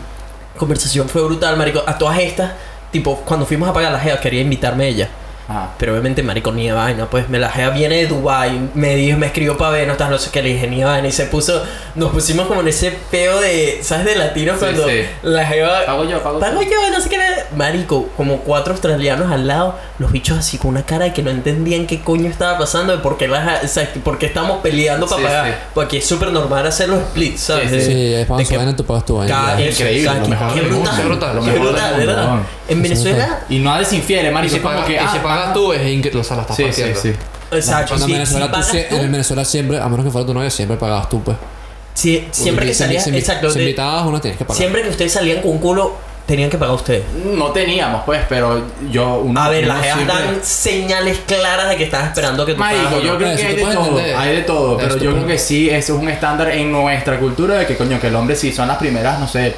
[0.58, 1.82] conversación fue brutal, marico.
[1.86, 2.52] A todas estas,
[2.92, 5.08] tipo, cuando fuimos a pagar la jeva, quería invitarme ella.
[5.51, 5.70] Ajá.
[5.78, 7.07] Pero obviamente, marico, ni de vaina.
[7.07, 10.09] Pues me la jeva viene de Dubai Me dijo, me escribió para ver, no estás,
[10.11, 10.42] no sé qué.
[10.42, 11.09] Le dije, ni de vaina.
[11.09, 11.62] Y se puso,
[11.94, 14.05] nos pusimos como en ese peo de, ¿sabes?
[14.07, 15.03] De latinos Sí, cuando sí.
[15.22, 16.68] la jeva Pago yo, pago Pago yo.
[16.70, 17.18] yo, no sé qué.
[17.57, 21.30] Marico, como cuatro australianos al lado, los bichos así con una cara de que no
[21.30, 25.07] entendían qué coño estaba pasando, de por qué, las, o sea, por qué estamos peleando
[25.07, 25.46] para Sí, pagar.
[25.46, 25.53] sí.
[25.74, 27.70] Porque es súper normal hacer los splits, ¿sabes?
[27.70, 29.57] Sí, De- Sí, es que- vaina, tú pagas tu vaina.
[29.61, 32.36] Increíble, lo que- mejor qué brutal, brutal, lo mejor brutal, del mundo, ¿verdad?
[32.68, 34.98] En Venezuela, Y no desinfiere, Y marico, es como que.
[35.41, 36.20] Pagas tú, es increíble.
[36.20, 37.01] O sea, la estás Sí, sí, partiendo.
[37.01, 37.12] sí.
[37.53, 40.34] exacto, Cuando en, Venezuela, si tú, sie- en Venezuela siempre, a menos que fuera tu
[40.34, 41.36] novia, siempre pagabas tú, pues.
[41.95, 44.57] si- siempre que salías, si, exacto, Si de- invitabas una tienes que pagar.
[44.59, 45.93] siempre que ustedes salían con un culo,
[46.26, 47.03] tenían que pagar ustedes.
[47.34, 49.16] No teníamos, pues, pero yo.
[49.18, 52.53] Uno, A ver, uno las jevas siempre- dan señales claras de que estás esperando que
[52.55, 53.18] tú Marico, pagas o yo no.
[53.18, 54.16] creo Eso que hay tú de puedes todo, entender.
[54.16, 56.51] hay de todo, Eso pero tú yo creo puedes- que sí, eso es un estándar
[56.53, 59.57] en nuestra cultura de que coño, que el hombre sí son las primeras, no sé,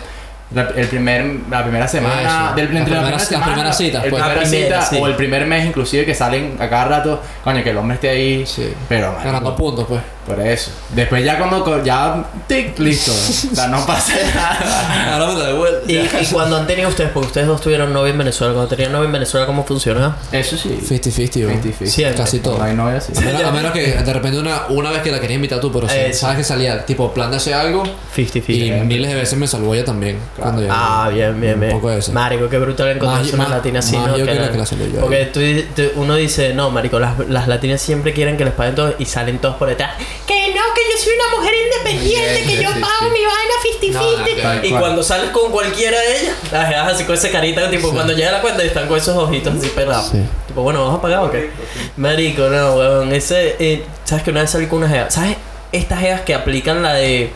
[0.55, 2.55] la, el primer, la primera semana, Eso.
[2.57, 4.23] del, entre la primeras- primera semana, primeras citas, el pues.
[4.23, 5.03] primera La primera, cita sí.
[5.03, 8.09] o el primer mes inclusive que salen a cada rato, coño, que el hombre esté
[8.11, 8.73] ahí, Sí.
[8.89, 10.01] pero Ganando puntos, pues.
[10.27, 10.71] Por eso.
[10.95, 15.15] Después ya cuando co- ya tic, listo, o sea, no pasa nada.
[15.15, 15.79] Ahora me lo devuelvo.
[15.89, 18.93] Y, y cuando han tenido ustedes, porque ustedes dos tuvieron novia en Venezuela, cuando tenían
[18.93, 20.17] novia en Venezuela, ¿cómo funciona?
[20.31, 20.79] Eso sí.
[20.81, 21.55] 50-50, bro.
[21.73, 21.87] 50-50.
[21.87, 22.17] Siempre.
[22.23, 22.59] Casi todo.
[22.59, 23.13] No hay novia así.
[23.17, 25.73] A menos, a menos que de repente una, una vez que la querías invitar tú,
[25.73, 26.21] pero si Eso.
[26.21, 27.83] sabes que salía tipo plan de hacer algo
[28.17, 28.45] 50-50.
[28.49, 30.19] y miles de veces me salvó ella también.
[30.39, 31.73] Cuando ya- Ah, bien, bien, un bien.
[31.73, 32.13] poco de eso.
[32.13, 34.17] Marico, qué brutal encontrarse Más- una latina así, ¿no?
[34.17, 35.01] yo que la la- que la salió yo.
[35.01, 35.41] Porque tú,
[35.75, 39.05] tú- uno dice, no, marico, las, las latinas siempre quieren que les paguen todo y
[39.05, 39.93] salen todos por detrás.
[40.27, 43.11] Que no, que yo soy una mujer independiente, que yo pago sí.
[43.13, 44.43] mi vaina 50-50.
[44.43, 47.91] Tal y cuando sales con cualquiera de ellas, las dejas así con esa carita, tipo,
[47.93, 50.11] cuando llega la cuenta están con esos ojitos así pelados.
[50.11, 50.23] Sí.
[50.47, 51.51] Tipo, bueno, ¿vas a pagar o qué?
[51.97, 53.13] Marico, no, weón.
[53.13, 55.11] Ese, eh, ¿sabes que una vez salí con una jeva?
[55.11, 55.37] ¿Sabes?
[55.73, 57.31] Estas jevas que aplican la de...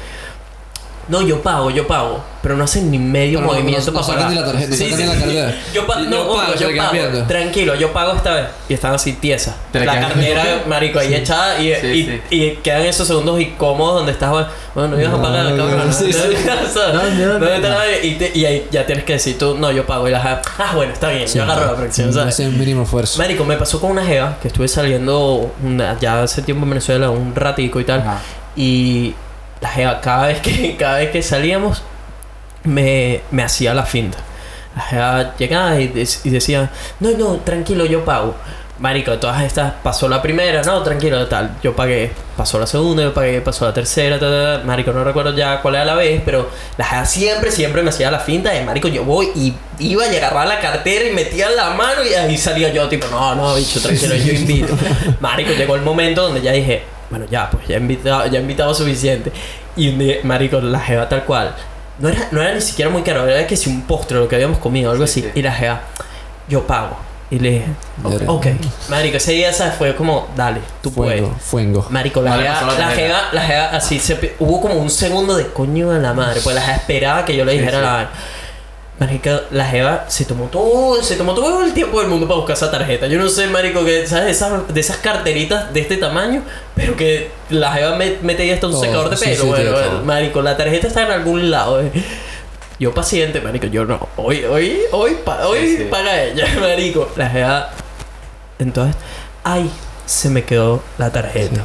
[1.09, 2.23] No, yo pago, yo pago.
[2.43, 4.31] Pero no hacen ni medio Pero no- movimiento no- no para pagar.
[4.31, 5.55] ni la tarjeta, no sacan ni la cartera.
[5.75, 6.93] Yo, pa- no, pago, yo pago.
[6.93, 7.23] viendo.
[7.25, 8.47] Tranquilo, yo pago esta vez.
[8.69, 9.55] Y están así tiesas.
[9.73, 11.61] La cartera, marico, ahí echada.
[11.61, 12.21] Y, Sí, y, sí.
[12.31, 14.31] y quedan esos segundos incómodos donde estás...
[14.75, 16.19] Bueno, no ibas a pagar, No, no, sí, sí.
[16.47, 19.85] No, no, no, no, y, te- y ahí ya tienes que decir tú, no, yo
[19.87, 20.07] pago.
[20.07, 21.39] Y la jeva, ah, bueno, está bien, Sí.
[21.39, 22.39] yo agarro la próxima, ¿sabes?
[22.39, 23.19] Ese mínimo esfuerzo.
[23.19, 25.53] Marico, me pasó con una jeva que estuve saliendo
[26.01, 28.05] ya hace tiempo en Venezuela, un ratico y tal.
[28.55, 29.15] Y
[29.61, 31.83] la jeva, cada vez que, cada vez que salíamos,
[32.65, 34.19] me, me hacía la finta.
[34.75, 35.93] La jeva llegaba y,
[36.25, 38.35] y decía, no, no, tranquilo, yo pago.
[38.79, 41.57] Marico, todas estas pasó la primera, no, tranquilo, tal.
[41.63, 44.65] Yo pagué, pasó la segunda, yo pagué, pasó la tercera, tal, tal, tal.
[44.67, 48.11] Marico, no recuerdo ya cuál era la vez, pero la jeva siempre, siempre me hacía
[48.11, 51.71] la finta de Marico, yo voy y iba y agarraba la cartera y metía la
[51.71, 54.77] mano y ahí salía yo, tipo, no, no, bicho, tranquilo, yo invito.
[55.21, 58.43] Marico, llegó el momento donde ya dije, bueno, ya, pues ya he invitado, ya he
[58.43, 59.33] invitado suficiente.
[59.77, 61.55] Y un día, Marico, la jeva tal cual.
[61.99, 64.35] No era, no era ni siquiera muy caro, era que si un postre, lo que
[64.35, 65.31] habíamos comido, algo Sí, así.
[65.33, 65.39] sí.
[65.41, 65.81] Y la jeva,
[66.49, 66.97] yo pago.
[67.29, 67.67] Y le dije,
[68.27, 68.47] ok.
[68.89, 69.75] Marico, ese día ¿sabes?
[69.75, 71.21] fue como, dale, tú puedes.
[71.21, 71.87] Fuego, fuego.
[71.91, 75.91] Marico, la jeva, la jeva, la jeva, así se hubo como un segundo de coño
[75.91, 77.83] de la madre, pues la jeva esperaba que yo le dijera sí.
[77.85, 78.11] la
[78.99, 82.57] Marico, la jeva se tomó todo, se tomó todo el tiempo del mundo para buscar
[82.57, 83.07] esa tarjeta.
[83.09, 86.43] Yo no sé, marico, que sabes esas, de esas carteritas de este tamaño,
[86.75, 90.03] pero que la jeva me- mete hasta un Todo, secador de sí, pelo, sí, bueno,
[90.03, 91.83] marico, la tarjeta está en algún lado.
[91.83, 91.93] eh.
[92.79, 94.09] Yo paciente, marico, yo no.
[94.17, 95.89] Hoy, hoy, hoy, pa- hoy sí.
[95.91, 97.07] paga ella, marico.
[97.17, 97.71] La jeva
[98.59, 98.97] entonces,
[99.45, 99.71] ay,
[100.07, 101.63] se me quedó la tarjeta.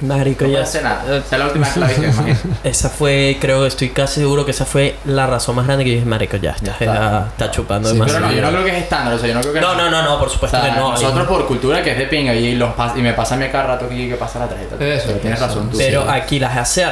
[0.00, 0.62] Marico, No ya.
[0.62, 1.02] hace nada.
[1.04, 2.36] Esa es la última vez que la viste, me imagino.
[2.64, 6.04] Esa fue, creo, estoy casi seguro que esa fue la razón más grande que dije,
[6.06, 7.26] Marico, ya, esta Ya está.
[7.28, 8.26] está chupando Sí, demasiado.
[8.28, 9.74] Pero no, yo no creo que es estándar, o sea, yo no creo que No,
[9.74, 10.90] no, no, no, por O supuesto sea, que no.
[10.92, 13.64] nosotros por cultura que es de pinga y, los y me pasa a mí cada
[13.66, 14.76] rato aquí que pasa la tarjeta.
[14.84, 15.48] Eso, pero tienes eso.
[15.48, 15.76] razón tú.
[15.78, 16.08] Pero Sí.
[16.10, 16.86] aquí las hace,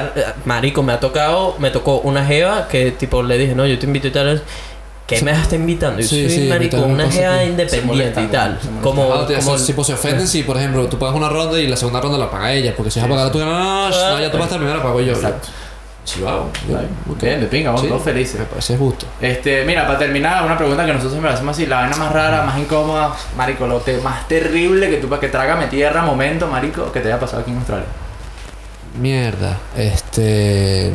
[0.44, 3.86] marico, me ha tocado, me tocó una jeva que tipo le dije, no, yo te
[3.86, 4.42] invito y tal.
[5.08, 6.00] ¿Qué me está invitando?
[6.00, 8.58] Yo Sí, soy, sí, me una jeva independiente y tal.
[8.62, 8.82] se.
[8.82, 11.66] Como, Ah, como si pues se ofenden si, por ejemplo, tú pagas una ronda y
[11.66, 12.74] la segunda ronda la paga ella.
[12.76, 14.82] Porque si vas a pagar tú, no, no, no, ya tú vas a terminar, la
[14.82, 15.12] pago yo.
[15.14, 15.48] Exacto.
[16.04, 16.48] Sí, vamos.
[17.10, 17.88] Ok, de pinga, vamos Sí.
[17.88, 18.38] todos felices.
[18.40, 19.06] Me parece justo.
[19.20, 22.42] Este, mira, para terminar, una pregunta que nosotros siempre hacemos así, la vaina más rara,
[22.44, 26.90] más incómoda, marico, lo te- más terrible que tú para que trágame tierra, momento, marico,
[26.92, 27.86] que te haya pasado aquí en Australia.
[28.98, 29.56] Mierda.
[29.76, 30.92] Este.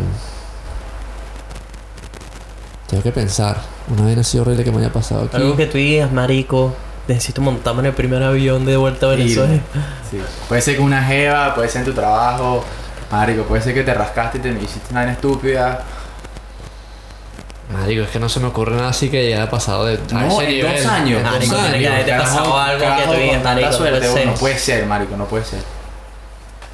[2.93, 3.57] Tengo que pensar.
[3.89, 5.35] Una vez así horrible que me haya pasado aquí.
[5.35, 6.75] Algo que tú digas, marico,
[7.07, 9.59] necesito montarme en el primer avión de vuelta a Venezuela.
[10.11, 10.21] Sí.
[10.47, 12.63] Puede ser que una jeva, puede ser en tu trabajo.
[13.11, 15.81] Marico, puede ser que te rascaste y te hiciste una vaina estúpida.
[17.71, 19.95] Marico, es que no se me ocurre nada así que haya pasado de.
[19.95, 20.75] a No, ese en nivel.
[20.77, 21.17] dos años.
[21.17, 22.05] En dos Marico, años.
[22.05, 24.25] que pasado algo que tú digas, con marico, suerte.
[24.27, 25.59] No puede ser, marico, no puede ser.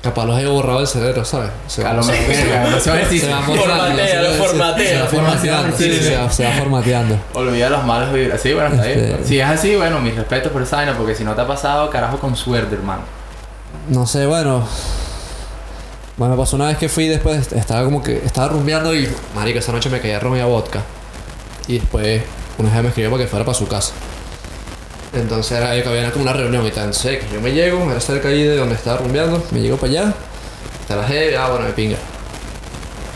[0.02, 1.50] Capaz los he borrado del cerebro, ¿sabes?
[1.68, 3.20] Se mejor, va a decir.
[3.22, 4.88] se va Formatea, formateando, lo se- formatea.
[4.90, 5.78] Se va formateando,
[6.32, 7.20] se va- formateando.
[7.34, 8.40] Olvida los malos vibras.
[8.42, 9.00] Sí, bueno, está bien.
[9.00, 11.48] Este- Si es así, bueno, mis respetos por esa vaina, porque si no te ha
[11.48, 13.02] pasado, carajo, con suerte, hermano.
[13.90, 14.66] No sé, bueno.
[16.16, 19.60] Bueno, me pasó una vez que fui después, estaba como que, estaba rumbeando y, marico,
[19.60, 20.82] esa noche me caía y a vodka.
[21.68, 22.22] Y después,
[22.58, 23.94] una vez me escribió para que fuera para su casa.
[25.14, 26.92] Entonces era que había como una reunión y tal.
[26.92, 30.14] Que yo me llego, era cerca ahí de donde estaba rumbeando, me llego para allá,
[30.88, 31.98] te la dejé, ah, bueno, me pinga.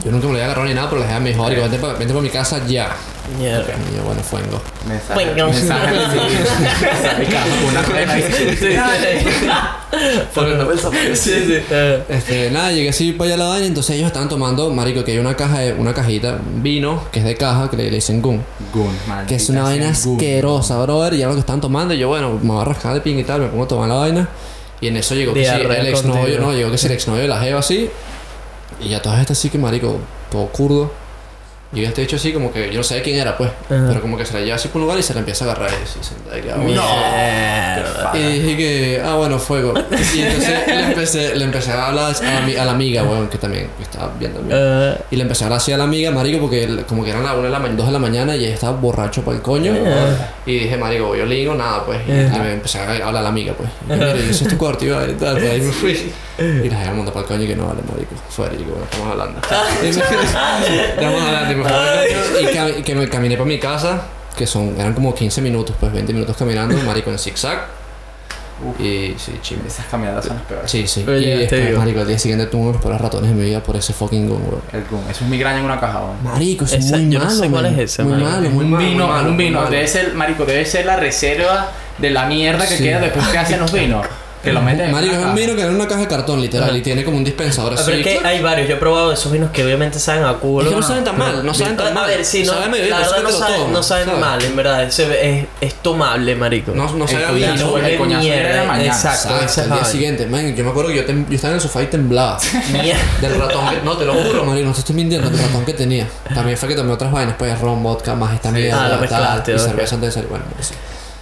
[0.04, 1.78] Yo nunca me lo había agarrado ni nada, pero la dejé me dijo, marico, vente
[1.78, 2.90] para, vente para mi casa ya.
[3.40, 3.74] Mierda.
[3.90, 4.62] Y yo, bueno, fuengo.
[4.86, 5.16] Mensaje.
[7.68, 7.82] Una.
[11.16, 11.54] Sí, sí.
[12.10, 15.12] Este, nada, llegué así para allá a la vaina, entonces ellos estaban tomando, marico, que
[15.12, 18.22] hay una caja, de, una cajita, vino, que es de caja, que le, le dicen
[18.22, 18.42] gun.
[18.74, 18.92] Gun,
[19.28, 22.40] Que es una vaina asquerosa, brother, y era lo que estaban tomando, y yo, bueno,
[22.42, 24.28] me voy a rascar de ping y tal, me pongo a tomar la vaina,
[24.82, 27.28] y en eso llegó que sí, el exnovio, no, llegó que sí, el exnovio de
[27.28, 27.90] la jeva así,
[28.82, 29.98] y ya todas estas así que, marico,
[30.30, 31.03] todo curdo.
[31.76, 33.50] Y yo este hecho así como que yo no sabía quién era, pues.
[33.50, 33.86] Ajá.
[33.88, 35.52] Pero como que se la lleva así por un lugar y se la empieza a
[35.52, 36.82] agarrar y así, sentada y bueno.
[38.14, 39.74] Dije que, ah, bueno, fuego.
[40.16, 43.28] Y entonces le empecé, le empecé a hablar a la, mi- a la amiga, weón,
[43.28, 44.42] que también estaba viendo.
[44.50, 47.10] Eh, Y le empecé a hablar así a la amiga, marico, porque él- como que
[47.10, 49.38] eran las 1 de la mañana, 2 de la mañana y ella estaba borracho para
[49.38, 49.74] el coño.
[50.46, 52.00] Y dije, marico, yo ligo, nada, pues.
[52.08, 52.38] Y Ajá.
[52.40, 53.70] me empecé a hablar a la amiga, pues.
[53.88, 56.12] Y yo, mira, y ese es tu cuarto, y tal, pues ahí me fui.
[56.36, 58.16] Y la dejé montar para el coño y que no vale, marico.
[58.28, 59.40] Fuera, y digo, bueno, estamos hablando.
[59.84, 59.86] Y
[60.74, 61.63] me- estamos hablando,
[62.78, 64.02] y que me caminé para mi casa,
[64.38, 67.66] que son, eran como 15 minutos, pues 20 minutos caminando, marico, en zigzag.
[68.80, 69.68] Y sí, chimbe.
[69.68, 70.72] Esas caminadas son las peores.
[70.72, 71.02] Sí, sí.
[71.06, 71.80] Pero y llegaste después, vivo.
[71.80, 73.92] marico, al día siguiente tuve uno de los peores ratones de mi vida por ese
[73.94, 74.62] fucking gun, weón.
[74.72, 75.02] El gun.
[75.10, 76.24] Eso es migraña en una caja, weón.
[76.24, 78.30] Marico, eso es Esa- muy yo no malo, sé cuál es ese, Muy marico.
[78.30, 79.50] malo, muy un malo, vino, muy malo, un vino.
[79.52, 79.70] muy malo.
[79.76, 82.84] Debe ser, marico, debe ser la reserva de la mierda que Sí.
[82.84, 84.06] queda después que hacen los vinos.
[84.44, 86.42] Que lo meten en Marico, es un vino que era en una caja de cartón,
[86.42, 86.78] literal, Ajá.
[86.78, 87.84] y tiene como un dispensador Ah, así.
[87.86, 88.68] pero es que hay varios.
[88.68, 90.64] Yo he probado esos vinos que obviamente saben a culo.
[90.68, 92.08] Es que no saben tan mal, no saben tan A mal.
[92.08, 94.20] ver, sí, no, Saben bien, la verdad no saben, no saben ¿sabes?
[94.20, 94.84] mal, en verdad.
[94.84, 96.74] Es, es, es tomable, marico.
[96.76, 98.64] No, no sabe a El el de la mierda.
[98.66, 98.86] mañana.
[98.86, 101.56] Exacto, Exacto, es día siguiente, man, yo me acuerdo que yo, tem- yo estaba en
[101.56, 102.38] el sofá y temblaba.
[102.72, 103.00] Mierda.
[103.22, 105.74] Del ratón que, no te lo juro, marico, no te estoy mintiendo, del ratón que
[105.74, 106.06] tenía.
[106.34, 109.44] También fue que tomé otras vainas, pues ron, vodka, más esta mierda, Ah, lo tal,
[109.48, 109.58] y ok.
[109.60, 110.30] cerveza antes de salir.
[110.30, 110.74] Bueno, pues sí.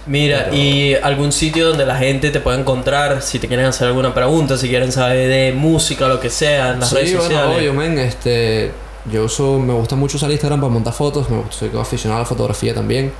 [0.06, 3.86] Mira, Pero- y algún sitio donde la gente te pueda encontrar si te quieren hacer
[3.86, 7.24] alguna pregunta, si quieren saber de música, lo que sea, en las sí, redes bueno,
[7.24, 7.56] sociales.
[7.56, 8.72] obvio, men, este,
[9.10, 12.22] yo uso, me gusta mucho usar Instagram para montar fotos, me gusta, soy aficionado a
[12.24, 13.12] la fotografía también,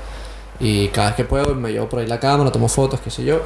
[0.59, 3.23] y cada vez que puedo me llevo por ahí la cámara, tomo fotos, qué sé
[3.23, 3.41] yo.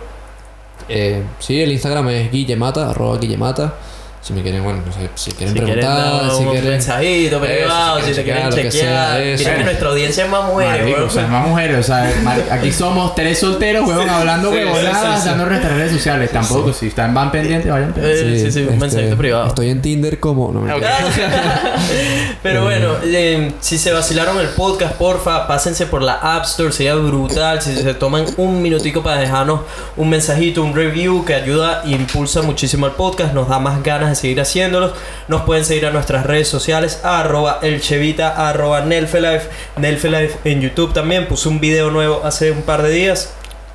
[0.90, 3.74] Eh, sí, el Instagram es guillemata, arroba guillemata,
[4.22, 6.70] si me quieren, bueno, no sé, si quieren Si quieren preguntar, dar si un quieren...
[6.72, 9.16] mensajito privado, si si te quieren quieren chequear, lo que chequear.
[9.16, 9.44] sea, eso.
[9.44, 11.08] Mira que nuestra audiencia es más mujeres, Marico, weón.
[11.08, 12.14] o sea, más mujeres, o sea,
[12.52, 15.30] aquí somos tres solteros, weón, hablando huevonadas, sí, sí.
[15.30, 16.32] dando nuestras redes sociales.
[16.32, 18.42] Tampoco, si están van pendientes, vayan pendientes.
[18.42, 19.48] Sí, sí, un este, mensajito privado.
[19.48, 20.52] Estoy en Tinder como...
[20.52, 20.98] No, mentira.
[22.44, 26.96] Pero bueno, eh, si se vacilaron el podcast, porfa, pásense por la App Store, sería
[26.96, 27.62] brutal.
[27.62, 29.62] Si se toman un minutico para dejarnos
[29.96, 34.07] un mensajito, un review que ayuda e impulsa muchísimo al podcast, nos da más ganas
[34.10, 34.94] de seguir haciéndolos.
[35.28, 39.48] Nos pueden seguir a nuestras redes sociales, arroba elchevita, arroba Nelfelife,
[39.78, 41.28] Nelfelife en YouTube también.
[41.28, 43.34] Puse un video nuevo hace un par de días.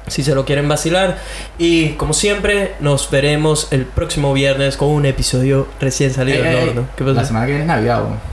[0.08, 1.18] Si se lo quieren vacilar.
[1.58, 6.68] Y como siempre, nos veremos el próximo viernes con un episodio recién salido Ey, del
[6.70, 6.88] horno.
[6.96, 7.26] ¿Qué La pasa?
[7.28, 8.32] semana que viene es Navidad, weón.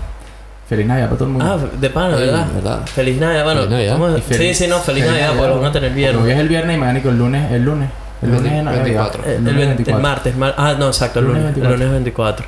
[0.68, 1.46] Feliz Navidad para todo el mundo.
[1.48, 2.48] Ah, de pana, Sí, ¿verdad?
[2.54, 2.86] ¿verdad?
[2.88, 3.62] Feliz Navidad, bueno.
[3.62, 4.18] Feliz Navidad.
[4.30, 5.72] Y sí, sí, no, feliz, feliz Navidad, Navidad, porque weón.
[5.74, 6.34] tener Porque Hoy viernes.
[6.36, 7.90] es el viernes y mañana el lunes, el lunes.
[8.22, 8.84] El lunes es Navidad.
[8.84, 9.24] 24.
[9.24, 10.02] El, el, lunes ven- el 24.
[10.04, 11.78] martes, mar- ah, no, exacto, el Lunes lunes, el 24.
[11.78, 12.46] lunes 24.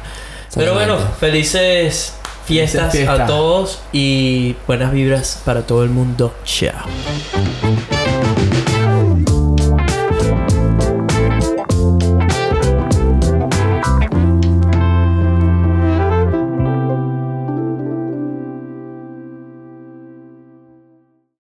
[0.55, 1.19] Pero bueno, Exactamente.
[1.19, 2.13] felices
[2.45, 3.19] fiestas Felices fiestas.
[3.21, 6.33] a todos y buenas vibras para todo el mundo.
[6.43, 6.73] Chao.